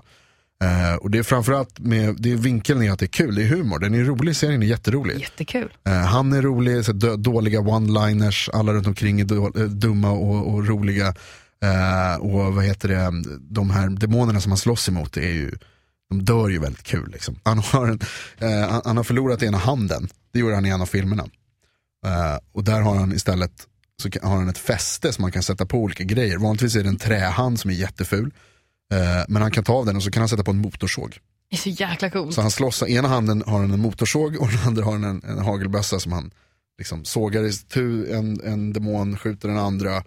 Eh, 0.64 0.94
och 0.96 1.10
det 1.10 1.18
är 1.18 1.22
framförallt 1.22 1.78
med, 1.78 2.16
det 2.18 2.32
är 2.32 2.36
vinkeln 2.36 2.82
är 2.82 2.90
att 2.92 2.98
det 2.98 3.04
är 3.04 3.08
kul, 3.08 3.34
det 3.34 3.42
är 3.42 3.46
humor, 3.46 3.78
den 3.78 3.94
är 3.94 4.04
rolig, 4.04 4.36
serien 4.36 4.62
är 4.62 4.66
jätterolig. 4.66 5.20
Jättekul. 5.20 5.72
Eh, 5.86 5.92
han 5.92 6.32
är 6.32 6.42
rolig, 6.42 6.84
så 6.84 6.92
dåliga 7.16 7.60
one-liners, 7.60 8.50
alla 8.52 8.72
runt 8.72 8.86
omkring 8.86 9.20
är 9.20 9.24
då, 9.24 9.46
eh, 9.46 9.64
dumma 9.64 10.10
och, 10.10 10.54
och 10.54 10.66
roliga. 10.66 11.14
Eh, 11.64 12.16
och 12.20 12.54
vad 12.54 12.64
heter 12.64 12.88
det, 12.88 13.12
de 13.40 13.70
här 13.70 13.88
demonerna 13.88 14.40
som 14.40 14.52
han 14.52 14.58
slåss 14.58 14.88
emot 14.88 15.16
är 15.16 15.20
ju, 15.32 15.52
de 16.10 16.24
dör 16.24 16.48
ju 16.48 16.58
väldigt 16.58 16.82
kul. 16.82 17.10
Liksom. 17.12 17.38
Han, 17.44 17.58
har 17.58 17.86
en, 17.88 18.00
eh, 18.38 18.80
han, 18.84 18.96
har 18.96 19.04
förlorat 19.04 19.42
ena 19.42 19.58
handen, 19.58 20.08
det 20.32 20.38
gjorde 20.38 20.54
han 20.54 20.66
i 20.66 20.68
en 20.68 20.80
av 20.82 20.86
filmerna. 20.86 21.22
Eh, 22.06 22.38
och 22.52 22.64
där 22.64 22.80
har 22.80 22.96
han 22.96 23.12
istället 23.12 23.52
så 24.02 24.10
kan- 24.10 24.30
har 24.30 24.36
han 24.38 24.48
ett 24.48 24.58
fäste 24.58 25.12
som 25.12 25.22
man 25.22 25.32
kan 25.32 25.42
sätta 25.42 25.66
på 25.66 25.78
olika 25.78 26.04
grejer. 26.04 26.38
Vanligtvis 26.38 26.76
är 26.76 26.82
det 26.82 26.88
en 26.88 26.96
trähand 26.98 27.60
som 27.60 27.70
är 27.70 27.74
jätteful. 27.74 28.30
Men 29.28 29.42
han 29.42 29.50
kan 29.50 29.64
ta 29.64 29.72
av 29.72 29.86
den 29.86 29.96
och 29.96 30.02
så 30.02 30.10
kan 30.10 30.20
han 30.20 30.28
sätta 30.28 30.44
på 30.44 30.50
en 30.50 30.58
motorsåg. 30.58 31.18
Det 31.50 31.56
är 31.56 31.60
så 31.60 31.68
jäkla 31.68 32.10
coolt. 32.10 32.34
Så 32.34 32.40
han 32.40 32.50
slåss, 32.50 32.82
ena 32.82 33.08
handen 33.08 33.42
har 33.46 33.60
han 33.60 33.70
en 33.72 33.80
motorsåg 33.80 34.36
och 34.40 34.48
den 34.48 34.58
andra 34.66 34.84
har 34.84 34.92
han 34.92 35.04
en, 35.04 35.22
en 35.24 35.38
hagelbössa 35.38 36.00
som 36.00 36.12
han 36.12 36.30
liksom 36.78 37.04
sågar 37.04 37.44
i 37.44 37.52
tu 37.52 38.12
en, 38.14 38.40
en 38.44 38.72
demon, 38.72 39.16
skjuter 39.18 39.48
den 39.48 39.58
andra, 39.58 40.04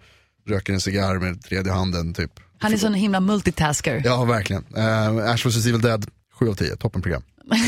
röker 0.50 0.72
en 0.72 0.80
cigarr 0.80 1.18
med 1.18 1.42
tredje 1.42 1.72
handen 1.72 2.14
typ. 2.14 2.30
Han 2.58 2.72
är 2.72 2.76
sån 2.76 2.94
himla 2.94 3.20
multitasker. 3.20 4.02
Ja, 4.04 4.24
verkligen. 4.24 4.64
Uh, 4.76 5.30
Ash 5.30 5.46
vs 5.46 5.66
Evil 5.66 5.80
Dead, 5.80 6.06
7 6.32 6.48
av 6.48 6.54
10, 6.54 6.76
toppenprogram. 6.76 7.22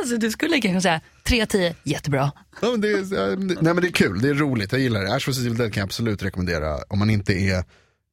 Alltså, 0.00 0.16
du 0.18 0.30
skulle 0.30 0.60
kanske 0.60 0.80
säga 0.80 1.00
3-10, 1.24 1.74
jättebra. 1.82 2.32
Ja, 2.62 2.70
men 2.70 2.80
det, 2.80 2.88
är, 2.88 3.36
nej, 3.36 3.74
men 3.74 3.76
det 3.76 3.88
är 3.88 3.92
kul, 3.92 4.22
det 4.22 4.28
är 4.28 4.34
roligt, 4.34 4.72
jag 4.72 4.80
gillar 4.80 5.02
det. 5.02 5.14
Ash 5.14 5.28
vs 5.28 5.38
Evil 5.38 5.56
Dead 5.56 5.72
kan 5.72 5.80
jag 5.80 5.86
absolut 5.86 6.22
rekommendera 6.22 6.78
om 6.88 6.98
man 6.98 7.10
inte 7.10 7.32
är, 7.32 7.64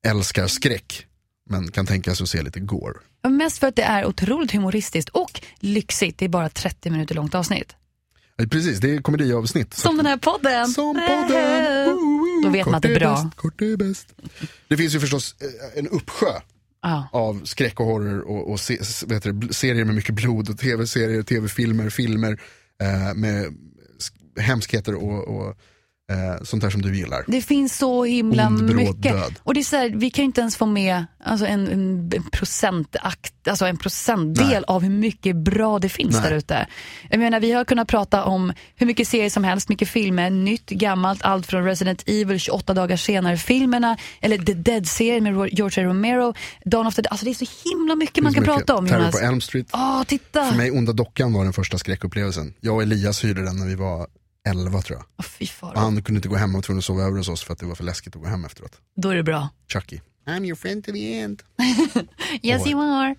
älskar 0.08 0.48
skräck, 0.48 1.06
men 1.50 1.72
kan 1.72 1.86
tänka 1.86 2.16
sig 2.16 2.24
att 2.24 2.30
se 2.30 2.42
lite 2.42 2.60
gore. 2.60 2.94
Mest 3.30 3.58
för 3.58 3.68
att 3.68 3.76
det 3.76 3.84
är 3.84 4.06
otroligt 4.06 4.52
humoristiskt 4.52 5.10
och 5.10 5.42
lyxigt. 5.60 6.18
Det 6.18 6.26
är 6.26 6.30
bara 6.30 6.50
30 6.50 6.90
minuter 6.90 7.16
långt 7.16 7.36
avsnitt. 7.36 7.76
Eh, 8.40 8.48
Precis, 8.48 8.80
det 8.80 8.96
är 8.96 9.02
komediavsnitt. 9.02 9.74
Som 9.74 9.98
den 9.98 10.06
här 10.06 10.18
podden. 10.18 10.68
Som 10.68 10.96
podden! 10.96 12.23
Då 12.44 12.50
vet 12.50 12.66
man 12.66 12.76
att 12.76 12.82
det 12.82 12.94
är 12.96 13.00
bra. 13.00 13.24
Bäst, 13.24 13.36
kort 13.38 13.62
är 13.62 13.78
bäst. 13.78 14.14
Det 14.68 14.78
finns 14.78 14.96
ju 14.96 15.00
förstås 15.00 15.36
eh, 15.42 15.80
en 15.80 15.88
uppsjö 15.88 16.34
Ja. 16.86 17.08
av 17.12 17.42
skräck 17.46 17.80
och 17.80 17.86
horror 17.86 18.20
och, 18.22 18.52
och 18.52 18.60
se, 18.60 18.80
det, 19.08 19.54
serier 19.54 19.86
med 19.86 19.96
mycket 19.96 20.16
blod 20.16 20.50
och 20.50 20.58
tv-serier, 20.58 21.24
tv-filmer, 21.24 21.90
filmer 21.90 22.42
eh, 22.82 23.14
med 23.16 23.46
sk- 24.00 24.42
hemskheter 24.42 24.96
och, 24.96 25.28
och 25.28 25.58
eh, 26.12 26.44
sånt 26.44 26.64
där 26.64 26.70
som 26.70 26.82
du 26.82 26.96
gillar. 26.98 27.24
Det 27.28 27.42
finns 27.42 27.78
så 27.78 28.04
himla 28.04 28.48
Ond, 28.48 28.66
bråd 28.68 28.76
mycket. 28.98 29.02
död. 29.14 29.40
Och 29.44 29.54
det 29.54 29.60
är 29.60 29.64
så 29.64 29.76
här, 29.76 29.90
vi 29.90 30.10
kan 30.10 30.24
ju 30.24 30.26
inte 30.26 30.42
ens 30.42 30.56
få 30.58 30.66
med 30.66 31.06
alltså 31.24 31.46
en, 31.46 31.68
en, 31.68 32.12
en 32.16 32.24
procentakt, 32.32 33.48
alltså 33.48 33.66
en 33.66 33.78
procentdel 33.78 34.48
Nej. 34.48 34.64
av 34.68 34.82
hur 34.82 34.90
mycket 34.90 35.36
bra 35.36 35.80
det 35.80 35.90
finns 35.90 36.22
där 36.22 36.32
ute. 36.32 36.68
Jag 37.10 37.20
menar, 37.20 37.40
vi 37.40 37.52
har 37.52 37.66
kunnat 37.66 37.88
prata 37.88 38.24
om 38.24 38.54
hur 38.76 38.88
mycket 38.88 39.08
serier 39.08 39.30
som 39.30 39.44
helst, 39.44 39.70
mycket 39.70 39.90
filmer, 39.90 40.30
nytt, 40.30 40.70
gammalt, 40.70 41.22
allt 41.24 41.46
från 41.48 41.64
Resident 41.64 42.04
Evil, 42.06 42.40
28 42.40 42.74
dagar 42.74 42.98
senare-filmerna, 42.98 43.98
eller 44.22 44.38
The 44.38 44.54
Dead-serien 44.54 45.24
med 45.24 45.50
George 45.54 45.84
A. 45.84 45.90
Romero, 45.90 46.34
Dawn 46.66 46.88
of 46.88 46.96
the 46.96 47.02
Dead. 47.02 47.12
Alltså 47.12 47.26
det 47.26 47.32
är 47.32 47.46
så 47.46 47.70
himla 47.70 47.96
mycket 47.96 48.24
man 48.24 48.34
kan 48.34 48.42
mycket. 48.44 48.56
prata 48.56 48.76
om 48.76 48.88
Terror 48.88 49.00
Jonas. 49.00 49.20
på 49.20 49.26
Elm 49.26 49.42
Street. 49.42 49.68
Åh, 49.74 50.04
titta! 50.04 50.46
För 50.46 50.58
mig, 50.58 50.72
Onda 50.72 50.94
Dockan 50.94 51.34
var 51.34 51.44
den 51.44 51.54
första 51.54 51.78
skräckupplevelsen. 51.78 52.54
Jag 52.62 52.76
och 52.76 52.82
Elias 52.84 53.24
hyrde 53.24 53.44
den 53.46 53.58
när 53.58 53.66
vi 53.68 53.76
var 53.76 54.08
11 54.50 54.82
tror 54.82 54.98
jag. 54.98 55.06
Åh, 55.18 55.26
fy 55.26 55.48
far. 55.48 55.74
Och 55.74 55.80
han 55.82 56.04
kunde 56.04 56.18
inte 56.18 56.28
gå 56.28 56.36
hem 56.36 56.50
och 56.50 56.54
var 56.54 56.62
tvungen 56.62 56.80
att 56.80 56.86
sova 56.86 57.04
över 57.04 57.18
hos 57.18 57.30
oss 57.30 57.44
för 57.44 57.54
att 57.54 57.60
det 57.60 57.66
var 57.66 57.76
för 57.76 57.84
läskigt 57.84 58.16
att 58.16 58.22
gå 58.22 58.28
hem 58.28 58.46
efteråt. 58.46 58.72
Då 58.96 59.10
är 59.10 59.16
det 59.16 59.24
bra. 59.24 59.50
Chucky. 59.74 60.00
I'm 60.28 60.46
your 60.46 60.56
friend 60.56 60.86
to 60.86 60.92
the 60.92 61.20
end. 61.20 61.44
Yes 62.42 62.62
Oj. 62.66 62.72
you 62.72 62.82
are. 62.82 63.16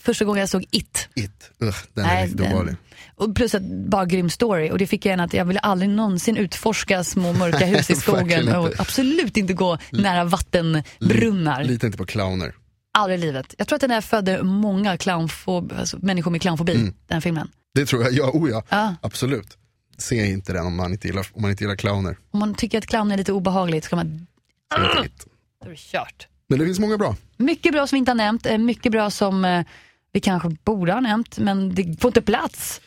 Första 0.00 0.24
gången 0.24 0.40
jag 0.40 0.48
såg 0.48 0.66
It. 0.70 1.08
It. 1.14 1.50
Ugh, 1.60 1.76
den 1.94 2.04
är 2.04 2.22
riktigt 2.22 2.40
obehaglig. 2.40 2.76
Och 3.16 3.34
plus 3.34 3.54
att 3.54 3.62
bara 3.62 4.04
grym 4.04 4.30
story. 4.30 4.70
Och 4.70 4.78
det 4.78 4.86
fick 4.86 5.06
jag 5.06 5.12
en 5.12 5.20
att 5.20 5.34
jag 5.34 5.44
ville 5.44 5.60
aldrig 5.60 5.90
någonsin 5.90 6.36
utforska 6.36 7.04
små 7.04 7.32
mörka 7.32 7.66
hus 7.66 7.90
i 7.90 7.94
skogen 8.00 8.56
och 8.56 8.80
absolut 8.80 9.36
inte 9.36 9.52
gå 9.52 9.78
nära 9.90 10.24
vattenbrunnar. 10.24 11.64
Lita 11.64 11.86
inte 11.86 11.98
på 11.98 12.06
clowner. 12.06 12.54
Aldrig 12.98 13.18
i 13.18 13.22
livet. 13.22 13.54
Jag 13.58 13.68
tror 13.68 13.76
att 13.76 13.80
den 13.80 13.90
där 13.90 14.00
födde 14.00 14.42
många 14.42 14.96
clownfob, 14.96 15.72
alltså 15.78 15.98
människor 16.02 16.30
med 16.30 16.42
clownfobi, 16.42 16.92
den 17.06 17.22
filmen. 17.22 17.48
Det 17.74 17.86
tror 17.86 18.02
jag, 18.02 18.12
ja, 18.12 18.30
oh 18.30 18.50
ja. 18.50 18.62
Ja. 18.68 18.94
Absolut. 19.02 19.58
Se 19.98 20.26
inte 20.26 20.52
den 20.52 20.66
om 20.66 20.76
man 20.76 20.92
inte 20.92 21.06
gillar, 21.08 21.26
om 21.32 21.42
man 21.42 21.50
inte 21.50 21.64
gillar 21.64 21.76
clowner. 21.76 22.16
Om 22.30 22.40
man 22.40 22.54
tycker 22.54 22.78
att 22.78 22.86
clown 22.86 23.12
är 23.12 23.16
lite 23.16 23.32
obehagligt 23.32 23.84
så 23.84 23.90
kan 23.90 23.96
man, 23.96 24.26
Så 24.72 24.78
är 24.78 24.82
det 24.82 24.86
inte 24.88 25.02
mitt. 25.02 25.26
då 25.62 25.66
är 25.66 25.70
det 25.70 25.76
kört. 25.78 26.28
Men 26.48 26.58
det 26.58 26.64
finns 26.64 26.78
många 26.78 26.98
bra. 26.98 27.16
Mycket 27.36 27.72
bra 27.72 27.86
som 27.86 27.96
vi 27.96 27.98
inte 27.98 28.10
har 28.10 28.16
nämnt, 28.16 28.46
eh, 28.46 28.58
mycket 28.58 28.92
bra 28.92 29.10
som 29.10 29.44
eh, 29.44 29.64
vi 30.12 30.20
kanske 30.20 30.48
borde 30.64 30.92
ha 30.92 31.00
nämnt, 31.00 31.38
men 31.38 31.74
det 31.74 32.00
får 32.00 32.08
inte 32.08 32.22
plats 32.22 32.80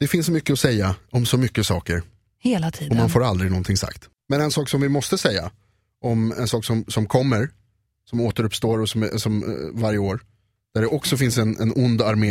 Det 0.00 0.08
finns 0.08 0.26
så 0.26 0.32
mycket 0.32 0.52
att 0.52 0.58
säga 0.58 0.94
om 1.10 1.26
så 1.26 1.38
mycket 1.38 1.66
saker 1.66 2.02
hela 2.40 2.66
och 2.66 2.74
tiden. 2.74 2.96
man 2.98 3.10
får 3.10 3.24
aldrig 3.24 3.50
någonting 3.50 3.76
sagt. 3.76 4.08
Men 4.28 4.40
en 4.40 4.50
sak 4.50 4.68
som 4.68 4.80
vi 4.80 4.88
måste 4.88 5.18
säga 5.18 5.50
om 6.00 6.32
en 6.38 6.48
sak 6.48 6.64
som, 6.64 6.84
som 6.88 7.06
kommer, 7.06 7.50
som 8.10 8.20
återuppstår 8.20 8.78
och 8.80 8.88
som, 8.88 9.10
som 9.16 9.42
eh, 9.42 9.80
varje 9.80 9.98
år, 9.98 10.20
där 10.74 10.80
det 10.80 10.86
också 10.86 11.16
finns 11.16 11.38
en, 11.38 11.60
en 11.60 11.72
ond 11.76 12.02
armé. 12.02 12.30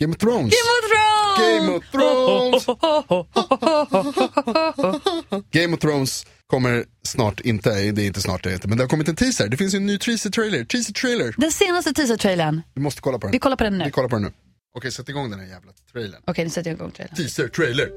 Game 0.00 0.12
of 0.12 0.18
Thrones! 0.18 0.38
Game 0.38 0.46
of 0.48 0.90
Thrones! 0.90 1.01
Game 1.38 1.68
of 1.76 1.84
Thrones! 1.92 2.66
Game 5.50 5.74
of 5.74 5.80
Thrones 5.80 6.26
kommer 6.46 6.84
snart, 7.02 7.40
inte, 7.40 7.70
det 7.92 8.02
är 8.02 8.06
inte 8.06 8.20
snart 8.20 8.42
det 8.44 8.50
heter, 8.50 8.68
men 8.68 8.78
det 8.78 8.84
har 8.84 8.88
kommit 8.88 9.08
en 9.08 9.16
teaser. 9.16 9.48
Det 9.48 9.56
finns 9.56 9.74
ju 9.74 9.76
en 9.76 9.86
ny 9.86 9.98
teaser-trailer. 9.98 10.64
Teaser-trailer! 10.64 11.34
Den 11.38 11.52
senaste 11.52 11.92
teaser-trailern, 11.92 12.62
Vi 12.74 12.80
måste 12.80 13.00
kolla 13.00 13.18
på 13.18 13.26
den. 13.26 13.32
vi 13.32 13.38
kollar 13.38 13.56
på 13.56 13.64
den 13.64 13.78
nu. 13.78 13.84
Vi 13.84 13.90
kollar 13.90 14.08
på 14.08 14.16
den 14.16 14.22
nu. 14.22 14.32
Okej, 14.74 14.92
sätt 14.92 15.08
igång 15.08 15.30
den 15.30 15.40
här 15.40 15.46
jävla 15.46 15.72
trailern. 15.92 16.22
Okej, 16.26 16.44
nu 16.44 16.50
sätter 16.50 16.70
jag 16.70 16.76
igång 16.76 16.90
trailern. 16.90 17.16
Teaser-trailer! 17.16 17.88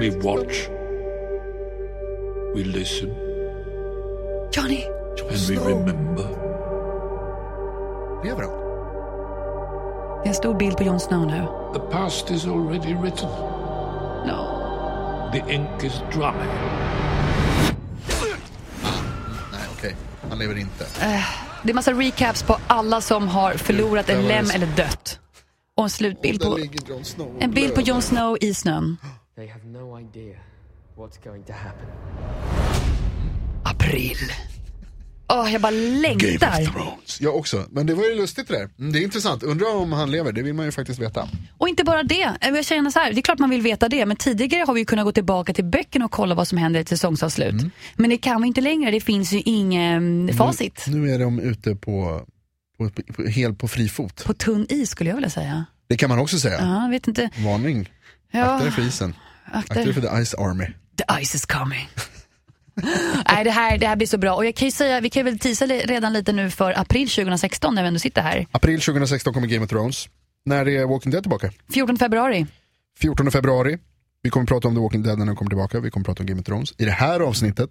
We 0.00 0.10
watch, 0.10 0.68
we 2.56 2.64
listen, 2.64 3.08
Johnny! 4.52 4.84
and 5.30 5.38
we 5.48 5.56
remember. 5.56 6.28
Lever 8.24 8.42
han? 8.42 8.61
Det 10.22 10.26
är 10.26 10.28
en 10.28 10.34
stor 10.34 10.54
bild 10.54 10.76
på 10.76 10.82
Jon 10.82 11.00
Snow 11.00 11.26
nu. 11.26 11.46
The 11.74 11.80
past 11.80 12.30
is 12.30 12.44
already 12.46 12.94
written, 12.94 13.28
No. 14.26 14.46
the 15.32 15.54
ink 15.54 15.68
is 15.84 15.92
dry. 16.12 16.32
Nej, 19.52 19.60
okej. 19.78 19.96
Han 20.28 20.38
lever 20.38 20.58
inte. 20.58 20.86
Det 21.62 21.70
är 21.70 21.74
massa 21.74 21.92
recaps 21.92 22.42
på 22.42 22.56
alla 22.66 23.00
som 23.00 23.28
har 23.28 23.52
förlorat 23.52 24.08
en 24.08 24.22
lem 24.22 24.50
eller 24.54 24.66
dött. 24.66 25.18
Och 25.76 25.84
en 25.84 25.90
slutbild 25.90 26.42
på, 26.42 26.58
en 27.40 27.50
bild 27.50 27.74
på. 27.74 27.80
Jon 27.80 28.02
Snow 28.02 28.36
i 28.40 28.54
snön. 28.54 28.96
They 29.36 29.48
have 29.48 29.64
no 29.64 30.00
idea 30.00 30.38
what's 30.96 31.24
going 31.24 31.42
to 31.44 31.52
happen. 31.52 31.86
April. 33.64 34.16
Åh, 35.34 35.52
jag 35.52 35.60
bara 35.60 35.70
längtar. 35.70 36.64
Thrones. 36.72 37.20
Jag 37.20 37.36
också, 37.36 37.66
men 37.70 37.86
det 37.86 37.94
var 37.94 38.04
ju 38.04 38.14
lustigt 38.14 38.48
det 38.48 38.54
där. 38.54 38.68
Mm, 38.78 38.92
Det 38.92 38.98
är 38.98 39.02
intressant, 39.02 39.42
undrar 39.42 39.76
om 39.76 39.92
han 39.92 40.10
lever, 40.10 40.32
det 40.32 40.42
vill 40.42 40.54
man 40.54 40.66
ju 40.66 40.72
faktiskt 40.72 40.98
veta. 41.00 41.28
Och 41.58 41.68
inte 41.68 41.84
bara 41.84 42.02
det. 42.02 42.36
Jag 42.40 42.64
känner 42.64 42.90
så 42.90 42.98
här, 42.98 43.12
det 43.12 43.20
är 43.20 43.22
klart 43.22 43.38
man 43.38 43.50
vill 43.50 43.62
veta 43.62 43.88
det, 43.88 44.06
men 44.06 44.16
tidigare 44.16 44.64
har 44.66 44.74
vi 44.74 44.80
ju 44.80 44.84
kunnat 44.86 45.04
gå 45.04 45.12
tillbaka 45.12 45.54
till 45.54 45.64
böckerna 45.64 46.04
och 46.04 46.10
kolla 46.10 46.34
vad 46.34 46.48
som 46.48 46.58
händer 46.58 46.80
i 46.80 46.82
ett 46.82 46.88
säsongsavslut. 46.88 47.52
Mm. 47.52 47.70
Men 47.96 48.10
det 48.10 48.18
kan 48.18 48.42
vi 48.42 48.48
inte 48.48 48.60
längre, 48.60 48.90
det 48.90 49.00
finns 49.00 49.32
ju 49.32 49.42
ingen 49.44 50.30
facit. 50.38 50.84
Nu 50.88 51.10
är 51.14 51.18
de 51.18 51.38
ute 51.40 51.74
på, 51.76 52.26
på, 52.78 52.90
på, 53.12 53.22
helt 53.22 53.58
på 53.58 53.68
fri 53.68 53.88
fot. 53.88 54.24
På 54.24 54.34
tunn 54.34 54.66
is 54.68 54.90
skulle 54.90 55.10
jag 55.10 55.14
vilja 55.16 55.30
säga. 55.30 55.64
Det 55.88 55.96
kan 55.96 56.08
man 56.08 56.18
också 56.18 56.38
säga. 56.38 56.58
Ja, 56.60 56.88
vet 56.90 57.08
inte. 57.08 57.30
Varning, 57.44 57.90
Ja, 58.30 58.44
akta 58.44 58.64
dig 58.64 58.72
för 58.72 58.82
isen. 58.82 59.14
Akta 59.52 59.74
dig 59.74 59.94
för 59.94 60.00
the 60.00 60.24
ice 60.24 60.34
army. 60.34 60.66
The 60.96 61.24
ice 61.24 61.34
is 61.34 61.46
coming. 61.46 61.88
Nej, 63.30 63.44
det 63.44 63.50
här, 63.50 63.78
det 63.78 63.86
här 63.86 63.96
blir 63.96 64.06
så 64.06 64.18
bra. 64.18 64.34
Och 64.34 64.46
jag 64.46 64.54
kan 64.54 64.72
säga, 64.72 65.00
vi 65.00 65.10
kan 65.10 65.24
väl 65.24 65.38
tisa 65.38 65.66
li- 65.66 65.82
redan 65.86 66.12
lite 66.12 66.32
nu 66.32 66.50
för 66.50 66.78
april 66.80 67.08
2016 67.10 67.74
när 67.74 67.82
vi 67.82 67.88
ändå 67.88 68.00
sitter 68.00 68.22
här. 68.22 68.46
April 68.52 68.80
2016 68.80 69.34
kommer 69.34 69.46
Game 69.46 69.64
of 69.64 69.70
Thrones. 69.70 70.08
När 70.44 70.68
är 70.68 70.86
Walking 70.86 71.12
Dead 71.12 71.22
tillbaka? 71.24 71.50
14 71.72 71.96
februari. 71.98 72.46
14 73.00 73.30
februari. 73.30 73.78
Vi 74.22 74.30
kommer 74.30 74.46
prata 74.46 74.68
om 74.68 74.74
The 74.74 74.80
Walking 74.80 75.02
Dead 75.02 75.18
när 75.18 75.26
den 75.26 75.36
kommer 75.36 75.48
tillbaka. 75.50 75.80
Vi 75.80 75.90
kommer 75.90 76.04
prata 76.04 76.22
om 76.22 76.26
Game 76.26 76.40
of 76.40 76.46
Thrones. 76.46 76.74
I 76.78 76.84
det 76.84 76.90
här 76.90 77.20
avsnittet 77.20 77.70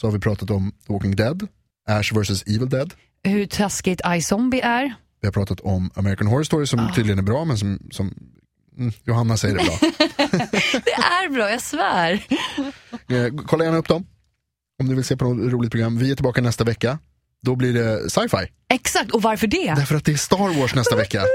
så 0.00 0.06
har 0.06 0.12
vi 0.12 0.18
pratat 0.20 0.50
om 0.50 0.72
The 0.86 0.92
Walking 0.92 1.16
Dead, 1.16 1.48
Ash 1.88 2.12
vs 2.12 2.42
Evil 2.42 2.68
Dead. 2.68 2.94
Hur 3.24 3.46
taskigt 3.46 4.00
iZombie 4.16 4.60
är. 4.60 4.94
Vi 5.20 5.26
har 5.26 5.32
pratat 5.32 5.60
om 5.60 5.90
American 5.94 6.26
Horror 6.26 6.42
Story 6.44 6.66
som 6.66 6.80
Ah. 6.80 6.92
tydligen 6.94 7.18
är 7.18 7.22
bra 7.22 7.44
men 7.44 7.58
som, 7.58 7.78
som 7.90 8.14
mm, 8.78 8.92
Johanna 9.04 9.36
säger 9.36 9.54
är 9.58 9.64
bra. 9.64 9.78
Det 10.84 10.92
är 10.92 11.28
bra, 11.30 11.50
jag 11.50 11.60
svär. 11.62 12.12
Eh, 13.08 13.26
kolla 13.46 13.64
gärna 13.64 13.76
upp 13.78 13.88
dem 13.88 14.06
om 14.82 14.88
du 14.88 14.94
vill 14.94 15.04
se 15.04 15.16
på 15.16 15.24
något 15.24 15.52
roligt 15.52 15.70
program. 15.70 15.98
Vi 15.98 16.10
är 16.10 16.14
tillbaka 16.14 16.40
nästa 16.40 16.64
vecka. 16.64 16.98
Då 17.42 17.56
blir 17.56 17.72
det 17.74 18.10
sci-fi. 18.10 18.46
Exakt, 18.74 19.10
och 19.10 19.22
varför 19.22 19.46
det? 19.46 19.74
Därför 19.76 19.94
att 19.94 20.04
det 20.04 20.12
är 20.12 20.16
Star 20.16 20.60
Wars 20.60 20.74
nästa 20.74 20.96
vecka. 20.96 21.22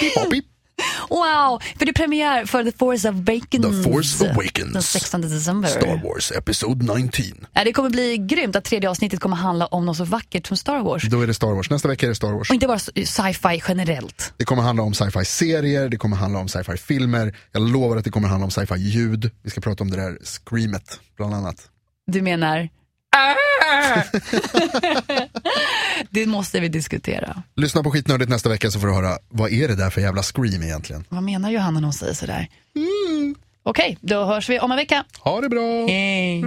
Pip, 0.00 0.30
pip. 0.30 0.44
Wow, 1.08 1.62
för 1.78 1.86
det 1.86 1.90
är 1.90 1.92
premiär 1.92 2.46
för 2.46 2.64
The 2.64 2.72
Force 2.78 3.08
Awakens. 3.08 3.84
The 3.84 3.92
Force 3.92 4.30
Awakens. 4.30 4.72
Den 4.72 4.82
16 4.82 5.20
december. 5.20 5.68
Star 5.68 6.02
Wars 6.04 6.32
Episode 6.32 6.94
19. 6.94 7.46
Ja, 7.52 7.64
det 7.64 7.72
kommer 7.72 7.90
bli 7.90 8.18
grymt 8.18 8.56
att 8.56 8.64
tredje 8.64 8.90
avsnittet 8.90 9.20
kommer 9.20 9.36
handla 9.36 9.66
om 9.66 9.86
något 9.86 9.96
så 9.96 10.04
vackert 10.04 10.46
som 10.46 10.56
Star 10.56 10.82
Wars. 10.82 11.02
Då 11.10 11.20
är 11.20 11.26
det 11.26 11.34
Star 11.34 11.54
Wars. 11.54 11.70
Nästa 11.70 11.88
vecka 11.88 12.06
är 12.06 12.08
det 12.08 12.14
Star 12.14 12.32
Wars. 12.32 12.50
Och 12.50 12.54
inte 12.54 12.66
bara 12.66 12.78
sci-fi 12.78 13.62
generellt. 13.68 14.32
Det 14.36 14.44
kommer 14.44 14.62
handla 14.62 14.82
om 14.82 14.94
sci-fi 14.94 15.24
serier, 15.24 15.88
det 15.88 15.96
kommer 15.96 16.16
handla 16.16 16.38
om 16.38 16.48
sci-fi 16.48 16.76
filmer. 16.76 17.36
Jag 17.52 17.70
lovar 17.70 17.96
att 17.96 18.04
det 18.04 18.10
kommer 18.10 18.28
handla 18.28 18.44
om 18.44 18.50
sci-fi 18.50 18.74
ljud. 18.76 19.30
Vi 19.42 19.50
ska 19.50 19.60
prata 19.60 19.84
om 19.84 19.90
det 19.90 19.96
där 19.96 20.18
screamet 20.24 21.00
bland 21.16 21.34
annat. 21.34 21.56
Du 22.06 22.22
menar? 22.22 22.68
det 26.10 26.26
måste 26.26 26.60
vi 26.60 26.68
diskutera. 26.68 27.42
Lyssna 27.54 27.82
på 27.82 27.90
Skitnördigt 27.90 28.30
nästa 28.30 28.48
vecka 28.48 28.70
så 28.70 28.80
får 28.80 28.86
du 28.86 28.94
höra 28.94 29.18
vad 29.28 29.52
är 29.52 29.68
det 29.68 29.76
där 29.76 29.90
för 29.90 30.00
jävla 30.00 30.22
scream 30.22 30.62
egentligen. 30.62 31.04
Vad 31.08 31.22
menar 31.22 31.50
Johanna 31.50 31.80
när 31.80 31.86
hon 31.86 31.92
säger 31.92 32.14
sådär? 32.14 32.48
Okej, 33.62 33.98
då 34.00 34.24
hörs 34.24 34.48
vi 34.48 34.60
om 34.60 34.70
en 34.70 34.76
vecka. 34.76 35.04
Ha 35.20 35.40
det 35.40 35.48
bra! 35.48 35.86
Hej. 35.86 36.44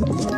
Ett 0.00 0.37